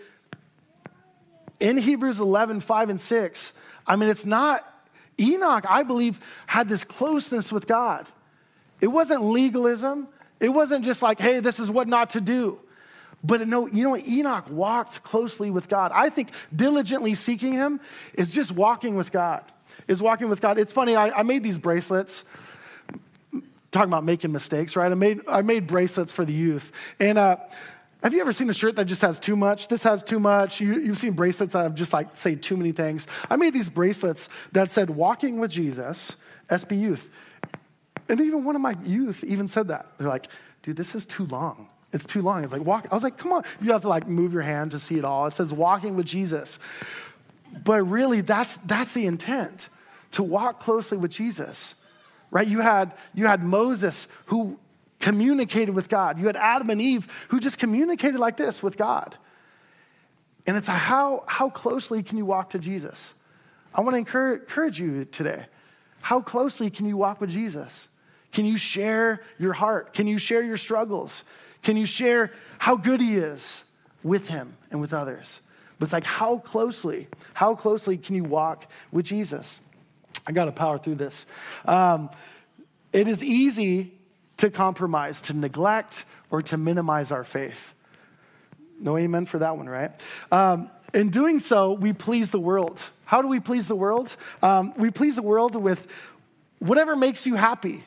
in 1.60 1.76
Hebrews 1.76 2.20
11, 2.20 2.60
5 2.60 2.90
and 2.90 3.00
6, 3.00 3.52
I 3.86 3.96
mean, 3.96 4.08
it's 4.08 4.26
not, 4.26 4.66
Enoch, 5.18 5.64
I 5.68 5.82
believe, 5.82 6.20
had 6.46 6.68
this 6.68 6.84
closeness 6.84 7.52
with 7.52 7.66
God. 7.66 8.06
It 8.80 8.88
wasn't 8.88 9.22
legalism, 9.22 10.08
it 10.40 10.48
wasn't 10.48 10.84
just 10.84 11.02
like, 11.02 11.20
hey, 11.20 11.40
this 11.40 11.60
is 11.60 11.70
what 11.70 11.86
not 11.86 12.10
to 12.10 12.20
do. 12.20 12.58
But 13.24 13.46
no, 13.46 13.68
you 13.68 13.84
know, 13.84 13.96
Enoch 13.96 14.50
walked 14.50 15.04
closely 15.04 15.50
with 15.50 15.68
God. 15.68 15.92
I 15.94 16.08
think 16.08 16.30
diligently 16.54 17.14
seeking 17.14 17.52
him 17.52 17.80
is 18.14 18.30
just 18.30 18.50
walking 18.50 18.96
with 18.96 19.12
God, 19.12 19.44
is 19.86 20.02
walking 20.02 20.28
with 20.28 20.40
God. 20.40 20.58
It's 20.58 20.72
funny, 20.72 20.96
I, 20.96 21.10
I 21.10 21.22
made 21.22 21.44
these 21.44 21.58
bracelets 21.58 22.24
talking 23.72 23.90
about 23.90 24.04
making 24.04 24.30
mistakes, 24.30 24.76
right? 24.76 24.92
I 24.92 24.94
made, 24.94 25.20
I 25.26 25.42
made 25.42 25.66
bracelets 25.66 26.12
for 26.12 26.24
the 26.24 26.32
youth. 26.32 26.70
And 27.00 27.18
uh, 27.18 27.36
have 28.02 28.12
you 28.12 28.20
ever 28.20 28.32
seen 28.32 28.50
a 28.50 28.54
shirt 28.54 28.76
that 28.76 28.84
just 28.84 29.02
has 29.02 29.18
too 29.18 29.34
much? 29.34 29.68
This 29.68 29.82
has 29.82 30.04
too 30.04 30.20
much. 30.20 30.60
You, 30.60 30.78
you've 30.78 30.98
seen 30.98 31.14
bracelets 31.14 31.54
that 31.54 31.62
have 31.62 31.74
just 31.74 31.92
like 31.92 32.14
say 32.14 32.34
too 32.36 32.56
many 32.56 32.72
things. 32.72 33.06
I 33.30 33.36
made 33.36 33.54
these 33.54 33.68
bracelets 33.68 34.28
that 34.52 34.70
said 34.70 34.90
walking 34.90 35.40
with 35.40 35.50
Jesus, 35.50 36.16
SB 36.48 36.78
Youth. 36.78 37.10
And 38.08 38.20
even 38.20 38.44
one 38.44 38.56
of 38.56 38.62
my 38.62 38.76
youth 38.84 39.24
even 39.24 39.48
said 39.48 39.68
that. 39.68 39.86
They're 39.96 40.08
like, 40.08 40.26
dude, 40.62 40.76
this 40.76 40.94
is 40.94 41.06
too 41.06 41.24
long. 41.26 41.68
It's 41.92 42.06
too 42.06 42.20
long. 42.20 42.44
It's 42.44 42.52
like 42.52 42.64
walk. 42.64 42.88
I 42.90 42.94
was 42.94 43.04
like, 43.04 43.16
come 43.16 43.32
on. 43.32 43.44
You 43.60 43.72
have 43.72 43.82
to 43.82 43.88
like 43.88 44.06
move 44.06 44.32
your 44.32 44.42
hand 44.42 44.72
to 44.72 44.80
see 44.80 44.98
it 44.98 45.04
all. 45.04 45.26
It 45.26 45.34
says 45.34 45.52
walking 45.52 45.96
with 45.96 46.06
Jesus. 46.06 46.58
But 47.64 47.82
really, 47.84 48.20
that's 48.20 48.56
that's 48.58 48.92
the 48.92 49.06
intent 49.06 49.68
to 50.12 50.22
walk 50.22 50.60
closely 50.60 50.98
with 50.98 51.10
Jesus. 51.10 51.74
Right? 52.32 52.48
You 52.48 52.58
had 52.60 52.94
you 53.14 53.28
had 53.28 53.44
Moses 53.44 54.08
who 54.26 54.58
communicated 54.98 55.74
with 55.74 55.88
God. 55.88 56.18
You 56.18 56.26
had 56.26 56.36
Adam 56.36 56.70
and 56.70 56.80
Eve 56.80 57.06
who 57.28 57.38
just 57.38 57.58
communicated 57.58 58.18
like 58.18 58.36
this 58.36 58.62
with 58.62 58.76
God. 58.76 59.16
And 60.46 60.56
it's 60.56 60.66
how, 60.66 61.24
how 61.26 61.50
closely 61.50 62.02
can 62.02 62.18
you 62.18 62.24
walk 62.24 62.50
to 62.50 62.58
Jesus? 62.58 63.12
I 63.74 63.80
want 63.80 63.94
to 63.94 63.98
encourage, 63.98 64.40
encourage 64.40 64.80
you 64.80 65.04
today. 65.04 65.46
How 66.00 66.20
closely 66.20 66.70
can 66.70 66.86
you 66.86 66.96
walk 66.96 67.20
with 67.20 67.30
Jesus? 67.30 67.88
Can 68.32 68.44
you 68.44 68.56
share 68.56 69.22
your 69.38 69.52
heart? 69.52 69.92
Can 69.92 70.06
you 70.06 70.18
share 70.18 70.42
your 70.42 70.56
struggles? 70.56 71.24
Can 71.62 71.76
you 71.76 71.86
share 71.86 72.32
how 72.58 72.76
good 72.76 73.00
He 73.00 73.16
is 73.16 73.62
with 74.02 74.28
Him 74.28 74.56
and 74.70 74.80
with 74.80 74.92
others? 74.92 75.40
But 75.78 75.86
it's 75.86 75.92
like, 75.92 76.04
how 76.04 76.38
closely, 76.38 77.08
how 77.34 77.54
closely 77.54 77.98
can 77.98 78.16
you 78.16 78.24
walk 78.24 78.66
with 78.90 79.04
Jesus? 79.04 79.60
I 80.26 80.32
got 80.32 80.46
to 80.46 80.52
power 80.52 80.78
through 80.78 80.96
this. 80.96 81.26
Um, 81.64 82.10
it 82.92 83.08
is 83.08 83.22
easy 83.24 83.92
to 84.38 84.50
compromise, 84.50 85.22
to 85.22 85.34
neglect, 85.34 86.04
or 86.30 86.42
to 86.42 86.56
minimize 86.56 87.12
our 87.12 87.24
faith. 87.24 87.74
No 88.80 88.98
amen 88.98 89.26
for 89.26 89.38
that 89.38 89.56
one, 89.56 89.68
right? 89.68 89.92
Um, 90.30 90.70
in 90.92 91.10
doing 91.10 91.40
so, 91.40 91.72
we 91.72 91.92
please 91.92 92.30
the 92.30 92.40
world. 92.40 92.82
How 93.04 93.22
do 93.22 93.28
we 93.28 93.40
please 93.40 93.68
the 93.68 93.76
world? 93.76 94.16
Um, 94.42 94.74
we 94.76 94.90
please 94.90 95.16
the 95.16 95.22
world 95.22 95.54
with 95.54 95.86
whatever 96.58 96.96
makes 96.96 97.26
you 97.26 97.34
happy 97.34 97.84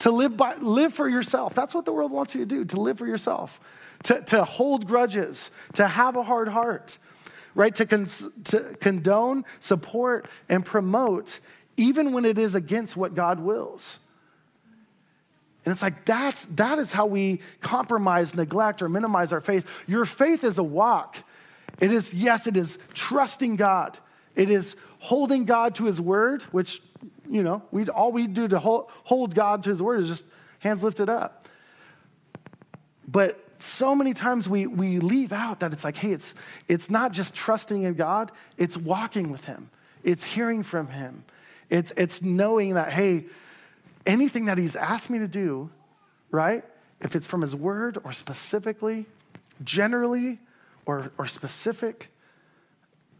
to 0.00 0.10
live, 0.10 0.36
by, 0.36 0.56
live 0.56 0.92
for 0.92 1.08
yourself. 1.08 1.54
That's 1.54 1.74
what 1.74 1.84
the 1.84 1.92
world 1.92 2.12
wants 2.12 2.34
you 2.34 2.40
to 2.40 2.46
do, 2.46 2.64
to 2.66 2.80
live 2.80 2.98
for 2.98 3.06
yourself, 3.06 3.60
to, 4.04 4.20
to 4.22 4.44
hold 4.44 4.86
grudges, 4.86 5.50
to 5.74 5.86
have 5.86 6.16
a 6.16 6.22
hard 6.22 6.48
heart, 6.48 6.98
right? 7.54 7.74
To, 7.76 7.86
to 7.86 8.76
condone, 8.80 9.44
support, 9.60 10.26
and 10.48 10.64
promote, 10.64 11.38
even 11.76 12.12
when 12.12 12.24
it 12.24 12.38
is 12.38 12.54
against 12.54 12.96
what 12.96 13.14
God 13.14 13.40
wills. 13.40 13.98
And 15.64 15.72
it's 15.72 15.82
like 15.82 16.04
that's 16.04 16.44
that 16.46 16.78
is 16.78 16.92
how 16.92 17.06
we 17.06 17.40
compromise, 17.60 18.34
neglect, 18.34 18.82
or 18.82 18.88
minimize 18.88 19.32
our 19.32 19.40
faith. 19.40 19.66
Your 19.86 20.04
faith 20.04 20.44
is 20.44 20.58
a 20.58 20.62
walk. 20.62 21.16
It 21.80 21.92
is, 21.92 22.14
yes, 22.14 22.46
it 22.46 22.56
is 22.56 22.78
trusting 22.94 23.56
God. 23.56 23.98
It 24.34 24.48
is 24.48 24.76
holding 24.98 25.44
God 25.44 25.74
to 25.76 25.84
his 25.84 26.00
word, 26.00 26.42
which 26.44 26.80
you 27.28 27.42
know, 27.42 27.62
we 27.70 27.88
all 27.88 28.12
we 28.12 28.26
do 28.26 28.48
to 28.48 28.58
hold, 28.58 28.86
hold 29.04 29.34
God 29.34 29.64
to 29.64 29.70
his 29.70 29.82
word 29.82 30.00
is 30.00 30.08
just 30.08 30.24
hands 30.60 30.82
lifted 30.82 31.08
up. 31.08 31.48
But 33.06 33.40
so 33.58 33.94
many 33.94 34.14
times 34.14 34.48
we, 34.48 34.66
we 34.66 34.98
leave 34.98 35.32
out 35.32 35.60
that 35.60 35.72
it's 35.72 35.84
like, 35.84 35.96
hey, 35.96 36.12
it's, 36.12 36.34
it's 36.68 36.90
not 36.90 37.12
just 37.12 37.34
trusting 37.34 37.82
in 37.82 37.94
God, 37.94 38.32
it's 38.58 38.76
walking 38.76 39.30
with 39.30 39.44
him, 39.44 39.70
it's 40.02 40.24
hearing 40.24 40.62
from 40.62 40.88
him, 40.88 41.24
it's, 41.70 41.92
it's 41.96 42.22
knowing 42.22 42.74
that, 42.74 42.92
hey, 42.92 43.26
anything 44.04 44.46
that 44.46 44.58
he's 44.58 44.76
asked 44.76 45.10
me 45.10 45.18
to 45.18 45.28
do, 45.28 45.70
right? 46.30 46.64
If 47.00 47.16
it's 47.16 47.26
from 47.26 47.42
his 47.42 47.54
word 47.54 47.98
or 48.04 48.12
specifically, 48.12 49.06
generally 49.62 50.38
or, 50.84 51.10
or 51.18 51.26
specific, 51.26 52.10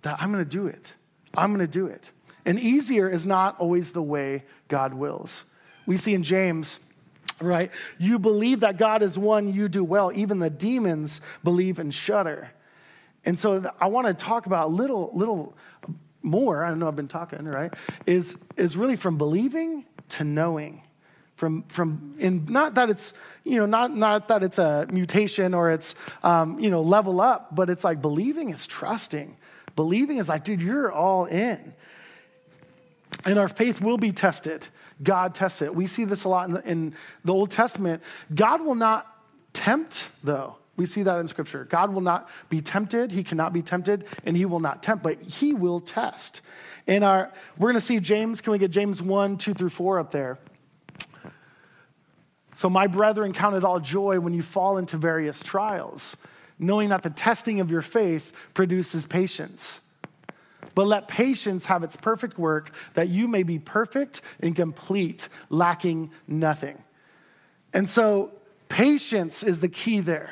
that 0.02 0.20
I'm 0.20 0.32
going 0.32 0.44
to 0.44 0.50
do 0.50 0.66
it. 0.66 0.92
I'm 1.37 1.54
going 1.54 1.66
to 1.66 1.72
do 1.72 1.87
it. 1.87 2.11
And 2.44 2.61
easier 2.61 3.09
is 3.09 3.26
not 3.26 3.59
always 3.59 3.92
the 3.92 4.02
way 4.02 4.44
God 4.68 4.94
wills. 4.94 5.44
We 5.85 5.96
see 5.96 6.14
in 6.14 6.22
James, 6.22 6.78
right? 7.40 7.72
You 7.98 8.18
believe 8.18 8.61
that 8.61 8.76
God 8.76 9.02
is 9.02 9.18
one, 9.18 9.52
you 9.52 9.68
do 9.68 9.82
well. 9.82 10.12
Even 10.14 10.38
the 10.38 10.50
demons 10.50 11.20
believe 11.42 11.78
and 11.78 11.92
shudder. 11.92 12.50
And 13.24 13.37
so 13.38 13.72
I 13.80 13.88
want 13.88 14.06
to 14.06 14.14
talk 14.14 14.46
about 14.46 14.70
little, 14.70 15.11
little 15.12 15.54
more. 16.27 16.65
I 16.65 16.69
don't 16.69 16.79
know 16.79 16.89
I've 16.89 16.97
been 16.97 17.09
talking, 17.09 17.45
right? 17.45 17.73
Is, 18.05 18.37
is 18.57 18.77
really 18.77 18.97
from 18.97 19.17
believing 19.17 19.87
to 20.11 20.25
knowing. 20.25 20.83
From, 21.37 21.65
from 21.65 22.15
in 22.19 22.47
not 22.47 22.77
that 22.77 22.89
it's 22.89 23.12
you 23.45 23.59
know 23.59 23.67
not, 23.67 23.95
not 23.95 24.29
that 24.29 24.43
it's 24.43 24.59
a 24.59 24.87
mutation 24.91 25.53
or 25.53 25.71
it's 25.71 25.95
um, 26.23 26.59
you 26.59 26.71
know 26.71 26.81
level 26.81 27.21
up 27.21 27.55
but 27.55 27.69
it's 27.69 27.85
like 27.85 28.01
believing 28.01 28.49
is 28.49 28.67
trusting 28.67 29.37
believing 29.75 30.16
is 30.16 30.31
like 30.31 30.45
dude 30.45 30.62
you're 30.62 30.91
all 30.91 31.27
in 31.27 31.74
and 33.24 33.39
our 33.39 33.49
faith 33.49 33.81
will 33.81 33.99
be 33.99 34.12
tested. 34.12 34.66
God 35.03 35.35
tests 35.35 35.62
it. 35.62 35.74
We 35.74 35.87
see 35.87 36.05
this 36.05 36.24
a 36.24 36.29
lot 36.29 36.49
in 36.49 36.55
the, 36.55 36.68
in 36.68 36.95
the 37.24 37.33
Old 37.33 37.51
Testament. 37.51 38.03
God 38.35 38.61
will 38.62 38.74
not 38.74 39.07
tempt, 39.53 40.09
though. 40.22 40.57
We 40.77 40.87
see 40.87 41.03
that 41.05 41.18
in 41.18 41.29
Scripture. 41.29 41.64
God 41.64 41.93
will 41.93 42.03
not 42.03 42.29
be 42.49 42.61
tempted. 42.61 43.11
He 43.11 43.24
cannot 43.24 43.53
be 43.53 43.62
tempted, 43.62 44.05
and 44.24 44.37
He 44.37 44.45
will 44.45 44.61
not 44.61 44.83
tempt, 44.83 45.03
but 45.03 45.20
He 45.22 45.55
will 45.55 45.81
test. 45.81 46.43
In 46.87 47.03
our, 47.03 47.33
we're 47.59 47.68
going 47.68 47.81
to 47.81 47.87
see 47.87 47.99
James. 47.99 48.41
Can 48.41 48.53
we 48.53 48.59
get 48.59 48.70
James 48.70 49.03
1, 49.03 49.39
2 49.39 49.55
through 49.55 49.70
4 49.70 49.99
up 49.99 50.11
there? 50.11 50.39
So, 52.55 52.70
my 52.70 52.87
brethren, 52.87 53.33
count 53.33 53.57
it 53.57 53.64
all 53.64 53.81
joy 53.81 54.18
when 54.18 54.33
you 54.33 54.43
fall 54.43 54.79
into 54.79 54.97
various 54.97 55.43
trials, 55.43 56.16
knowing 56.59 56.89
that 56.89 57.03
the 57.03 57.11
testing 57.11 57.61
of 57.61 57.70
your 57.70 57.83
faith 57.83 58.33
produces 58.55 59.05
patience. 59.07 59.81
But 60.74 60.87
let 60.87 61.09
patience 61.09 61.66
have 61.66 61.83
its 61.83 61.97
perfect 61.97 62.39
work, 62.39 62.70
that 62.95 63.09
you 63.09 63.29
may 63.29 63.43
be 63.43 63.59
perfect 63.59 64.22
and 64.41 64.55
complete, 64.55 65.29
lacking 65.51 66.11
nothing. 66.29 66.83
And 67.74 67.89
so, 67.89 68.33
patience 68.68 69.43
is 69.43 69.61
the 69.61 69.68
key 69.68 70.01
there. 70.01 70.31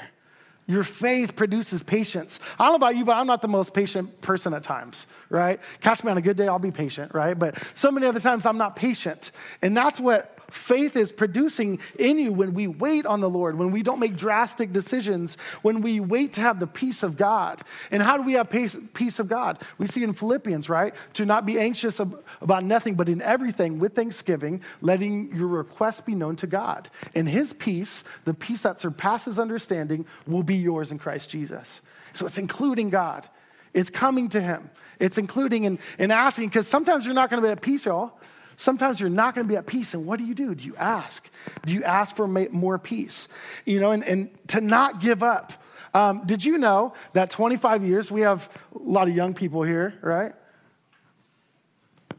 Your 0.66 0.82
faith 0.82 1.36
produces 1.36 1.82
patience. 1.82 2.40
I 2.58 2.64
don't 2.64 2.72
know 2.72 2.76
about 2.76 2.96
you, 2.96 3.04
but 3.04 3.16
I'm 3.16 3.26
not 3.26 3.42
the 3.42 3.48
most 3.48 3.74
patient 3.74 4.20
person 4.22 4.54
at 4.54 4.62
times, 4.62 5.06
right? 5.28 5.60
Catch 5.80 6.02
me 6.04 6.10
on 6.10 6.16
a 6.16 6.22
good 6.22 6.36
day, 6.36 6.48
I'll 6.48 6.58
be 6.58 6.70
patient, 6.70 7.14
right? 7.14 7.38
But 7.38 7.62
so 7.74 7.90
many 7.90 8.06
other 8.06 8.20
times 8.20 8.46
I'm 8.46 8.56
not 8.56 8.74
patient. 8.74 9.30
And 9.60 9.76
that's 9.76 10.00
what 10.00 10.33
faith 10.50 10.96
is 10.96 11.12
producing 11.12 11.78
in 11.98 12.18
you 12.18 12.32
when 12.32 12.54
we 12.54 12.66
wait 12.66 13.06
on 13.06 13.20
the 13.20 13.30
Lord, 13.30 13.58
when 13.58 13.70
we 13.70 13.82
don't 13.82 13.98
make 13.98 14.16
drastic 14.16 14.72
decisions, 14.72 15.36
when 15.62 15.80
we 15.80 16.00
wait 16.00 16.32
to 16.34 16.40
have 16.40 16.60
the 16.60 16.66
peace 16.66 17.02
of 17.02 17.16
God. 17.16 17.62
And 17.90 18.02
how 18.02 18.16
do 18.16 18.22
we 18.22 18.34
have 18.34 18.50
peace, 18.50 18.76
peace 18.94 19.18
of 19.18 19.28
God? 19.28 19.60
We 19.78 19.86
see 19.86 20.02
in 20.02 20.12
Philippians, 20.12 20.68
right? 20.68 20.94
To 21.14 21.24
not 21.24 21.46
be 21.46 21.58
anxious 21.58 22.00
about 22.00 22.64
nothing, 22.64 22.94
but 22.94 23.08
in 23.08 23.22
everything 23.22 23.78
with 23.78 23.94
thanksgiving, 23.94 24.62
letting 24.80 25.34
your 25.34 25.48
requests 25.48 26.00
be 26.00 26.14
known 26.14 26.36
to 26.36 26.46
God. 26.46 26.88
And 27.14 27.28
his 27.28 27.52
peace, 27.52 28.04
the 28.24 28.34
peace 28.34 28.62
that 28.62 28.80
surpasses 28.80 29.38
understanding, 29.38 30.06
will 30.26 30.42
be 30.42 30.56
yours 30.56 30.92
in 30.92 30.98
Christ 30.98 31.30
Jesus. 31.30 31.80
So 32.12 32.26
it's 32.26 32.38
including 32.38 32.90
God. 32.90 33.28
It's 33.72 33.90
coming 33.90 34.28
to 34.30 34.40
him. 34.40 34.70
It's 35.00 35.18
including 35.18 35.66
and, 35.66 35.78
and 35.98 36.12
asking, 36.12 36.48
because 36.48 36.68
sometimes 36.68 37.04
you're 37.04 37.14
not 37.14 37.28
going 37.28 37.42
to 37.42 37.48
be 37.48 37.50
at 37.50 37.60
peace, 37.60 37.86
y'all. 37.86 38.12
Sometimes 38.56 39.00
you're 39.00 39.10
not 39.10 39.34
going 39.34 39.46
to 39.46 39.48
be 39.48 39.56
at 39.56 39.66
peace. 39.66 39.94
And 39.94 40.06
what 40.06 40.18
do 40.18 40.24
you 40.24 40.34
do? 40.34 40.54
Do 40.54 40.64
you 40.64 40.76
ask? 40.76 41.28
Do 41.64 41.72
you 41.72 41.82
ask 41.84 42.14
for 42.14 42.26
more 42.26 42.78
peace? 42.78 43.28
You 43.64 43.80
know, 43.80 43.90
and, 43.90 44.04
and 44.04 44.30
to 44.48 44.60
not 44.60 45.00
give 45.00 45.22
up. 45.22 45.52
Um, 45.92 46.22
did 46.26 46.44
you 46.44 46.58
know 46.58 46.94
that 47.12 47.30
25 47.30 47.84
years, 47.84 48.10
we 48.10 48.22
have 48.22 48.48
a 48.74 48.78
lot 48.78 49.08
of 49.08 49.14
young 49.14 49.34
people 49.34 49.62
here, 49.62 49.94
right? 50.00 50.32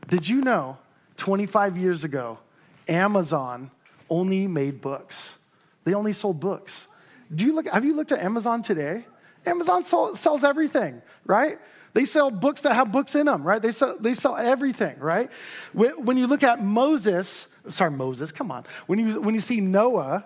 Did 0.08 0.28
you 0.28 0.42
know 0.42 0.78
25 1.18 1.78
years 1.78 2.04
ago, 2.04 2.40
Amazon 2.88 3.72
only 4.10 4.48
made 4.48 4.82
books? 4.82 5.36
They 5.84 5.94
only 5.94 6.14
sold 6.14 6.40
books. 6.40 6.88
Do 7.34 7.46
you 7.46 7.54
look, 7.54 7.68
have 7.68 7.84
you 7.84 7.96
looked 7.96 8.12
at 8.12 8.20
Amazon 8.20 8.62
today? 8.62 9.06
Amazon 9.46 9.84
sells 9.84 10.44
everything, 10.44 11.02
right? 11.26 11.60
They 11.96 12.04
sell 12.04 12.30
books 12.30 12.64
that 12.64 12.74
have 12.74 12.92
books 12.92 13.16
in 13.16 13.26
them, 13.26 13.44
right? 13.44 13.62
They 13.62 13.72
sell, 13.72 13.96
they 13.98 14.14
sell 14.16 14.36
everything, 14.36 15.00
right? 15.00 15.32
When 15.72 16.18
you 16.18 16.28
look 16.28 16.44
at 16.44 16.62
Moses, 16.62 17.48
sorry, 17.70 17.92
Moses, 17.92 18.34
come 18.34 18.52
on. 18.52 18.66
When 18.86 19.00
you, 19.00 19.22
when 19.22 19.34
you 19.34 19.40
see 19.40 19.62
Noah, 19.62 20.26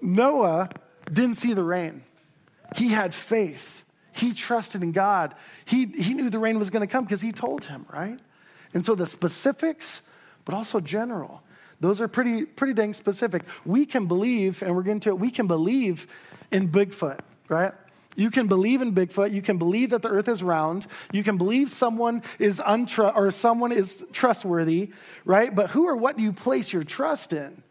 Noah 0.00 0.70
didn't 1.06 1.36
see 1.36 1.52
the 1.52 1.62
rain. 1.62 2.02
He 2.74 2.88
had 2.88 3.14
faith. 3.14 3.84
He 4.10 4.34
trusted 4.34 4.82
in 4.82 4.90
God. 4.90 5.36
He, 5.66 5.86
he 5.86 6.14
knew 6.14 6.30
the 6.30 6.40
rain 6.40 6.58
was 6.58 6.70
going 6.70 6.80
to 6.80 6.88
come 6.88 7.04
because 7.04 7.20
he 7.20 7.30
told 7.30 7.64
him, 7.64 7.86
right? 7.88 8.18
And 8.74 8.84
so 8.84 8.96
the 8.96 9.06
specifics, 9.06 10.02
but 10.44 10.52
also 10.52 10.80
general, 10.80 11.44
those 11.78 12.00
are 12.00 12.08
pretty, 12.08 12.44
pretty 12.44 12.74
dang 12.74 12.92
specific. 12.92 13.42
We 13.64 13.86
can 13.86 14.06
believe, 14.06 14.64
and 14.64 14.74
we're 14.74 14.82
getting 14.82 14.98
to 15.00 15.10
it, 15.10 15.18
we 15.20 15.30
can 15.30 15.46
believe 15.46 16.08
in 16.50 16.68
Bigfoot, 16.70 17.20
right? 17.48 17.72
You 18.14 18.30
can 18.30 18.46
believe 18.46 18.82
in 18.82 18.94
Bigfoot. 18.94 19.32
You 19.32 19.42
can 19.42 19.56
believe 19.56 19.90
that 19.90 20.02
the 20.02 20.08
earth 20.08 20.28
is 20.28 20.42
round. 20.42 20.86
You 21.12 21.24
can 21.24 21.38
believe 21.38 21.70
someone 21.70 22.22
is 22.38 22.60
untru- 22.60 23.14
or 23.16 23.30
someone 23.30 23.72
is 23.72 24.04
trustworthy, 24.12 24.90
right? 25.24 25.54
But 25.54 25.70
who 25.70 25.86
or 25.86 25.96
what 25.96 26.16
do 26.16 26.22
you 26.22 26.32
place 26.32 26.72
your 26.72 26.84
trust 26.84 27.32
in, 27.32 27.62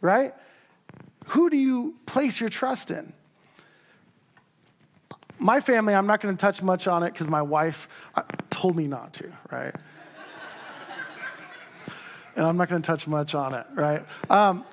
right? 0.00 0.34
Who 1.28 1.48
do 1.48 1.56
you 1.56 1.96
place 2.06 2.40
your 2.40 2.50
trust 2.50 2.90
in? 2.90 3.12
My 5.38 5.60
family, 5.60 5.94
I'm 5.94 6.06
not 6.06 6.20
going 6.20 6.36
to 6.36 6.40
touch 6.40 6.62
much 6.62 6.86
on 6.86 7.02
it 7.02 7.12
because 7.12 7.28
my 7.28 7.42
wife 7.42 7.88
uh, 8.14 8.22
told 8.50 8.76
me 8.76 8.88
not 8.88 9.14
to, 9.14 9.32
right? 9.50 9.74
and 12.36 12.44
I'm 12.44 12.56
not 12.56 12.68
going 12.68 12.82
to 12.82 12.86
touch 12.86 13.06
much 13.06 13.34
on 13.34 13.54
it, 13.54 13.66
right? 13.74 14.04
Um, 14.28 14.64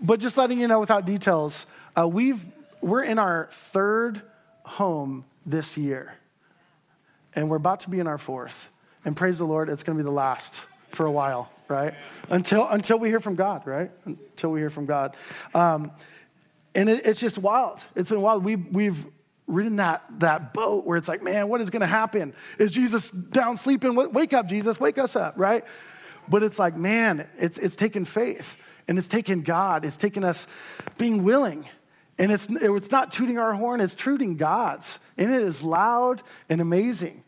but 0.00 0.20
just 0.20 0.38
letting 0.38 0.60
you 0.60 0.68
know 0.68 0.78
without 0.80 1.04
details, 1.04 1.66
uh, 1.98 2.06
we've 2.06 2.44
we're 2.80 3.02
in 3.02 3.18
our 3.18 3.48
third 3.50 4.22
home 4.66 5.24
this 5.44 5.76
year. 5.76 6.14
And 7.34 7.48
we're 7.48 7.56
about 7.56 7.80
to 7.80 7.90
be 7.90 8.00
in 8.00 8.06
our 8.06 8.18
fourth. 8.18 8.68
And 9.04 9.16
praise 9.16 9.38
the 9.38 9.44
Lord, 9.44 9.68
it's 9.68 9.82
going 9.82 9.96
to 9.96 10.02
be 10.02 10.06
the 10.06 10.12
last 10.12 10.62
for 10.88 11.06
a 11.06 11.10
while, 11.10 11.50
right? 11.68 11.94
Until, 12.28 12.66
until 12.68 12.98
we 12.98 13.08
hear 13.08 13.20
from 13.20 13.36
God, 13.36 13.66
right? 13.66 13.90
Until 14.04 14.50
we 14.50 14.60
hear 14.60 14.70
from 14.70 14.86
God. 14.86 15.16
Um, 15.54 15.92
and 16.74 16.88
it, 16.88 17.06
it's 17.06 17.20
just 17.20 17.38
wild. 17.38 17.80
It's 17.94 18.10
been 18.10 18.20
wild. 18.20 18.44
We, 18.44 18.56
we've 18.56 19.06
ridden 19.46 19.76
that, 19.76 20.04
that 20.18 20.52
boat 20.52 20.84
where 20.84 20.96
it's 20.96 21.08
like, 21.08 21.22
man, 21.22 21.48
what 21.48 21.60
is 21.60 21.70
going 21.70 21.80
to 21.80 21.86
happen? 21.86 22.34
Is 22.58 22.70
Jesus 22.70 23.10
down 23.10 23.56
sleeping? 23.56 23.94
Wake 23.94 24.32
up, 24.32 24.48
Jesus, 24.48 24.80
wake 24.80 24.98
us 24.98 25.14
up, 25.14 25.34
right? 25.36 25.64
But 26.28 26.42
it's 26.42 26.58
like, 26.58 26.76
man, 26.76 27.28
it's, 27.38 27.58
it's 27.58 27.76
taken 27.76 28.04
faith 28.04 28.56
and 28.88 28.98
it's 28.98 29.08
taken 29.08 29.42
God. 29.42 29.84
It's 29.84 29.96
taken 29.96 30.24
us 30.24 30.46
being 30.98 31.22
willing 31.22 31.66
and 32.18 32.32
it's, 32.32 32.48
it's 32.50 32.90
not 32.90 33.10
tooting 33.10 33.38
our 33.38 33.54
horn, 33.54 33.80
it's 33.80 33.94
tooting 33.94 34.36
God's. 34.36 34.98
And 35.18 35.32
it 35.34 35.42
is 35.42 35.62
loud 35.62 36.22
and 36.48 36.60
amazing. 36.60 37.22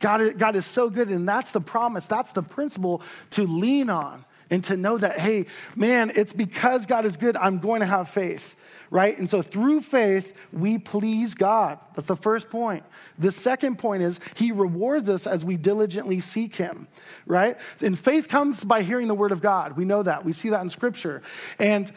God, 0.00 0.36
God 0.36 0.56
is 0.56 0.66
so 0.66 0.90
good, 0.90 1.08
and 1.08 1.28
that's 1.28 1.52
the 1.52 1.60
promise, 1.60 2.06
that's 2.06 2.32
the 2.32 2.42
principle 2.42 3.02
to 3.30 3.46
lean 3.46 3.88
on 3.88 4.24
and 4.50 4.62
to 4.64 4.76
know 4.76 4.98
that, 4.98 5.18
hey, 5.18 5.46
man, 5.76 6.12
it's 6.14 6.32
because 6.32 6.84
God 6.86 7.06
is 7.06 7.16
good, 7.16 7.36
I'm 7.36 7.58
going 7.58 7.80
to 7.80 7.86
have 7.86 8.10
faith, 8.10 8.54
right? 8.90 9.16
And 9.16 9.30
so 9.30 9.40
through 9.40 9.80
faith, 9.80 10.34
we 10.52 10.76
please 10.76 11.34
God. 11.34 11.78
That's 11.94 12.06
the 12.06 12.16
first 12.16 12.50
point. 12.50 12.84
The 13.18 13.30
second 13.30 13.78
point 13.78 14.02
is 14.02 14.20
he 14.34 14.52
rewards 14.52 15.08
us 15.08 15.26
as 15.26 15.44
we 15.44 15.56
diligently 15.56 16.20
seek 16.20 16.56
him, 16.56 16.88
right? 17.24 17.56
And 17.80 17.98
faith 17.98 18.28
comes 18.28 18.62
by 18.64 18.82
hearing 18.82 19.08
the 19.08 19.14
word 19.14 19.32
of 19.32 19.40
God. 19.40 19.76
We 19.76 19.84
know 19.84 20.02
that. 20.02 20.24
We 20.24 20.32
see 20.32 20.50
that 20.50 20.60
in 20.60 20.68
scripture. 20.68 21.22
And 21.58 21.90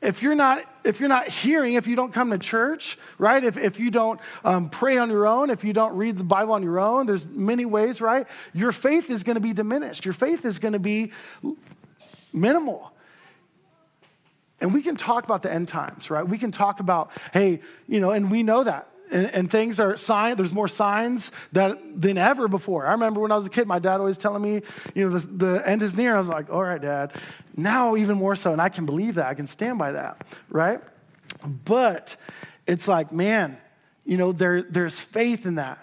if 0.00 0.22
you're 0.22 0.34
not 0.34 0.64
if 0.84 1.00
you're 1.00 1.08
not 1.08 1.26
hearing 1.26 1.74
if 1.74 1.86
you 1.86 1.96
don't 1.96 2.12
come 2.12 2.30
to 2.30 2.38
church 2.38 2.98
right? 3.18 3.42
If, 3.42 3.56
if 3.56 3.80
you 3.80 3.90
don't 3.90 4.20
um, 4.44 4.70
pray 4.70 4.98
on 4.98 5.10
your 5.10 5.26
own 5.26 5.50
if 5.50 5.64
you 5.64 5.72
don't 5.72 5.96
read 5.96 6.16
the 6.16 6.24
bible 6.24 6.52
on 6.52 6.62
your 6.62 6.78
own 6.78 7.06
there's 7.06 7.26
many 7.26 7.64
ways 7.64 8.00
right? 8.00 8.26
Your 8.52 8.72
faith 8.72 9.10
is 9.10 9.24
going 9.24 9.34
to 9.34 9.40
be 9.40 9.52
diminished. 9.52 10.04
Your 10.04 10.14
faith 10.14 10.44
is 10.44 10.58
going 10.58 10.74
to 10.74 10.78
be 10.78 11.12
minimal. 12.32 12.92
And 14.60 14.74
we 14.74 14.82
can 14.82 14.96
talk 14.96 15.24
about 15.24 15.42
the 15.42 15.52
end 15.52 15.68
times 15.68 16.10
right? 16.10 16.26
We 16.26 16.38
can 16.38 16.52
talk 16.52 16.80
about 16.80 17.10
hey 17.32 17.60
you 17.88 18.00
know 18.00 18.10
and 18.10 18.30
we 18.30 18.42
know 18.42 18.62
that 18.64 18.88
and, 19.12 19.34
and, 19.34 19.50
things 19.50 19.80
are 19.80 19.96
sign 19.96 20.36
there's 20.36 20.52
more 20.52 20.68
signs 20.68 21.30
that, 21.52 21.78
than 22.00 22.18
ever 22.18 22.48
before. 22.48 22.86
I 22.86 22.92
remember 22.92 23.20
when 23.20 23.32
i 23.32 23.36
was 23.36 23.46
a 23.46 23.50
kid 23.50 23.66
my 23.66 23.78
dad 23.78 24.00
always 24.00 24.18
telling 24.18 24.42
me 24.42 24.62
you 24.94 25.08
know 25.08 25.18
the, 25.18 25.26
the 25.26 25.68
end 25.68 25.82
is 25.82 25.96
near. 25.96 26.14
I 26.14 26.18
was 26.18 26.28
like 26.28 26.50
all 26.50 26.62
right 26.62 26.80
dad. 26.80 27.12
Now 27.56 27.96
even 27.96 28.16
more 28.18 28.36
so 28.36 28.52
and 28.52 28.60
i 28.60 28.68
can 28.68 28.86
believe 28.86 29.16
that. 29.16 29.26
I 29.26 29.34
can 29.34 29.46
stand 29.46 29.78
by 29.78 29.92
that 29.92 30.24
right? 30.48 30.80
But 31.64 32.16
it's 32.66 32.88
like 32.88 33.12
man 33.12 33.58
you 34.04 34.16
know 34.16 34.32
there, 34.32 34.62
there's 34.62 34.98
faith 34.98 35.46
in 35.46 35.56
that. 35.56 35.78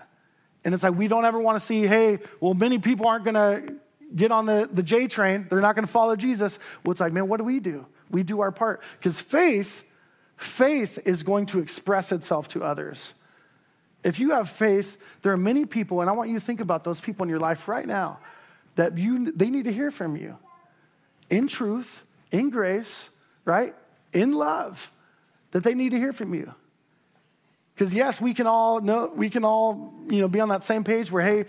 And 0.63 0.73
it's 0.73 0.81
like 0.81 0.95
we 0.95 1.07
don't 1.07 1.25
ever 1.25 1.39
want 1.39 1.59
to 1.59 1.65
see 1.65 1.85
hey 1.87 2.19
well 2.39 2.53
many 2.53 2.79
people 2.79 3.07
aren't 3.07 3.23
going 3.23 3.35
to 3.35 3.75
get 4.15 4.31
on 4.31 4.45
the, 4.45 4.69
the 4.71 4.83
j 4.83 5.07
train. 5.07 5.47
They're 5.49 5.61
not 5.61 5.75
going 5.75 5.85
to 5.85 5.91
follow 5.91 6.15
jesus. 6.15 6.59
Well 6.83 6.91
it's 6.91 7.01
like 7.01 7.13
man 7.13 7.27
what 7.27 7.37
do 7.37 7.43
we 7.43 7.59
do? 7.59 7.85
We 8.09 8.23
do 8.23 8.41
our 8.41 8.51
part. 8.51 8.81
Because 8.99 9.19
faith 9.19 9.83
faith 10.37 10.99
is 11.05 11.23
going 11.23 11.45
to 11.47 11.59
express 11.59 12.11
itself 12.11 12.47
to 12.49 12.63
others. 12.63 13.13
If 14.03 14.19
you 14.19 14.31
have 14.31 14.49
faith, 14.49 14.97
there 15.21 15.31
are 15.31 15.37
many 15.37 15.65
people, 15.65 16.01
and 16.01 16.09
I 16.09 16.13
want 16.13 16.29
you 16.29 16.39
to 16.39 16.45
think 16.45 16.59
about 16.59 16.83
those 16.83 16.99
people 16.99 17.23
in 17.23 17.29
your 17.29 17.39
life 17.39 17.67
right 17.67 17.87
now 17.87 18.19
that 18.75 18.97
you, 18.97 19.31
they 19.31 19.49
need 19.49 19.63
to 19.63 19.73
hear 19.73 19.89
from 19.89 20.15
you 20.15 20.37
in 21.29 21.47
truth, 21.47 22.03
in 22.31 22.49
grace, 22.49 23.09
right? 23.45 23.73
In 24.13 24.33
love, 24.33 24.91
that 25.51 25.63
they 25.63 25.73
need 25.73 25.89
to 25.91 25.97
hear 25.97 26.13
from 26.13 26.33
you. 26.33 26.53
Because 27.73 27.93
yes, 27.93 28.21
we 28.21 28.33
can 28.33 28.47
all 28.47 28.79
know, 28.79 29.11
we 29.15 29.29
can 29.29 29.43
all, 29.43 29.93
you 30.07 30.21
know, 30.21 30.27
be 30.27 30.39
on 30.39 30.49
that 30.49 30.63
same 30.63 30.83
page 30.83 31.11
where, 31.11 31.23
hey, 31.23 31.45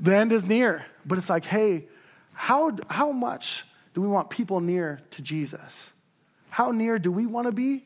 the 0.00 0.14
end 0.14 0.32
is 0.32 0.44
near. 0.44 0.84
But 1.06 1.18
it's 1.18 1.30
like, 1.30 1.44
hey, 1.44 1.88
how, 2.32 2.76
how 2.88 3.12
much 3.12 3.64
do 3.94 4.00
we 4.00 4.08
want 4.08 4.30
people 4.30 4.60
near 4.60 5.00
to 5.12 5.22
Jesus? 5.22 5.90
How 6.50 6.70
near 6.70 6.98
do 6.98 7.10
we 7.10 7.26
want 7.26 7.46
to 7.46 7.52
be? 7.52 7.84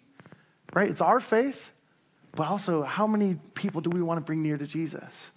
Right? 0.79 0.91
It's 0.91 1.01
our 1.01 1.19
faith, 1.19 1.73
but 2.37 2.47
also 2.47 2.85
how 2.85 3.09
many 3.09 3.37
people 3.55 3.81
do 3.81 3.91
we 3.91 4.01
want 4.01 4.19
to 4.19 4.25
bring 4.25 4.45
near 4.45 4.57
to 4.57 4.65
Jesus? 4.65 5.33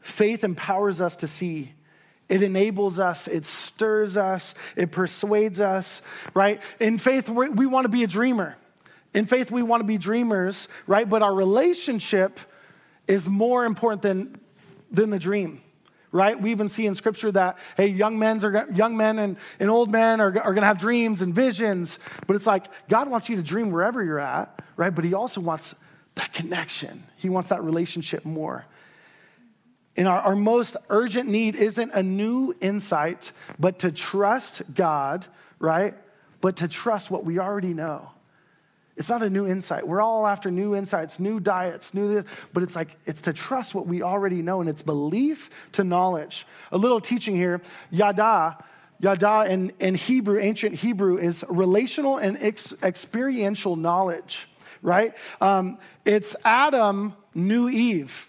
Faith 0.00 0.44
empowers 0.44 1.00
us 1.00 1.16
to 1.16 1.26
see. 1.26 1.72
It 2.28 2.42
enables 2.42 2.98
us, 2.98 3.26
it 3.26 3.46
stirs 3.46 4.18
us, 4.18 4.54
it 4.76 4.92
persuades 4.92 5.60
us, 5.60 6.02
right? 6.34 6.60
In 6.78 6.98
faith, 6.98 7.30
we 7.30 7.64
want 7.64 7.86
to 7.86 7.88
be 7.88 8.04
a 8.04 8.06
dreamer. 8.06 8.54
In 9.14 9.24
faith, 9.24 9.50
we 9.50 9.62
want 9.62 9.80
to 9.80 9.86
be 9.86 9.96
dreamers, 9.96 10.68
right? 10.86 11.08
But 11.08 11.22
our 11.22 11.32
relationship 11.32 12.38
is 13.06 13.26
more 13.26 13.64
important 13.64 14.02
than, 14.02 14.38
than 14.90 15.08
the 15.08 15.18
dream 15.18 15.62
right? 16.12 16.40
We 16.40 16.50
even 16.50 16.68
see 16.68 16.86
in 16.86 16.94
scripture 16.94 17.30
that, 17.32 17.58
hey, 17.76 17.88
young, 17.88 18.18
men's 18.18 18.44
are, 18.44 18.66
young 18.74 18.96
men 18.96 19.18
and, 19.18 19.36
and 19.60 19.70
old 19.70 19.90
men 19.90 20.20
are, 20.20 20.26
are 20.26 20.54
going 20.54 20.62
to 20.62 20.66
have 20.66 20.78
dreams 20.78 21.22
and 21.22 21.34
visions. 21.34 21.98
But 22.26 22.36
it's 22.36 22.46
like 22.46 22.66
God 22.88 23.10
wants 23.10 23.28
you 23.28 23.36
to 23.36 23.42
dream 23.42 23.70
wherever 23.70 24.02
you're 24.02 24.18
at, 24.18 24.62
right? 24.76 24.94
But 24.94 25.04
He 25.04 25.14
also 25.14 25.40
wants 25.40 25.74
that 26.14 26.32
connection, 26.32 27.04
He 27.16 27.28
wants 27.28 27.48
that 27.50 27.62
relationship 27.62 28.24
more. 28.24 28.64
And 29.96 30.06
our, 30.06 30.20
our 30.20 30.36
most 30.36 30.76
urgent 30.90 31.28
need 31.28 31.56
isn't 31.56 31.92
a 31.92 32.02
new 32.02 32.54
insight, 32.60 33.32
but 33.58 33.80
to 33.80 33.90
trust 33.90 34.62
God, 34.72 35.26
right? 35.58 35.94
But 36.40 36.56
to 36.56 36.68
trust 36.68 37.10
what 37.10 37.24
we 37.24 37.38
already 37.40 37.74
know. 37.74 38.10
It's 38.98 39.08
not 39.08 39.22
a 39.22 39.30
new 39.30 39.46
insight. 39.46 39.86
We're 39.86 40.00
all 40.00 40.26
after 40.26 40.50
new 40.50 40.74
insights, 40.74 41.20
new 41.20 41.38
diets, 41.38 41.94
new 41.94 42.12
this, 42.12 42.24
but 42.52 42.64
it's 42.64 42.74
like 42.74 42.96
it's 43.06 43.22
to 43.22 43.32
trust 43.32 43.72
what 43.72 43.86
we 43.86 44.02
already 44.02 44.42
know, 44.42 44.60
and 44.60 44.68
it's 44.68 44.82
belief 44.82 45.50
to 45.72 45.84
knowledge. 45.84 46.46
A 46.72 46.76
little 46.76 47.00
teaching 47.00 47.36
here, 47.36 47.62
yada, 47.92 48.58
yada 48.98 49.46
in, 49.48 49.72
in 49.78 49.94
Hebrew, 49.94 50.40
ancient 50.40 50.74
Hebrew, 50.74 51.16
is 51.16 51.44
relational 51.48 52.18
and 52.18 52.36
ex- 52.40 52.74
experiential 52.82 53.76
knowledge, 53.76 54.48
right? 54.82 55.14
Um, 55.40 55.78
it's 56.04 56.34
Adam 56.44 57.14
knew 57.34 57.68
Eve. 57.68 58.27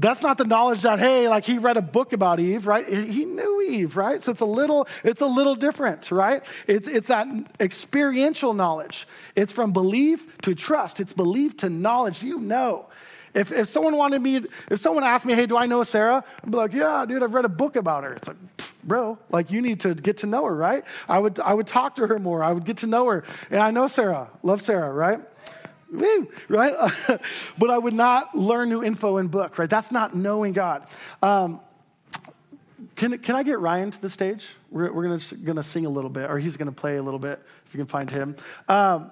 That's 0.00 0.22
not 0.22 0.38
the 0.38 0.46
knowledge 0.46 0.80
that, 0.82 0.98
hey, 0.98 1.28
like 1.28 1.44
he 1.44 1.58
read 1.58 1.76
a 1.76 1.82
book 1.82 2.14
about 2.14 2.40
Eve, 2.40 2.66
right? 2.66 2.88
He 2.88 3.26
knew 3.26 3.60
Eve, 3.60 3.98
right? 3.98 4.22
So 4.22 4.32
it's 4.32 4.40
a 4.40 4.46
little, 4.46 4.88
it's 5.04 5.20
a 5.20 5.26
little 5.26 5.54
different, 5.54 6.10
right? 6.10 6.42
It's, 6.66 6.88
it's 6.88 7.08
that 7.08 7.26
experiential 7.60 8.54
knowledge. 8.54 9.06
It's 9.36 9.52
from 9.52 9.74
belief 9.74 10.38
to 10.42 10.54
trust. 10.54 11.00
It's 11.00 11.12
belief 11.12 11.58
to 11.58 11.68
knowledge. 11.68 12.22
You 12.22 12.40
know. 12.40 12.86
If, 13.34 13.52
if 13.52 13.68
someone 13.68 13.96
wanted 13.96 14.20
me, 14.22 14.40
if 14.70 14.80
someone 14.80 15.04
asked 15.04 15.26
me, 15.26 15.34
hey, 15.34 15.46
do 15.46 15.56
I 15.56 15.66
know 15.66 15.82
Sarah? 15.84 16.24
I'd 16.42 16.50
be 16.50 16.56
like, 16.56 16.72
yeah, 16.72 17.04
dude, 17.06 17.22
I've 17.22 17.34
read 17.34 17.44
a 17.44 17.50
book 17.50 17.76
about 17.76 18.02
her. 18.02 18.14
It's 18.14 18.26
like, 18.26 18.38
bro, 18.82 19.18
like 19.30 19.52
you 19.52 19.60
need 19.60 19.80
to 19.80 19.94
get 19.94 20.16
to 20.18 20.26
know 20.26 20.46
her, 20.46 20.56
right? 20.56 20.82
I 21.08 21.18
would, 21.18 21.38
I 21.38 21.54
would 21.54 21.66
talk 21.66 21.96
to 21.96 22.06
her 22.06 22.18
more. 22.18 22.42
I 22.42 22.52
would 22.52 22.64
get 22.64 22.78
to 22.78 22.86
know 22.86 23.06
her. 23.06 23.22
And 23.50 23.60
I 23.60 23.70
know 23.70 23.86
Sarah, 23.86 24.30
love 24.42 24.62
Sarah, 24.62 24.92
right? 24.92 25.20
Woo, 25.92 26.28
right? 26.48 26.74
but 27.58 27.70
I 27.70 27.78
would 27.78 27.94
not 27.94 28.34
learn 28.34 28.68
new 28.68 28.82
info 28.82 29.16
in 29.16 29.28
book, 29.28 29.58
right? 29.58 29.68
That's 29.68 29.90
not 29.90 30.14
knowing 30.14 30.52
God. 30.52 30.86
Um, 31.22 31.60
can, 32.96 33.18
can 33.18 33.34
I 33.34 33.42
get 33.42 33.58
Ryan 33.58 33.90
to 33.90 34.00
the 34.00 34.08
stage? 34.08 34.46
We're, 34.70 34.92
we're 34.92 35.02
gonna, 35.04 35.42
gonna 35.44 35.62
sing 35.62 35.86
a 35.86 35.90
little 35.90 36.10
bit, 36.10 36.30
or 36.30 36.38
he's 36.38 36.56
gonna 36.56 36.72
play 36.72 36.96
a 36.96 37.02
little 37.02 37.18
bit, 37.18 37.42
if 37.66 37.74
you 37.74 37.78
can 37.78 37.86
find 37.86 38.10
him. 38.10 38.36
Um, 38.68 39.10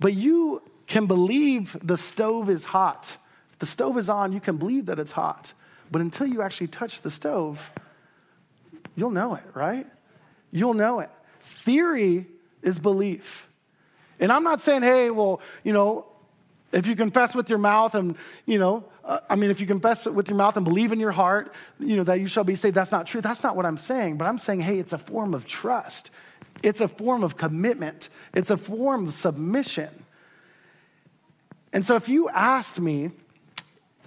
but 0.00 0.14
you 0.14 0.62
can 0.86 1.06
believe 1.06 1.76
the 1.82 1.96
stove 1.96 2.50
is 2.50 2.64
hot. 2.64 3.16
If 3.52 3.58
the 3.58 3.66
stove 3.66 3.96
is 3.98 4.08
on, 4.08 4.32
you 4.32 4.40
can 4.40 4.56
believe 4.56 4.86
that 4.86 4.98
it's 4.98 5.12
hot. 5.12 5.52
But 5.90 6.00
until 6.00 6.26
you 6.26 6.42
actually 6.42 6.68
touch 6.68 7.00
the 7.00 7.10
stove, 7.10 7.70
you'll 8.94 9.10
know 9.10 9.34
it, 9.34 9.44
right? 9.54 9.86
You'll 10.50 10.74
know 10.74 11.00
it. 11.00 11.10
Theory 11.40 12.26
is 12.62 12.78
belief. 12.78 13.47
And 14.20 14.32
I'm 14.32 14.42
not 14.42 14.60
saying, 14.60 14.82
hey, 14.82 15.10
well, 15.10 15.40
you 15.64 15.72
know, 15.72 16.06
if 16.72 16.86
you 16.86 16.96
confess 16.96 17.34
with 17.34 17.48
your 17.48 17.58
mouth 17.58 17.94
and, 17.94 18.16
you 18.44 18.58
know, 18.58 18.84
uh, 19.04 19.20
I 19.30 19.36
mean, 19.36 19.50
if 19.50 19.60
you 19.60 19.66
confess 19.66 20.04
with 20.04 20.28
your 20.28 20.36
mouth 20.36 20.56
and 20.56 20.64
believe 20.64 20.92
in 20.92 21.00
your 21.00 21.12
heart, 21.12 21.54
you 21.80 21.96
know, 21.96 22.04
that 22.04 22.20
you 22.20 22.26
shall 22.26 22.44
be 22.44 22.54
saved, 22.54 22.74
that's 22.74 22.92
not 22.92 23.06
true. 23.06 23.20
That's 23.20 23.42
not 23.42 23.56
what 23.56 23.64
I'm 23.64 23.78
saying. 23.78 24.18
But 24.18 24.26
I'm 24.26 24.38
saying, 24.38 24.60
hey, 24.60 24.78
it's 24.78 24.92
a 24.92 24.98
form 24.98 25.32
of 25.32 25.46
trust, 25.46 26.10
it's 26.62 26.80
a 26.80 26.88
form 26.88 27.22
of 27.24 27.36
commitment, 27.36 28.10
it's 28.34 28.50
a 28.50 28.56
form 28.56 29.08
of 29.08 29.14
submission. 29.14 29.88
And 31.72 31.84
so 31.84 31.96
if 31.96 32.08
you 32.08 32.28
asked 32.28 32.80
me, 32.80 33.12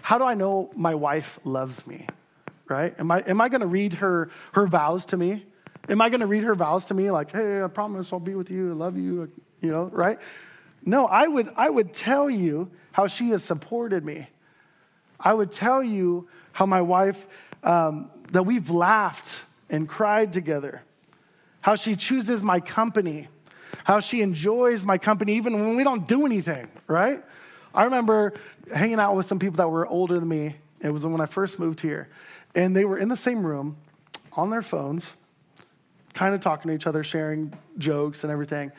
how 0.02 0.18
do 0.18 0.24
I 0.24 0.34
know 0.34 0.72
my 0.76 0.96
wife 0.96 1.40
loves 1.44 1.86
me? 1.88 2.08
Right? 2.68 2.94
Am 3.00 3.12
I, 3.12 3.20
am 3.22 3.42
I 3.42 3.50
going 3.50 3.62
to 3.62 3.68
read 3.68 3.94
her, 3.96 4.30
her 4.54 4.66
vows 4.66 5.06
to 5.08 5.18
me? 5.18 5.46
Am 5.90 6.00
I 6.00 6.10
going 6.10 6.22
to 6.22 6.28
read 6.28 6.44
her 6.44 6.56
vows 6.56 6.86
to 6.86 6.94
me 6.94 7.12
like, 7.12 7.32
hey, 7.32 7.64
I 7.64 7.68
promise 7.68 8.14
I'll 8.14 8.20
be 8.20 8.36
with 8.36 8.50
you, 8.50 8.72
I 8.72 8.76
love 8.76 8.98
you, 8.98 9.32
you 9.62 9.72
know, 9.72 9.86
right? 9.86 10.20
No, 10.86 11.06
I 11.06 11.28
would, 11.28 11.50
I 11.56 11.70
would 11.70 11.94
tell 11.94 12.30
you 12.30 12.72
how 12.92 13.08
she 13.08 13.30
has 13.30 13.44
supported 13.44 14.04
me. 14.04 14.28
I 15.20 15.34
would 15.34 15.52
tell 15.52 15.84
you 15.84 16.28
how 16.52 16.66
my 16.66 16.82
wife, 16.82 17.28
um, 17.64 18.10
that 18.32 18.44
we've 18.44 18.70
laughed 18.70 19.44
and 19.70 19.88
cried 19.88 20.34
together, 20.34 20.82
how 21.62 21.76
she 21.76 21.96
chooses 21.96 22.42
my 22.42 22.60
company, 22.60 23.28
how 23.84 24.00
she 24.00 24.22
enjoys 24.22 24.84
my 24.84 24.98
company 24.98 25.34
even 25.34 25.54
when 25.54 25.76
we 25.78 25.84
don't 25.84 26.08
do 26.08 26.26
anything, 26.26 26.68
right? 26.88 27.24
I 27.74 27.84
remember 27.84 28.34
hanging 28.74 29.00
out 29.00 29.16
with 29.16 29.28
some 29.28 29.40
people 29.40 29.58
that 29.58 29.70
were 29.70 29.88
older 29.88 30.20
than 30.20 30.28
me. 30.28 30.56
It 30.82 30.90
was 30.90 31.06
when 31.06 31.22
I 31.22 31.28
first 31.28 31.60
moved 31.60 31.82
here. 31.82 32.10
And 32.56 32.76
they 32.76 32.84
were 32.84 32.98
in 32.98 33.08
the 33.08 33.16
same 33.16 33.46
room 33.46 33.78
on 34.34 34.50
their 34.50 34.62
phones, 34.62 35.16
kind 36.14 36.34
of 36.34 36.42
talking 36.42 36.70
to 36.70 36.76
each 36.76 36.88
other, 36.88 37.04
sharing 37.04 37.54
jokes 37.78 38.24
and 38.24 38.34
everything 38.34 38.72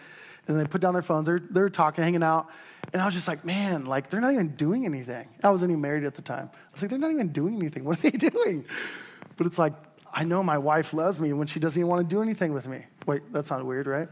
and 0.46 0.58
they 0.58 0.64
put 0.64 0.80
down 0.80 0.92
their 0.92 1.02
phones. 1.02 1.26
They're, 1.26 1.42
they're 1.50 1.70
talking, 1.70 2.02
hanging 2.02 2.22
out. 2.22 2.48
And 2.92 3.00
I 3.00 3.06
was 3.06 3.14
just 3.14 3.28
like, 3.28 3.44
man, 3.44 3.84
like 3.84 4.10
they're 4.10 4.20
not 4.20 4.32
even 4.32 4.48
doing 4.56 4.84
anything. 4.84 5.28
I 5.42 5.50
wasn't 5.50 5.70
even 5.70 5.80
married 5.80 6.04
at 6.04 6.14
the 6.14 6.22
time. 6.22 6.50
I 6.52 6.58
was 6.72 6.82
like, 6.82 6.90
they're 6.90 6.98
not 6.98 7.10
even 7.10 7.28
doing 7.28 7.56
anything. 7.56 7.84
What 7.92 7.98
are 7.98 8.10
they 8.10 8.16
doing? 8.16 8.64
But 9.36 9.46
it's 9.46 9.58
like, 9.58 9.74
I 10.12 10.24
know 10.24 10.42
my 10.42 10.58
wife 10.58 10.92
loves 10.92 11.18
me 11.18 11.32
when 11.32 11.46
she 11.46 11.58
doesn't 11.58 11.80
even 11.80 11.88
want 11.88 12.08
to 12.08 12.14
do 12.14 12.20
anything 12.20 12.52
with 12.52 12.68
me. 12.68 12.84
Wait, 13.06 13.22
that's 13.32 13.50
not 13.50 13.64
weird, 13.64 13.86
right? 13.86 14.08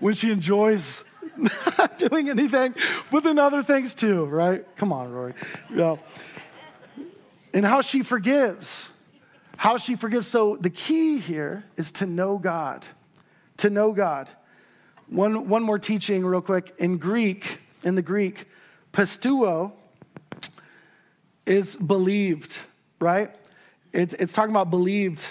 When 0.00 0.14
she 0.14 0.30
enjoys 0.30 1.04
not 1.78 1.98
doing 1.98 2.30
anything, 2.30 2.74
but 3.10 3.22
then 3.22 3.38
other 3.38 3.62
things 3.62 3.94
too, 3.94 4.24
right? 4.24 4.64
Come 4.76 4.92
on, 4.92 5.12
Rory. 5.12 5.34
Know, 5.68 5.98
and 7.52 7.64
how 7.64 7.80
she 7.80 8.02
forgives. 8.02 8.90
How 9.56 9.78
she 9.78 9.96
forgives. 9.96 10.26
So 10.26 10.56
the 10.56 10.70
key 10.70 11.18
here 11.18 11.64
is 11.76 11.90
to 11.92 12.06
know 12.06 12.38
God. 12.38 12.86
To 13.58 13.70
know 13.70 13.92
God. 13.92 14.28
One, 15.08 15.48
one 15.48 15.62
more 15.62 15.78
teaching, 15.78 16.24
real 16.24 16.40
quick. 16.40 16.74
In 16.78 16.98
Greek, 16.98 17.60
in 17.84 17.94
the 17.94 18.02
Greek, 18.02 18.46
pisteuo 18.92 19.72
is 21.46 21.76
believed, 21.76 22.58
right? 22.98 23.36
It's, 23.92 24.14
it's 24.14 24.32
talking 24.32 24.50
about 24.50 24.70
believed. 24.70 25.26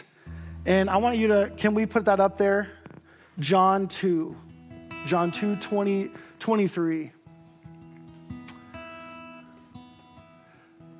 And 0.65 0.89
I 0.89 0.97
want 0.97 1.17
you 1.17 1.27
to, 1.27 1.51
can 1.57 1.73
we 1.73 1.85
put 1.85 2.05
that 2.05 2.19
up 2.19 2.37
there? 2.37 2.69
John 3.39 3.87
2. 3.87 4.35
John 5.05 5.31
2, 5.31 5.57
20, 5.57 6.09
23. 6.39 7.11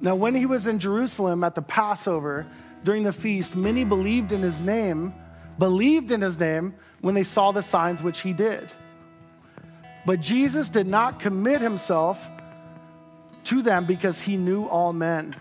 Now, 0.02 0.16
when 0.16 0.36
he 0.36 0.46
was 0.46 0.68
in 0.68 0.78
Jerusalem 0.78 1.44
at 1.44 1.56
the 1.56 1.62
Passover 1.62 2.46
during 2.84 3.04
the 3.04 3.14
feast, 3.14 3.56
many 3.56 3.84
believed 3.84 4.34
in 4.34 4.42
his 4.42 4.60
name, 4.60 5.14
believed 5.58 6.12
in 6.12 6.22
his 6.22 6.39
name 6.39 6.76
when 7.01 7.16
they 7.16 7.24
saw 7.24 7.51
the 7.51 7.62
signs 7.62 8.01
which 8.01 8.22
he 8.22 8.34
did. 8.34 8.72
But 10.06 10.22
Jesus 10.22 10.70
did 10.70 10.88
not 10.88 11.20
commit 11.20 11.62
himself 11.62 12.30
to 13.45 13.62
them 13.62 13.86
because 13.86 14.22
he 14.22 14.38
knew 14.38 14.66
all 14.66 14.93
men. 14.93 15.36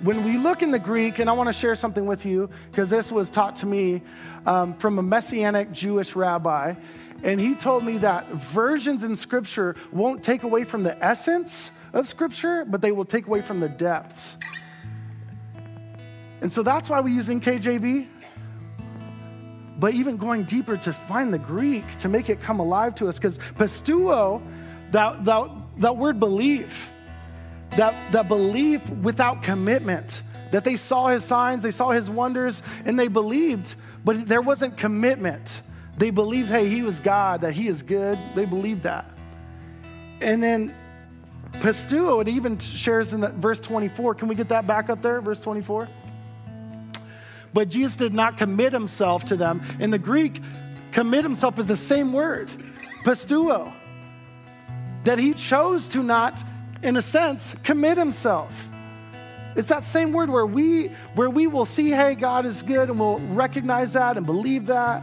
When 0.00 0.24
we 0.24 0.36
look 0.36 0.62
in 0.62 0.72
the 0.72 0.78
Greek, 0.78 1.20
and 1.20 1.30
I 1.30 1.32
want 1.32 1.48
to 1.48 1.52
share 1.52 1.74
something 1.74 2.06
with 2.06 2.26
you 2.26 2.50
because 2.70 2.90
this 2.90 3.12
was 3.12 3.30
taught 3.30 3.56
to 3.56 3.66
me 3.66 4.02
um, 4.46 4.74
from 4.74 4.98
a 4.98 5.02
messianic 5.02 5.70
Jewish 5.70 6.16
rabbi, 6.16 6.74
and 7.22 7.40
he 7.40 7.54
told 7.54 7.84
me 7.84 7.98
that 7.98 8.28
versions 8.32 9.04
in 9.04 9.14
Scripture 9.14 9.76
won't 9.92 10.24
take 10.24 10.42
away 10.42 10.64
from 10.64 10.82
the 10.82 11.00
essence 11.04 11.70
of 11.92 12.08
Scripture, 12.08 12.64
but 12.64 12.80
they 12.80 12.90
will 12.90 13.04
take 13.04 13.26
away 13.26 13.42
from 13.42 13.60
the 13.60 13.68
depths. 13.68 14.36
And 16.40 16.52
so 16.52 16.64
that's 16.64 16.88
why 16.88 17.00
we 17.00 17.12
use 17.12 17.28
NKJV 17.28 18.08
but 19.82 19.94
even 19.94 20.16
going 20.16 20.44
deeper 20.44 20.76
to 20.76 20.92
find 20.92 21.34
the 21.34 21.38
Greek 21.40 21.98
to 21.98 22.08
make 22.08 22.30
it 22.30 22.40
come 22.40 22.60
alive 22.60 22.94
to 22.94 23.08
us. 23.08 23.18
Because 23.18 23.38
pisteuo, 23.56 24.40
that, 24.92 25.24
that, 25.24 25.50
that 25.78 25.96
word 25.96 26.20
belief, 26.20 26.92
that, 27.72 27.92
that 28.12 28.28
belief 28.28 28.88
without 28.88 29.42
commitment, 29.42 30.22
that 30.52 30.62
they 30.62 30.76
saw 30.76 31.08
his 31.08 31.24
signs, 31.24 31.64
they 31.64 31.72
saw 31.72 31.90
his 31.90 32.08
wonders, 32.08 32.62
and 32.84 32.96
they 32.96 33.08
believed, 33.08 33.74
but 34.04 34.28
there 34.28 34.40
wasn't 34.40 34.76
commitment. 34.76 35.62
They 35.98 36.10
believed, 36.10 36.48
hey, 36.48 36.68
he 36.68 36.82
was 36.82 37.00
God, 37.00 37.40
that 37.40 37.54
he 37.54 37.66
is 37.66 37.82
good. 37.82 38.16
They 38.36 38.44
believed 38.44 38.84
that. 38.84 39.10
And 40.20 40.40
then 40.40 40.72
pisteuo, 41.54 42.22
it 42.22 42.28
even 42.28 42.56
shares 42.56 43.14
in 43.14 43.22
that 43.22 43.34
verse 43.34 43.60
24. 43.60 44.14
Can 44.14 44.28
we 44.28 44.36
get 44.36 44.48
that 44.50 44.64
back 44.64 44.90
up 44.90 45.02
there, 45.02 45.20
verse 45.20 45.40
24? 45.40 45.88
But 47.52 47.68
Jesus 47.68 47.96
did 47.96 48.14
not 48.14 48.38
commit 48.38 48.72
himself 48.72 49.24
to 49.26 49.36
them. 49.36 49.62
In 49.78 49.90
the 49.90 49.98
Greek, 49.98 50.40
commit 50.92 51.24
himself 51.24 51.58
is 51.58 51.66
the 51.66 51.76
same 51.76 52.12
word, 52.12 52.50
pisteuo, 53.04 53.72
that 55.04 55.18
he 55.18 55.34
chose 55.34 55.88
to 55.88 56.02
not, 56.02 56.42
in 56.82 56.96
a 56.96 57.02
sense, 57.02 57.54
commit 57.62 57.98
himself. 57.98 58.68
It's 59.54 59.68
that 59.68 59.84
same 59.84 60.12
word 60.12 60.30
where 60.30 60.46
we 60.46 60.88
where 61.14 61.28
we 61.28 61.46
will 61.46 61.66
see, 61.66 61.90
hey, 61.90 62.14
God 62.14 62.46
is 62.46 62.62
good, 62.62 62.88
and 62.88 62.98
we'll 62.98 63.20
recognize 63.20 63.92
that 63.92 64.16
and 64.16 64.24
believe 64.24 64.66
that. 64.66 65.02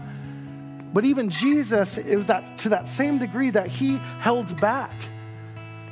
But 0.91 1.06
even 1.06 1.30
Jesus, 1.30 1.97
it 1.97 2.16
was 2.16 2.28
that 2.28 2.58
to 2.60 2.70
that 2.70 2.88
same 2.88 3.20
degree 3.20 3.52
that 3.52 3.68
he 3.68 3.97
held 4.22 4.60
back, 4.60 4.91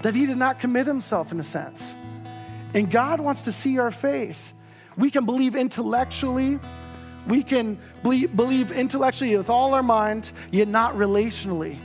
that 0.01 0.16
he 0.16 0.26
did 0.26 0.38
not 0.38 0.60
commit 0.60 0.88
himself 0.88 1.32
in 1.32 1.39
a 1.39 1.43
sense. 1.43 1.93
And 2.74 2.89
God 2.89 3.20
wants 3.20 3.43
to 3.43 3.51
see 3.51 3.78
our 3.78 3.91
faith. 3.91 4.53
We 4.97 5.11
can 5.11 5.25
believe 5.25 5.55
intellectually. 5.55 6.59
We 7.27 7.43
can 7.43 7.77
believe 8.03 8.71
intellectually 8.71 9.35
with 9.35 9.49
all 9.49 9.73
our 9.73 9.83
mind, 9.83 10.31
yet 10.51 10.67
not 10.67 10.95
relationally. 10.95 11.77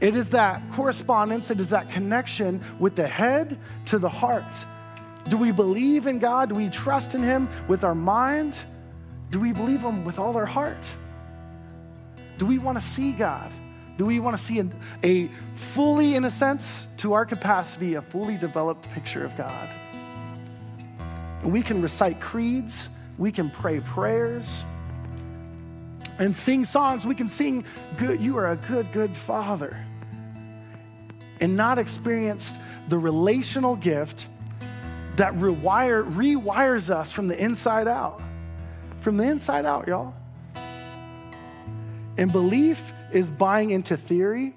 It 0.00 0.16
is 0.16 0.30
that 0.30 0.62
correspondence, 0.72 1.50
it 1.50 1.60
is 1.60 1.70
that 1.70 1.90
connection 1.90 2.62
with 2.78 2.96
the 2.96 3.06
head 3.06 3.58
to 3.86 3.98
the 3.98 4.08
heart. 4.08 4.44
Do 5.28 5.36
we 5.36 5.52
believe 5.52 6.06
in 6.06 6.18
God? 6.18 6.48
Do 6.48 6.54
we 6.54 6.70
trust 6.70 7.14
in 7.14 7.22
Him 7.22 7.48
with 7.68 7.84
our 7.84 7.94
mind? 7.94 8.58
Do 9.30 9.38
we 9.38 9.52
believe 9.52 9.80
Him 9.80 10.04
with 10.04 10.18
all 10.18 10.36
our 10.36 10.46
heart? 10.46 10.90
Do 12.38 12.46
we 12.46 12.58
want 12.58 12.78
to 12.78 12.84
see 12.84 13.12
God? 13.12 13.52
Do 13.98 14.06
we 14.06 14.18
want 14.18 14.36
to 14.36 14.42
see 14.42 14.58
a, 14.58 14.66
a 15.04 15.30
fully, 15.54 16.14
in 16.14 16.24
a 16.24 16.30
sense, 16.30 16.88
to 16.96 17.12
our 17.12 17.26
capacity, 17.26 17.94
a 17.94 18.02
fully 18.02 18.38
developed 18.38 18.90
picture 18.92 19.24
of 19.24 19.36
God? 19.36 19.68
We 21.44 21.62
can 21.62 21.80
recite 21.82 22.20
creeds, 22.20 22.88
we 23.18 23.32
can 23.32 23.50
pray 23.50 23.80
prayers, 23.80 24.62
and 26.20 26.36
sing 26.36 26.64
songs. 26.64 27.06
We 27.06 27.14
can 27.14 27.26
sing, 27.26 27.64
good, 27.98 28.20
You 28.20 28.36
are 28.36 28.50
a 28.50 28.56
good, 28.56 28.92
good 28.92 29.16
Father. 29.16 29.84
And 31.40 31.56
not 31.56 31.78
experience 31.78 32.54
the 32.88 32.98
relational 32.98 33.74
gift 33.74 34.28
that 35.16 35.34
rewire, 35.34 36.08
rewires 36.12 36.90
us 36.90 37.10
from 37.10 37.26
the 37.26 37.42
inside 37.42 37.88
out. 37.88 38.20
From 39.00 39.16
the 39.16 39.24
inside 39.24 39.64
out, 39.64 39.88
y'all. 39.88 40.14
And 42.18 42.30
belief 42.30 42.92
is 43.10 43.30
buying 43.30 43.70
into 43.70 43.96
theory. 43.96 44.54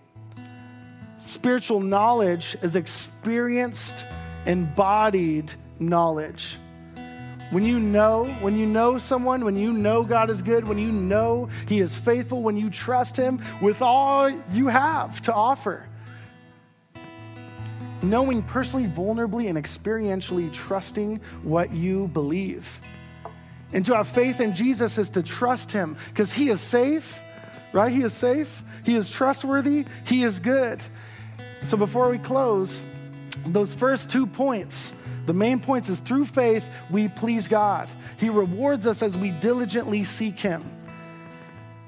Spiritual 1.26 1.80
knowledge 1.80 2.58
is 2.62 2.76
experienced, 2.76 4.04
embodied 4.46 5.54
knowledge. 5.80 6.58
When 7.54 7.64
you 7.64 7.80
know, 7.80 8.26
when 8.42 8.58
you 8.58 8.66
know 8.66 8.98
someone, 8.98 9.46
when 9.46 9.56
you 9.56 9.72
know 9.72 10.04
God 10.04 10.30
is 10.30 10.42
good, 10.42 10.68
when 10.68 10.78
you 10.78 10.92
know 10.92 11.50
He 11.68 11.80
is 11.80 11.96
faithful, 11.96 12.42
when 12.42 12.58
you 12.58 12.70
trust 12.70 13.16
Him 13.16 13.42
with 13.62 13.82
all 13.82 14.30
you 14.52 14.68
have 14.68 15.22
to 15.22 15.34
offer, 15.34 15.88
knowing 18.02 18.44
personally, 18.44 18.88
vulnerably, 18.88 19.48
and 19.48 19.58
experientially 19.58 20.52
trusting 20.52 21.22
what 21.44 21.72
you 21.72 22.08
believe. 22.10 22.82
And 23.72 23.86
to 23.86 23.96
have 23.96 24.08
faith 24.08 24.42
in 24.42 24.54
Jesus 24.54 24.98
is 24.98 25.10
to 25.12 25.24
trust 25.24 25.72
Him 25.72 25.96
because 26.10 26.34
He 26.34 26.50
is 26.50 26.60
safe 26.60 27.20
right? 27.74 27.92
He 27.92 28.04
is 28.04 28.14
safe, 28.14 28.64
He 28.86 28.96
is 28.96 29.10
trustworthy, 29.10 29.86
He 30.06 30.24
is 30.24 30.40
good. 30.40 30.82
So 31.64 31.76
before 31.76 32.10
we 32.10 32.20
close, 32.20 32.86
those 33.48 33.74
first 33.74 34.10
two 34.10 34.26
points, 34.26 34.94
the 35.26 35.34
main 35.34 35.60
points 35.60 35.90
is 35.90 36.00
through 36.00 36.26
faith 36.26 36.70
we 36.90 37.08
please 37.08 37.48
God. 37.48 37.90
He 38.18 38.30
rewards 38.30 38.88
us 38.88 39.02
as 39.02 39.16
we 39.16 39.32
diligently 39.32 40.04
seek 40.04 40.40
Him. 40.40 40.64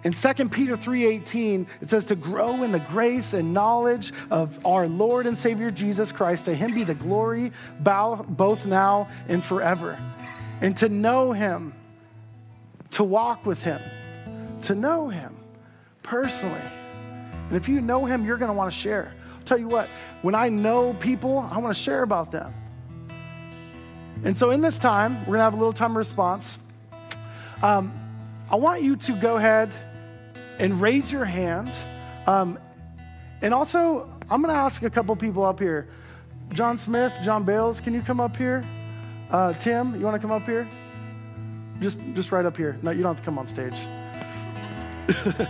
In 0.06 0.14
2 0.14 0.52
Peter 0.52 0.76
3:18, 0.76 1.66
it 1.82 1.90
says 1.90 2.06
to 2.06 2.16
grow 2.16 2.62
in 2.62 2.72
the 2.72 2.80
grace 2.80 3.34
and 3.34 3.56
knowledge 3.56 4.14
of 4.30 4.64
our 4.64 4.88
Lord 4.88 5.26
and 5.26 5.36
Savior 5.36 5.72
Jesus 5.72 6.12
Christ. 6.12 6.46
To 6.46 6.54
him 6.54 6.76
be 6.76 6.84
the 6.84 6.94
glory 6.94 7.52
both 7.80 8.68
now 8.68 9.08
and 9.28 9.44
forever. 9.44 9.98
And 10.62 10.78
to 10.78 10.90
know 10.90 11.32
him, 11.32 11.74
to 12.92 13.04
walk 13.04 13.48
with 13.48 13.64
him, 13.64 13.82
to 14.62 14.76
know 14.76 15.10
him 15.10 15.36
personally. 16.04 16.62
And 17.50 17.58
if 17.58 17.68
you 17.68 17.82
know 17.82 18.06
him, 18.06 18.26
you're 18.26 18.38
going 18.38 18.50
to 18.50 18.56
want 18.56 18.72
to 18.72 18.78
share. 18.78 19.12
I'll 19.34 19.44
tell 19.44 19.58
you 19.58 19.68
what, 19.68 19.90
when 20.22 20.36
I 20.36 20.50
know 20.50 20.94
people, 20.94 21.50
I 21.52 21.58
want 21.58 21.76
to 21.76 21.82
share 21.82 22.04
about 22.04 22.32
them. 22.32 22.54
And 24.24 24.36
so 24.36 24.52
in 24.52 24.62
this 24.62 24.80
time, 24.80 25.20
we're 25.22 25.38
going 25.38 25.40
to 25.40 25.44
have 25.44 25.54
a 25.54 25.58
little 25.58 25.74
time 25.74 25.98
response. 25.98 26.58
Um, 27.62 27.94
I 28.50 28.56
want 28.56 28.84
you 28.84 28.96
to 28.96 29.14
go 29.14 29.38
ahead 29.38 29.74
and 30.60 30.82
raise 30.82 31.12
your 31.12 31.26
hand. 31.26 31.72
Um, 32.28 32.58
and 33.42 33.54
also, 33.54 34.10
I'm 34.30 34.42
going 34.42 34.54
to 34.54 34.60
ask 34.60 34.84
a 34.84 34.90
couple 34.90 35.16
people 35.16 35.44
up 35.44 35.60
here. 35.60 35.90
John 36.54 36.78
Smith, 36.78 37.14
John 37.24 37.44
Bales, 37.44 37.80
can 37.80 37.94
you 37.94 38.02
come 38.02 38.20
up 38.20 38.38
here? 38.38 38.64
Uh, 39.32 39.54
Tim, 39.54 39.96
you 39.96 40.02
want 40.02 40.16
to 40.16 40.20
come 40.20 40.32
up 40.32 40.44
here? 40.44 40.68
Just, 41.80 42.00
just 42.14 42.32
right 42.32 42.46
up 42.46 42.56
here. 42.56 42.78
No, 42.82 42.92
you 42.92 43.04
don't 43.04 43.16
have 43.16 43.20
to 43.20 43.26
come 43.26 43.38
on 43.38 43.48
stage. 43.48 43.74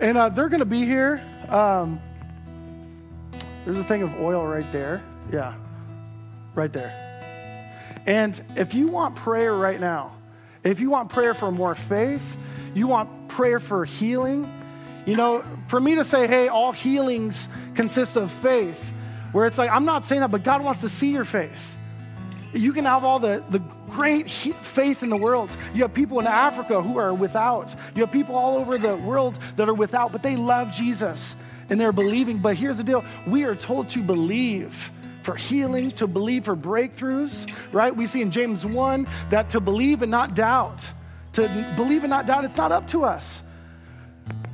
and 0.00 0.16
uh, 0.16 0.28
they're 0.28 0.48
going 0.48 0.60
to 0.60 0.66
be 0.66 0.84
here. 0.84 1.20
Um, 1.48 2.00
there's 3.64 3.78
a 3.78 3.84
thing 3.84 4.02
of 4.02 4.20
oil 4.20 4.46
right 4.46 4.70
there. 4.72 5.02
Yeah, 5.32 5.54
right 6.54 6.72
there. 6.72 7.11
And 8.06 8.40
if 8.56 8.74
you 8.74 8.88
want 8.88 9.16
prayer 9.16 9.54
right 9.54 9.80
now, 9.80 10.12
if 10.64 10.80
you 10.80 10.90
want 10.90 11.10
prayer 11.10 11.34
for 11.34 11.50
more 11.50 11.74
faith, 11.74 12.36
you 12.74 12.86
want 12.86 13.28
prayer 13.28 13.60
for 13.60 13.84
healing, 13.84 14.48
you 15.06 15.16
know, 15.16 15.44
for 15.68 15.80
me 15.80 15.96
to 15.96 16.04
say, 16.04 16.26
hey, 16.26 16.48
all 16.48 16.72
healings 16.72 17.48
consist 17.74 18.16
of 18.16 18.30
faith, 18.30 18.92
where 19.32 19.46
it's 19.46 19.58
like, 19.58 19.70
I'm 19.70 19.84
not 19.84 20.04
saying 20.04 20.20
that, 20.20 20.30
but 20.30 20.44
God 20.44 20.62
wants 20.62 20.82
to 20.82 20.88
see 20.88 21.10
your 21.10 21.24
faith. 21.24 21.76
You 22.52 22.72
can 22.72 22.84
have 22.84 23.02
all 23.02 23.18
the, 23.18 23.44
the 23.48 23.60
great 23.90 24.30
faith 24.30 25.02
in 25.02 25.08
the 25.08 25.16
world. 25.16 25.56
You 25.74 25.82
have 25.82 25.94
people 25.94 26.20
in 26.20 26.26
Africa 26.26 26.82
who 26.82 26.98
are 26.98 27.14
without. 27.14 27.74
You 27.94 28.02
have 28.02 28.12
people 28.12 28.36
all 28.36 28.58
over 28.58 28.76
the 28.78 28.96
world 28.96 29.38
that 29.56 29.68
are 29.68 29.74
without, 29.74 30.12
but 30.12 30.22
they 30.22 30.36
love 30.36 30.70
Jesus 30.72 31.34
and 31.70 31.80
they're 31.80 31.92
believing. 31.92 32.38
But 32.38 32.56
here's 32.56 32.76
the 32.76 32.84
deal 32.84 33.04
we 33.26 33.44
are 33.44 33.54
told 33.54 33.88
to 33.90 34.02
believe 34.02 34.92
for 35.22 35.34
healing, 35.34 35.90
to 35.92 36.06
believe 36.06 36.44
for 36.44 36.56
breakthroughs, 36.56 37.58
right? 37.72 37.94
We 37.94 38.06
see 38.06 38.22
in 38.22 38.30
James 38.30 38.64
1 38.64 39.06
that 39.30 39.50
to 39.50 39.60
believe 39.60 40.02
and 40.02 40.10
not 40.10 40.34
doubt, 40.34 40.86
to 41.32 41.72
believe 41.76 42.04
and 42.04 42.10
not 42.10 42.26
doubt, 42.26 42.44
it's 42.44 42.56
not 42.56 42.72
up 42.72 42.86
to 42.88 43.04
us. 43.04 43.42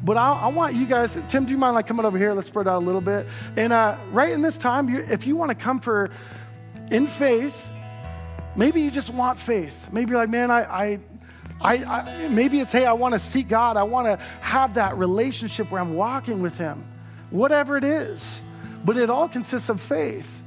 But 0.04 0.16
I, 0.16 0.32
I, 0.32 0.46
want 0.48 0.74
you 0.74 0.86
guys, 0.86 1.18
Tim, 1.28 1.44
do 1.44 1.50
you 1.50 1.58
mind 1.58 1.74
like 1.74 1.86
coming 1.86 2.06
over 2.06 2.16
here? 2.16 2.32
Let's 2.32 2.46
spread 2.46 2.68
out 2.68 2.78
a 2.82 2.84
little 2.84 3.00
bit. 3.00 3.26
And 3.56 3.72
uh, 3.72 3.96
right 4.12 4.32
in 4.32 4.42
this 4.42 4.56
time, 4.56 4.88
you, 4.88 4.98
if 4.98 5.26
you 5.26 5.36
want 5.36 5.50
to 5.50 5.56
come 5.56 5.80
for 5.80 6.10
in 6.90 7.06
faith, 7.06 7.68
Maybe 8.58 8.80
you 8.80 8.90
just 8.90 9.10
want 9.10 9.38
faith. 9.38 9.86
Maybe 9.92 10.10
you're 10.10 10.18
like, 10.18 10.30
man, 10.30 10.50
I, 10.50 10.62
I, 10.62 11.00
I, 11.60 11.74
I 11.84 12.28
maybe 12.28 12.58
it's, 12.58 12.72
hey, 12.72 12.86
I 12.86 12.92
want 12.92 13.14
to 13.14 13.20
seek 13.20 13.48
God. 13.48 13.76
I 13.76 13.84
want 13.84 14.08
to 14.08 14.16
have 14.40 14.74
that 14.74 14.98
relationship 14.98 15.70
where 15.70 15.80
I'm 15.80 15.94
walking 15.94 16.42
with 16.42 16.56
Him. 16.56 16.84
Whatever 17.30 17.76
it 17.76 17.84
is. 17.84 18.42
But 18.84 18.96
it 18.96 19.10
all 19.10 19.28
consists 19.28 19.68
of 19.68 19.80
faith. 19.80 20.37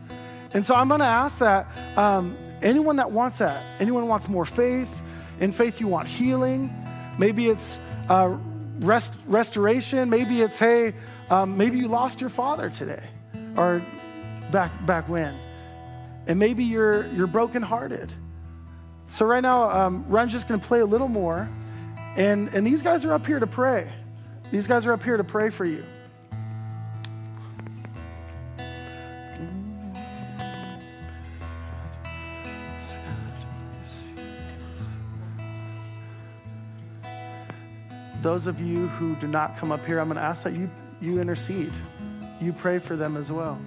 And 0.54 0.66
so 0.66 0.76
I'm 0.76 0.88
going 0.88 1.00
to 1.00 1.06
ask 1.06 1.40
that 1.40 1.68
um, 1.98 2.38
anyone 2.62 2.98
that 2.98 3.12
wants 3.12 3.38
that, 3.40 3.64
anyone 3.80 4.08
wants 4.08 4.28
more 4.28 4.46
faith, 4.46 5.02
in 5.40 5.52
faith 5.52 5.80
you 5.80 5.88
want 5.88 6.08
healing, 6.08 6.74
maybe 7.18 7.48
it's 7.48 7.78
uh, 8.10 8.38
rest, 8.80 9.14
restoration, 9.26 10.10
maybe 10.10 10.42
it's, 10.42 10.58
hey, 10.58 10.94
um, 11.30 11.58
maybe 11.58 11.78
you 11.78 11.88
lost 11.88 12.22
your 12.22 12.30
father 12.30 12.70
today 12.70 13.04
or 13.56 13.82
back, 14.52 14.72
back 14.86 15.08
when 15.08 15.34
and 16.28 16.40
maybe 16.40 16.64
you're 16.64 17.06
you're 17.08 17.28
brokenhearted. 17.28 18.12
So 19.10 19.26
right 19.26 19.42
now, 19.42 19.70
um, 19.70 20.06
Run's 20.08 20.32
just 20.32 20.48
going 20.48 20.60
to 20.60 20.66
play 20.66 20.80
a 20.80 20.86
little 20.86 21.08
more, 21.08 21.50
and 22.16 22.54
and 22.54 22.66
these 22.66 22.82
guys 22.82 23.06
are 23.06 23.14
up 23.14 23.26
here 23.26 23.40
to 23.40 23.48
pray. 23.48 23.92
These 24.52 24.68
guys 24.68 24.86
are 24.86 24.94
up 24.94 25.04
here 25.04 25.18
to 25.18 25.24
pray 25.24 25.50
for 25.50 25.66
you. 25.66 25.84
Those 38.22 38.46
of 38.46 38.60
you 38.60 38.88
who 38.88 39.16
do 39.16 39.28
not 39.28 39.58
come 39.58 39.72
up 39.72 39.84
here, 39.86 40.00
I'm 40.00 40.08
going 40.08 40.18
to 40.18 40.22
ask 40.22 40.44
that 40.44 40.56
you 40.56 40.70
you 41.02 41.20
intercede. 41.20 41.74
You 42.40 42.54
pray 42.54 42.78
for 42.78 42.96
them 42.96 43.18
as 43.18 43.32
well. 43.32 43.60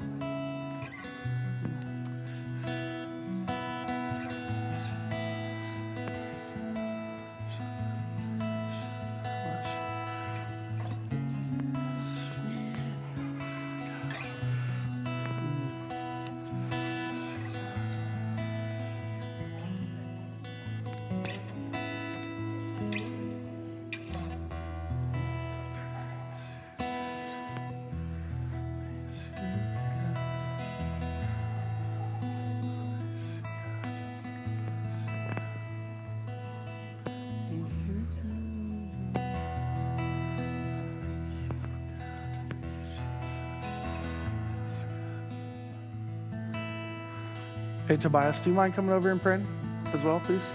Hey, 47.87 47.99
Tobias, 47.99 48.41
do 48.41 48.49
you 48.49 48.57
mind 48.57 48.75
coming 48.75 48.93
over 48.93 49.11
and 49.11 49.21
praying 49.21 49.47
as 49.93 50.03
well, 50.03 50.19
please? 50.25 50.51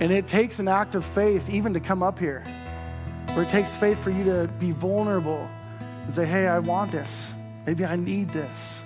And 0.00 0.10
it 0.10 0.26
takes 0.26 0.58
an 0.58 0.68
act 0.68 0.94
of 0.94 1.04
faith 1.04 1.50
even 1.50 1.74
to 1.74 1.80
come 1.80 2.02
up 2.02 2.18
here, 2.18 2.42
where 3.34 3.42
it 3.42 3.50
takes 3.50 3.76
faith 3.76 4.02
for 4.02 4.10
you 4.10 4.24
to 4.24 4.48
be 4.58 4.70
vulnerable 4.70 5.48
and 6.04 6.14
say, 6.14 6.24
hey, 6.24 6.46
I 6.46 6.60
want 6.60 6.92
this. 6.92 7.30
Maybe 7.66 7.84
I 7.84 7.96
need 7.96 8.30
this. 8.30 8.80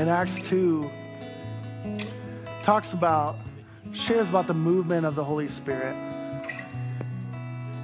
In 0.00 0.08
Acts 0.08 0.40
2 0.48 0.90
talks 2.62 2.94
about, 2.94 3.36
shares 3.92 4.30
about 4.30 4.46
the 4.46 4.54
movement 4.54 5.04
of 5.04 5.14
the 5.14 5.22
Holy 5.22 5.46
Spirit. 5.46 5.94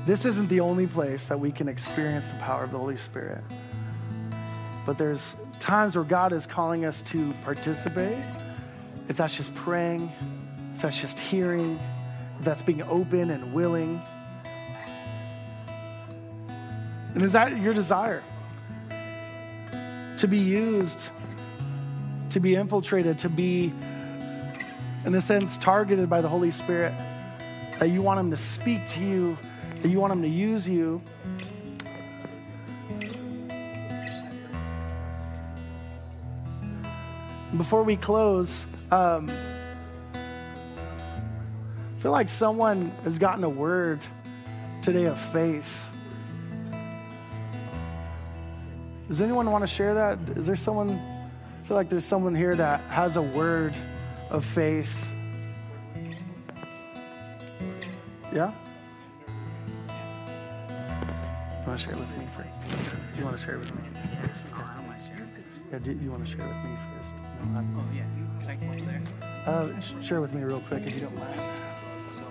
This 0.07 0.25
isn't 0.25 0.49
the 0.49 0.61
only 0.61 0.87
place 0.87 1.27
that 1.27 1.39
we 1.39 1.53
can 1.53 1.69
experience 1.69 2.29
the 2.29 2.37
power 2.37 2.65
of 2.65 2.71
the 2.73 2.79
Holy 2.79 2.97
Spirit. 2.97 3.45
But 4.87 4.97
there's 4.97 5.37
times 5.59 5.95
where 5.95 6.05
God 6.05 6.33
is 6.33 6.47
calling 6.47 6.87
us 6.87 7.03
to 7.03 7.35
participate. 7.45 8.17
If 9.11 9.19
that's 9.19 9.37
just 9.37 9.55
praying, 9.55 10.11
if 10.75 10.81
that's 10.81 10.99
just 10.99 11.19
hearing, 11.19 11.79
if 12.39 12.47
that's 12.47 12.63
being 12.63 12.83
open 12.85 13.31
and 13.31 13.53
willing. 13.53 14.01
And 17.15 17.23
is 17.23 17.33
that 17.33 17.61
your 17.61 17.75
desire? 17.75 18.23
To 20.19 20.27
be 20.27 20.39
used, 20.39 21.11
to 22.37 22.41
be 22.41 22.55
infiltrated, 22.55 23.19
to 23.19 23.31
be, 23.31 23.73
in 25.07 25.15
a 25.15 25.23
sense, 25.23 25.57
targeted 25.57 26.11
by 26.11 26.21
the 26.21 26.29
Holy 26.29 26.51
Spirit. 26.51 26.93
That 27.79 27.89
you 27.89 28.03
want 28.03 28.21
Him 28.21 28.31
to 28.31 28.37
speak 28.37 28.87
to 28.89 29.01
you, 29.01 29.39
that 29.81 29.89
you 29.89 29.99
want 29.99 30.13
Him 30.13 30.21
to 30.21 30.29
use 30.29 30.69
you. 30.69 31.01
Before 37.57 37.83
we 37.83 37.97
close, 37.97 38.67
um, 38.91 39.31
I 40.13 40.19
feel 42.01 42.13
like 42.13 42.29
someone 42.29 42.91
has 43.05 43.19
gotten 43.19 43.45
a 43.45 43.49
word 43.49 44.05
today 44.83 45.07
of 45.07 45.19
faith. 45.19 45.89
Does 49.09 49.23
anyone 49.23 49.51
want 49.51 49.63
to 49.63 49.69
share 49.69 49.95
that? 49.95 50.19
Is 50.37 50.45
there 50.45 50.57
someone? 50.57 51.16
I 51.67 51.69
feel 51.69 51.77
like 51.79 51.89
there's 51.89 52.05
someone 52.05 52.33
here 52.33 52.55
that 52.55 52.81
has 52.83 53.17
a 53.17 53.23
word 53.23 53.75
of 54.31 54.45
faith. 54.45 55.09
Yeah? 58.33 58.53
You 61.61 61.67
want 61.67 61.81
to 61.81 61.85
share 61.85 61.95
it 61.95 61.99
with 61.99 62.19
me 62.19 62.29
first? 62.37 63.19
You 63.19 63.25
want 63.25 63.37
to 63.37 63.43
share 63.43 63.57
it 63.57 63.59
with 63.59 63.75
me? 63.75 63.83
Yeah, 65.73 65.79
do 65.81 65.91
you 65.91 66.09
want 66.09 66.25
to 66.25 66.31
share 66.31 66.43
it 66.43 66.47
with 66.47 66.65
me 66.67 66.77
first? 67.01 67.17
Oh, 67.57 67.85
yeah. 67.93 68.05
Can 68.39 68.49
I 68.49 68.55
come 68.55 68.71
up 68.71 68.79
there? 68.79 69.03
Uh, 69.53 70.01
share 70.01 70.21
with 70.21 70.33
me 70.35 70.45
real 70.45 70.61
quick 70.69 70.87
if 70.87 70.95
you 70.95 71.01
don't 71.01 71.19
mind. 71.19 71.41
So, 72.13 72.23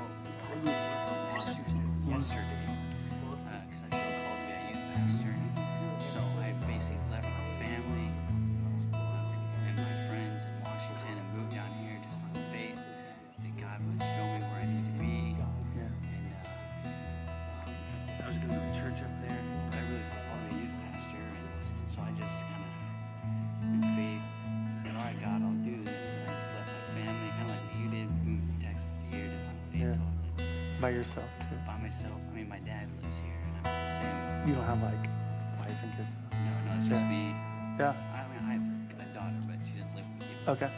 By 30.85 30.91
yourself. 30.91 31.25
By 31.65 31.77
myself. 31.77 32.13
I 32.31 32.35
mean, 32.35 32.47
my 32.47 32.59
dad 32.59 32.87
lives 33.01 33.17
here, 33.17 33.33
and 33.47 33.57
I'm 33.57 33.63
the 33.63 33.69
same. 33.97 34.49
You 34.49 34.53
don't 34.53 34.65
have 34.65 34.83
like 34.83 35.09
wife 35.57 35.81
and 35.81 35.91
kids. 35.97 36.11
No, 36.31 36.37
no, 36.37 36.79
it's 36.79 36.89
just 36.89 37.01
Yeah. 37.01 37.09
me. 37.09 37.33
Yeah. 37.79 37.93
I 38.13 38.21
mean, 38.29 38.41
I 38.45 38.53
have 38.53 38.61
a 39.01 39.05
daughter, 39.15 39.41
but 39.47 39.55
she 39.65 39.71
doesn't 39.79 39.95
live 39.95 40.05
with 40.19 40.27
me. 40.29 40.35
Okay. 40.47 40.69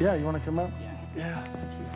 Yeah, 0.00 0.14
you 0.14 0.24
want 0.24 0.38
to 0.38 0.42
come 0.46 0.58
up? 0.60 0.70
Yeah. 0.80 0.96
Yeah. 1.14 1.42
Thank 1.42 1.72
you. 1.78 1.86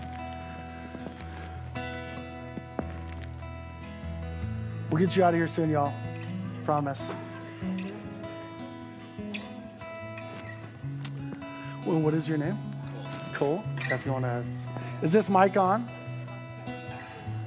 We'll 4.90 5.00
get 5.00 5.16
you 5.16 5.24
out 5.24 5.32
of 5.32 5.40
here 5.40 5.48
soon, 5.48 5.70
y'all. 5.70 5.94
Promise. 6.66 7.10
Well, 11.86 11.98
what 11.98 12.12
is 12.12 12.28
your 12.28 12.36
name? 12.36 12.58
Cole. 13.32 13.64
If 13.90 14.04
you 14.04 14.12
want 14.12 14.26
to. 14.26 14.44
Is 15.00 15.12
this 15.12 15.30
mic 15.30 15.56
on? 15.56 15.88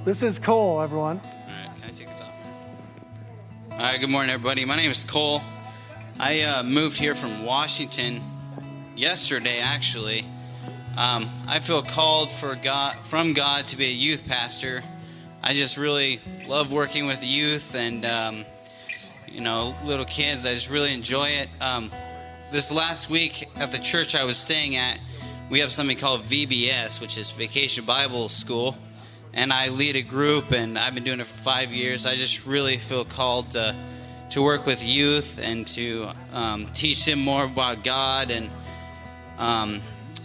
This 0.04 0.22
is 0.22 0.38
Cole, 0.38 0.80
everyone. 0.80 1.20
All 1.22 1.32
right, 1.48 1.76
can 1.76 1.90
I 1.90 1.92
take 1.92 2.08
this 2.08 2.20
off? 2.20 2.32
All 3.72 3.78
right, 3.78 4.00
good 4.00 4.08
morning, 4.08 4.30
everybody. 4.30 4.64
My 4.64 4.76
name 4.76 4.92
is 4.92 5.02
Cole. 5.02 5.42
I 6.20 6.42
uh, 6.42 6.62
moved 6.62 6.96
here 6.96 7.14
from 7.14 7.44
Washington 7.44 8.20
yesterday, 8.96 9.58
actually. 9.58 10.20
Um, 10.96 11.28
I 11.48 11.58
feel 11.58 11.82
called 11.82 12.30
for 12.30 12.54
God 12.54 12.94
from 12.96 13.34
God 13.34 13.66
to 13.66 13.76
be 13.76 13.86
a 13.86 13.92
youth 13.92 14.26
pastor. 14.26 14.82
I 15.42 15.52
just 15.52 15.76
really 15.76 16.20
love 16.46 16.72
working 16.72 17.06
with 17.06 17.22
youth 17.24 17.74
and 17.74 18.06
um, 18.06 18.44
you 19.26 19.40
know 19.40 19.74
little 19.84 20.06
kids. 20.06 20.46
I 20.46 20.54
just 20.54 20.70
really 20.70 20.94
enjoy 20.94 21.28
it. 21.28 21.48
Um, 21.60 21.90
this 22.50 22.72
last 22.72 23.10
week 23.10 23.48
at 23.56 23.72
the 23.72 23.78
church 23.78 24.14
I 24.14 24.24
was 24.24 24.36
staying 24.36 24.76
at, 24.76 24.98
we 25.50 25.58
have 25.58 25.72
something 25.72 25.98
called 25.98 26.22
VBS, 26.22 27.00
which 27.00 27.18
is 27.18 27.30
Vacation 27.32 27.84
Bible 27.84 28.28
School 28.28 28.76
and 29.38 29.52
I 29.52 29.68
lead 29.68 29.94
a 29.94 30.02
group, 30.02 30.50
and 30.50 30.76
I've 30.76 30.94
been 30.94 31.04
doing 31.04 31.20
it 31.20 31.26
for 31.26 31.38
five 31.38 31.72
years. 31.72 32.06
I 32.06 32.16
just 32.16 32.44
really 32.44 32.76
feel 32.76 33.04
called 33.04 33.52
to, 33.52 33.76
to 34.30 34.42
work 34.42 34.66
with 34.66 34.84
youth 34.84 35.38
and 35.40 35.64
to 35.68 36.08
um, 36.32 36.66
teach 36.74 37.04
them 37.06 37.20
more 37.20 37.44
about 37.44 37.84
God. 37.84 38.32
And 38.32 38.50
um, 39.38 39.80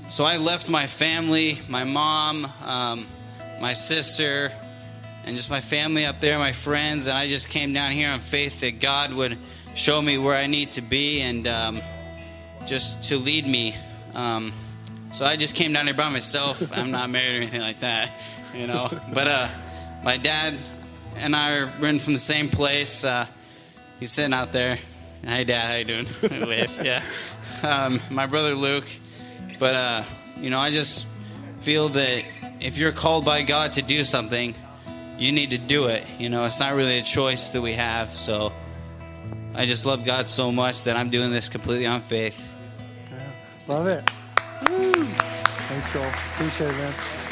so 0.10 0.26
I 0.26 0.38
left 0.38 0.68
my 0.68 0.88
family, 0.88 1.60
my 1.70 1.84
mom, 1.84 2.48
um, 2.66 3.06
my 3.62 3.74
sister, 3.74 4.52
and 5.26 5.38
just 5.38 5.52
my 5.52 5.62
family 5.62 6.06
up 6.06 6.20
there, 6.20 6.40
my 6.40 6.52
friends, 6.52 7.06
and 7.06 7.16
I 7.16 7.28
just 7.28 7.50
came 7.50 7.72
down 7.72 7.92
here 7.92 8.10
on 8.10 8.20
faith 8.20 8.62
that 8.62 8.80
God 8.80 9.14
would 9.14 9.38
show 9.76 10.02
me 10.02 10.18
where 10.18 10.36
I 10.36 10.48
need 10.48 10.72
to 10.72 10.82
be 10.82 11.22
and 11.22 11.48
um, 11.48 11.82
just 12.66 13.04
to 13.10 13.18
lead 13.18 13.46
me. 13.46 13.76
Um, 14.16 14.54
so 15.12 15.24
I 15.24 15.36
just 15.36 15.54
came 15.54 15.72
down 15.72 15.86
here 15.86 15.94
by 15.94 16.10
myself. 16.10 16.76
I'm 16.76 16.90
not 16.90 17.12
married 17.12 17.34
or 17.34 17.38
anything 17.38 17.62
like 17.62 17.82
that, 17.82 18.10
you 18.54 18.68
know. 18.68 18.90
But 19.14 19.28
uh, 19.28 19.50
my 20.04 20.18
dad 20.18 20.56
and 21.18 21.36
I 21.36 21.58
are 21.58 21.74
we're 21.82 21.88
in 21.90 22.00
from 22.00 22.14
the 22.14 22.20
same 22.20 22.50
place. 22.50 23.04
Uh, 23.04 23.26
he's 24.00 24.12
sitting 24.12 24.34
out 24.34 24.52
there. 24.52 24.80
Hey, 25.24 25.46
Dad, 25.46 25.68
how 25.68 25.76
you 25.76 26.04
doing? 26.04 26.48
Wave, 26.48 26.82
yeah. 26.84 27.02
Um, 27.64 28.02
my 28.10 28.26
brother 28.26 28.56
Luke. 28.56 28.88
But 29.60 29.76
uh, 29.76 30.04
you 30.38 30.50
know, 30.50 30.60
I 30.60 30.72
just 30.72 31.08
feel 31.60 31.90
that 31.90 32.24
if 32.60 32.78
you're 32.78 32.92
called 32.92 33.26
by 33.26 33.44
God 33.44 33.74
to 33.74 33.82
do 33.82 34.04
something, 34.04 34.54
you 35.18 35.32
need 35.32 35.52
to 35.52 35.58
do 35.58 35.88
it. 35.88 36.06
You 36.20 36.30
know, 36.30 36.46
it's 36.46 36.60
not 36.60 36.74
really 36.74 37.00
a 37.00 37.04
choice 37.04 37.52
that 37.52 37.62
we 37.62 37.74
have. 37.74 38.10
So 38.10 38.52
I 39.56 39.66
just 39.66 39.86
love 39.86 40.04
God 40.04 40.28
so 40.28 40.52
much 40.52 40.84
that 40.84 40.98
I'm 40.98 41.10
doing 41.10 41.32
this 41.32 41.50
completely 41.50 41.86
on 41.86 42.02
faith. 42.02 42.52
Yeah. 43.12 43.32
Love 43.68 43.88
it. 43.88 44.12
Woo. 44.70 44.92
Thanks, 44.94 45.90
Cole. 45.90 46.04
Appreciate 46.04 46.70
it, 46.70 46.78
man. 46.78 47.23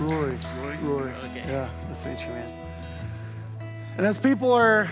Rory. 0.00 0.38
Rory. 0.82 1.12
Yeah, 1.34 1.68
nice 1.88 2.02
to 2.02 2.08
meet 2.08 2.20
you, 2.20 2.28
man. 2.28 2.50
And 3.98 4.06
as 4.06 4.16
people 4.16 4.50
are 4.50 4.90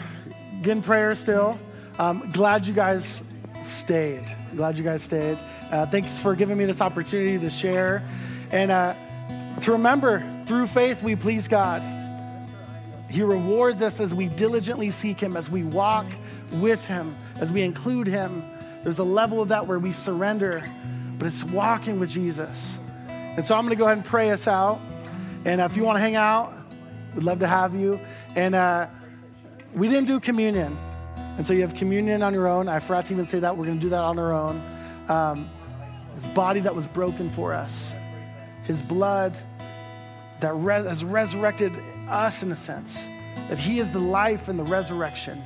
getting 0.61 0.83
prayer 0.83 1.14
still, 1.14 1.59
um, 1.99 2.30
glad 2.33 2.66
you 2.66 2.74
guys 2.74 3.22
stayed. 3.62 4.24
Glad 4.55 4.76
you 4.76 4.85
guys 4.85 5.03
stayed. 5.03 5.39
Uh, 5.70 5.87
thanks 5.87 6.18
for 6.18 6.35
giving 6.35 6.59
me 6.59 6.66
this 6.66 6.83
opportunity 6.83 7.39
to 7.39 7.49
share 7.49 8.03
and 8.51 8.70
uh, 8.70 8.95
to 9.62 9.72
remember 9.72 10.22
through 10.47 10.66
faith 10.66 11.03
we 11.03 11.16
please 11.16 11.49
God. 11.49 11.83
He 13.09 13.22
rewards 13.22 13.80
us 13.80 13.99
as 13.99 14.14
we 14.14 14.28
diligently 14.28 14.91
seek 14.91 15.20
Him, 15.20 15.39
as 15.39 15.49
we 15.49 15.62
walk 15.62 16.07
with 16.53 16.85
Him, 16.85 17.16
as 17.41 17.51
we 17.51 17.62
include 17.62 18.07
Him. 18.07 18.43
There's 18.83 18.99
a 18.99 19.05
level 19.05 19.41
of 19.41 19.49
that 19.49 19.66
where 19.66 19.78
we 19.78 19.93
surrender, 19.93 20.62
but 21.18 21.26
it's 21.26 21.45
walking 21.45 21.99
with 21.99 22.11
Jesus. 22.11 22.78
And 23.37 23.47
so 23.47 23.57
I'm 23.57 23.62
going 23.62 23.70
to 23.70 23.78
go 23.78 23.85
ahead 23.85 23.97
and 23.97 24.07
pray 24.07 24.30
us 24.30 24.47
out. 24.47 24.80
And 25.45 25.61
uh, 25.61 25.64
if 25.64 25.76
you 25.76 25.85
want 25.85 25.97
to 25.97 26.01
hang 26.01 26.16
out, 26.16 26.53
we'd 27.14 27.24
love 27.24 27.39
to 27.41 27.47
have 27.47 27.74
you. 27.74 27.99
And 28.37 28.55
uh, 28.55 28.89
we 29.74 29.89
didn't 29.89 30.07
do 30.07 30.20
communion. 30.20 30.76
And 31.37 31.47
so 31.47 31.53
you 31.53 31.62
have 31.62 31.74
communion 31.74 32.22
on 32.22 32.35
your 32.35 32.47
own. 32.47 32.68
I 32.68 32.78
forgot 32.78 33.07
to 33.07 33.14
even 33.14 33.24
say 33.24 33.39
that. 33.41 33.57
We're 33.57 33.64
going 33.64 33.78
to 33.78 33.83
do 33.83 33.89
that 33.91 34.03
on 34.03 34.18
our 34.18 34.33
own. 34.33 34.62
Um, 35.09 35.49
his 36.14 36.26
body 36.28 36.61
that 36.61 36.74
was 36.74 36.87
broken 36.87 37.30
for 37.30 37.55
us, 37.55 37.93
his 38.64 38.80
blood 38.80 39.37
that 40.41 40.53
res- 40.53 40.85
has 40.85 41.05
resurrected 41.05 41.72
us 42.09 42.43
in 42.43 42.53
a 42.53 42.57
sense, 42.57 43.07
that 43.49 43.59
he 43.59 43.78
is 43.78 43.91
the 43.91 43.99
life 43.99 44.49
and 44.49 44.59
the 44.59 44.64
resurrection. 44.64 45.43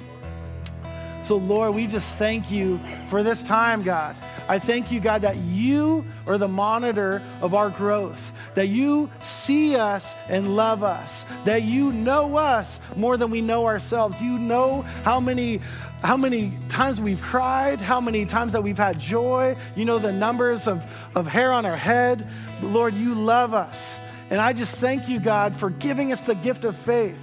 So, 1.26 1.38
Lord, 1.38 1.74
we 1.74 1.88
just 1.88 2.20
thank 2.20 2.52
you 2.52 2.78
for 3.08 3.24
this 3.24 3.42
time, 3.42 3.82
God. 3.82 4.16
I 4.48 4.60
thank 4.60 4.92
you, 4.92 5.00
God, 5.00 5.22
that 5.22 5.36
you 5.38 6.04
are 6.24 6.38
the 6.38 6.46
monitor 6.46 7.20
of 7.40 7.52
our 7.52 7.68
growth, 7.68 8.30
that 8.54 8.68
you 8.68 9.10
see 9.18 9.74
us 9.74 10.14
and 10.28 10.54
love 10.54 10.84
us, 10.84 11.26
that 11.44 11.64
you 11.64 11.92
know 11.92 12.36
us 12.36 12.78
more 12.94 13.16
than 13.16 13.32
we 13.32 13.40
know 13.40 13.66
ourselves. 13.66 14.22
You 14.22 14.38
know 14.38 14.82
how 15.02 15.18
many 15.18 15.60
how 16.00 16.16
many 16.16 16.56
times 16.68 17.00
we've 17.00 17.20
cried, 17.20 17.80
how 17.80 18.00
many 18.00 18.24
times 18.24 18.52
that 18.52 18.62
we've 18.62 18.78
had 18.78 19.00
joy. 19.00 19.56
You 19.74 19.84
know 19.84 19.98
the 19.98 20.12
numbers 20.12 20.68
of, 20.68 20.88
of 21.16 21.26
hair 21.26 21.50
on 21.50 21.66
our 21.66 21.76
head. 21.76 22.24
Lord, 22.62 22.94
you 22.94 23.14
love 23.14 23.52
us. 23.52 23.98
And 24.30 24.40
I 24.40 24.52
just 24.52 24.78
thank 24.78 25.08
you, 25.08 25.18
God, 25.18 25.56
for 25.56 25.70
giving 25.70 26.12
us 26.12 26.20
the 26.20 26.36
gift 26.36 26.64
of 26.64 26.76
faith. 26.76 27.18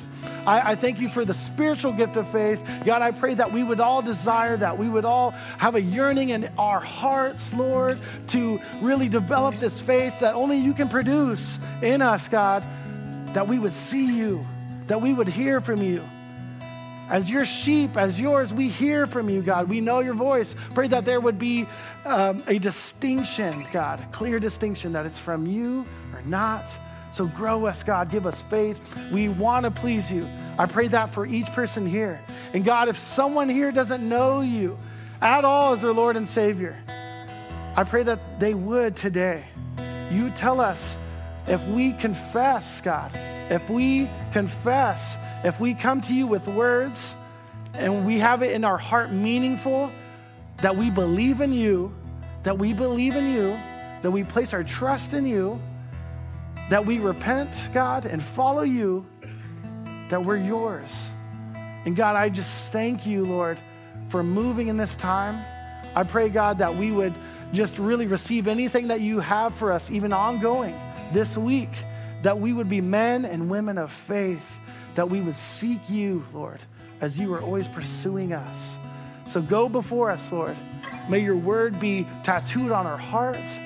I, 0.45 0.71
I, 0.71 0.75
thank 0.75 0.99
you 0.99 1.09
for 1.09 1.25
the 1.25 1.33
spiritual 1.33 1.93
gift 1.93 2.17
of 2.17 2.27
faith. 2.29 2.61
God, 2.85 3.01
I 3.01 3.11
pray 3.11 3.33
that 3.35 3.51
we 3.51 3.63
would 3.63 3.79
all 3.79 4.01
desire 4.01 4.57
that. 4.57 4.77
We 4.77 4.89
would 4.89 5.05
all 5.05 5.31
have 5.31 5.75
a 5.75 5.81
yearning 5.81 6.29
in 6.29 6.49
our 6.57 6.79
hearts, 6.79 7.53
Lord, 7.53 7.99
to 8.27 8.59
really 8.81 9.09
develop 9.09 9.55
this 9.55 9.79
faith 9.79 10.19
that 10.19 10.35
only 10.35 10.57
you 10.57 10.73
can 10.73 10.89
produce 10.89 11.59
in 11.81 12.01
us, 12.01 12.27
God, 12.27 12.63
that 13.33 13.47
we 13.47 13.59
would 13.59 13.73
see 13.73 14.05
you, 14.15 14.45
that 14.87 15.01
we 15.01 15.13
would 15.13 15.27
hear 15.27 15.61
from 15.61 15.81
you. 15.81 16.03
As 17.09 17.29
your 17.29 17.45
sheep, 17.45 17.97
as 17.97 18.19
yours, 18.19 18.53
we 18.53 18.69
hear 18.69 19.05
from 19.05 19.29
you, 19.29 19.41
God. 19.41 19.69
We 19.69 19.81
know 19.81 19.99
your 19.99 20.13
voice. 20.13 20.55
Pray 20.73 20.87
that 20.87 21.05
there 21.05 21.19
would 21.19 21.37
be 21.37 21.67
um, 22.05 22.43
a 22.47 22.59
distinction, 22.59 23.65
God, 23.71 24.03
clear 24.11 24.39
distinction 24.39 24.93
that 24.93 25.05
it's 25.05 25.19
from 25.19 25.45
you 25.45 25.85
or 26.13 26.21
not. 26.23 26.77
So 27.13 27.27
grow 27.27 27.67
us, 27.67 27.83
God. 27.83 28.09
Give 28.09 28.25
us 28.25 28.41
faith. 28.41 28.79
We 29.11 29.29
want 29.29 29.65
to 29.65 29.71
please 29.71 30.11
you. 30.11 30.27
I 30.57 30.65
pray 30.65 30.87
that 30.87 31.13
for 31.13 31.27
each 31.27 31.45
person 31.47 31.85
here. 31.85 32.19
And 32.53 32.65
God, 32.65 32.89
if 32.89 32.97
someone 32.97 33.49
here 33.49 33.71
doesn't 33.71 34.07
know 34.07 34.41
you 34.41 34.79
at 35.21 35.45
all 35.45 35.73
as 35.73 35.83
their 35.83 35.93
Lord 35.93 36.17
and 36.17 36.27
Savior, 36.27 36.75
I 37.75 37.83
pray 37.83 38.01
that 38.01 38.39
they 38.39 38.55
would 38.55 38.95
today. 38.95 39.45
You 40.11 40.31
tell 40.31 40.59
us 40.59 40.97
if 41.47 41.63
we 41.67 41.93
confess, 41.93 42.81
God, 42.81 43.11
if 43.51 43.69
we 43.69 44.09
confess, 44.31 45.15
if 45.43 45.59
we 45.59 45.75
come 45.75 46.01
to 46.01 46.15
you 46.15 46.25
with 46.25 46.47
words 46.47 47.15
and 47.75 48.07
we 48.07 48.17
have 48.17 48.41
it 48.41 48.53
in 48.53 48.63
our 48.63 48.77
heart 48.77 49.11
meaningful, 49.11 49.91
that 50.57 50.75
we 50.75 50.89
believe 50.89 51.41
in 51.41 51.53
you, 51.53 51.93
that 52.41 52.57
we 52.57 52.73
believe 52.73 53.15
in 53.15 53.33
you, 53.33 53.51
that 54.01 54.09
we 54.09 54.23
place 54.23 54.51
our 54.51 54.63
trust 54.63 55.13
in 55.13 55.27
you 55.27 55.61
that 56.69 56.85
we 56.85 56.99
repent, 56.99 57.69
God, 57.73 58.05
and 58.05 58.21
follow 58.21 58.63
you, 58.63 59.05
that 60.09 60.23
we're 60.23 60.37
yours. 60.37 61.09
And 61.85 61.95
God, 61.95 62.15
I 62.15 62.29
just 62.29 62.71
thank 62.71 63.05
you, 63.05 63.25
Lord, 63.25 63.59
for 64.09 64.23
moving 64.23 64.67
in 64.69 64.77
this 64.77 64.95
time. 64.95 65.43
I 65.95 66.03
pray, 66.03 66.29
God, 66.29 66.59
that 66.59 66.75
we 66.75 66.91
would 66.91 67.13
just 67.51 67.77
really 67.77 68.07
receive 68.07 68.47
anything 68.47 68.87
that 68.87 69.01
you 69.01 69.19
have 69.19 69.53
for 69.53 69.71
us, 69.71 69.91
even 69.91 70.13
ongoing 70.13 70.79
this 71.11 71.37
week, 71.37 71.69
that 72.23 72.39
we 72.39 72.53
would 72.53 72.69
be 72.69 72.81
men 72.81 73.25
and 73.25 73.49
women 73.49 73.77
of 73.77 73.91
faith, 73.91 74.59
that 74.95 75.09
we 75.09 75.21
would 75.21 75.35
seek 75.35 75.89
you, 75.89 76.25
Lord, 76.33 76.63
as 77.01 77.19
you 77.19 77.33
are 77.33 77.41
always 77.41 77.67
pursuing 77.67 78.33
us. 78.33 78.77
So 79.27 79.41
go 79.41 79.69
before 79.69 80.09
us, 80.09 80.31
Lord. 80.31 80.55
May 81.09 81.19
your 81.19 81.35
word 81.35 81.79
be 81.79 82.07
tattooed 82.23 82.71
on 82.71 82.87
our 82.87 82.97
hearts. 82.97 83.57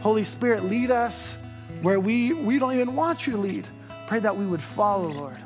Holy 0.00 0.24
Spirit, 0.24 0.64
lead 0.64 0.90
us 0.90 1.36
where 1.84 2.00
we, 2.00 2.32
we 2.32 2.58
don't 2.58 2.72
even 2.72 2.96
want 2.96 3.26
you 3.26 3.34
to 3.34 3.38
lead. 3.38 3.68
Pray 4.06 4.18
that 4.18 4.34
we 4.36 4.46
would 4.46 4.62
follow, 4.62 5.10
Lord. 5.10 5.36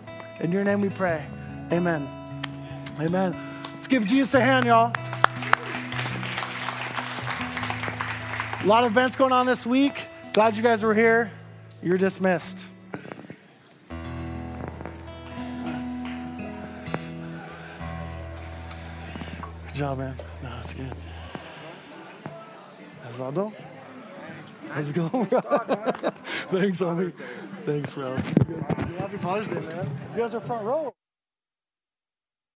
In 0.41 0.53
your 0.53 0.63
name 0.63 0.81
we 0.81 0.89
pray. 0.89 1.27
Amen. 1.73 2.09
Amen. 3.01 3.37
Let's 3.73 3.89
give 3.89 4.07
Jesus 4.07 4.35
a 4.35 4.41
hand, 4.41 4.67
y'all. 4.67 4.93
A 8.63 8.67
lot 8.67 8.85
of 8.85 8.93
events 8.93 9.17
going 9.17 9.33
on 9.33 9.47
this 9.47 9.67
week. 9.67 10.07
Glad 10.33 10.57
you 10.57 10.63
guys 10.63 10.83
were 10.83 10.95
here. 10.95 11.31
You're 11.83 11.99
dismissed. 11.99 12.65
Good 19.67 19.75
job, 19.75 19.99
man. 19.99 20.15
No, 20.43 20.57
it's 20.61 20.73
good. 20.73 20.95
That's 23.03 23.21
all 23.21 23.33
done. 23.33 23.53
How's 24.79 24.91
it 24.91 24.95
going? 24.95 25.27
Thanks, 25.27 26.79
homie. 26.79 27.13
Thanks, 27.67 27.91
bro. 27.91 28.15
Happy 28.97 29.17
Father's 29.17 29.49
Day, 29.49 29.59
man. 29.59 29.91
You 30.15 30.21
guys 30.21 30.37
are 30.37 30.41
front 30.41 30.65
row. 30.65 30.95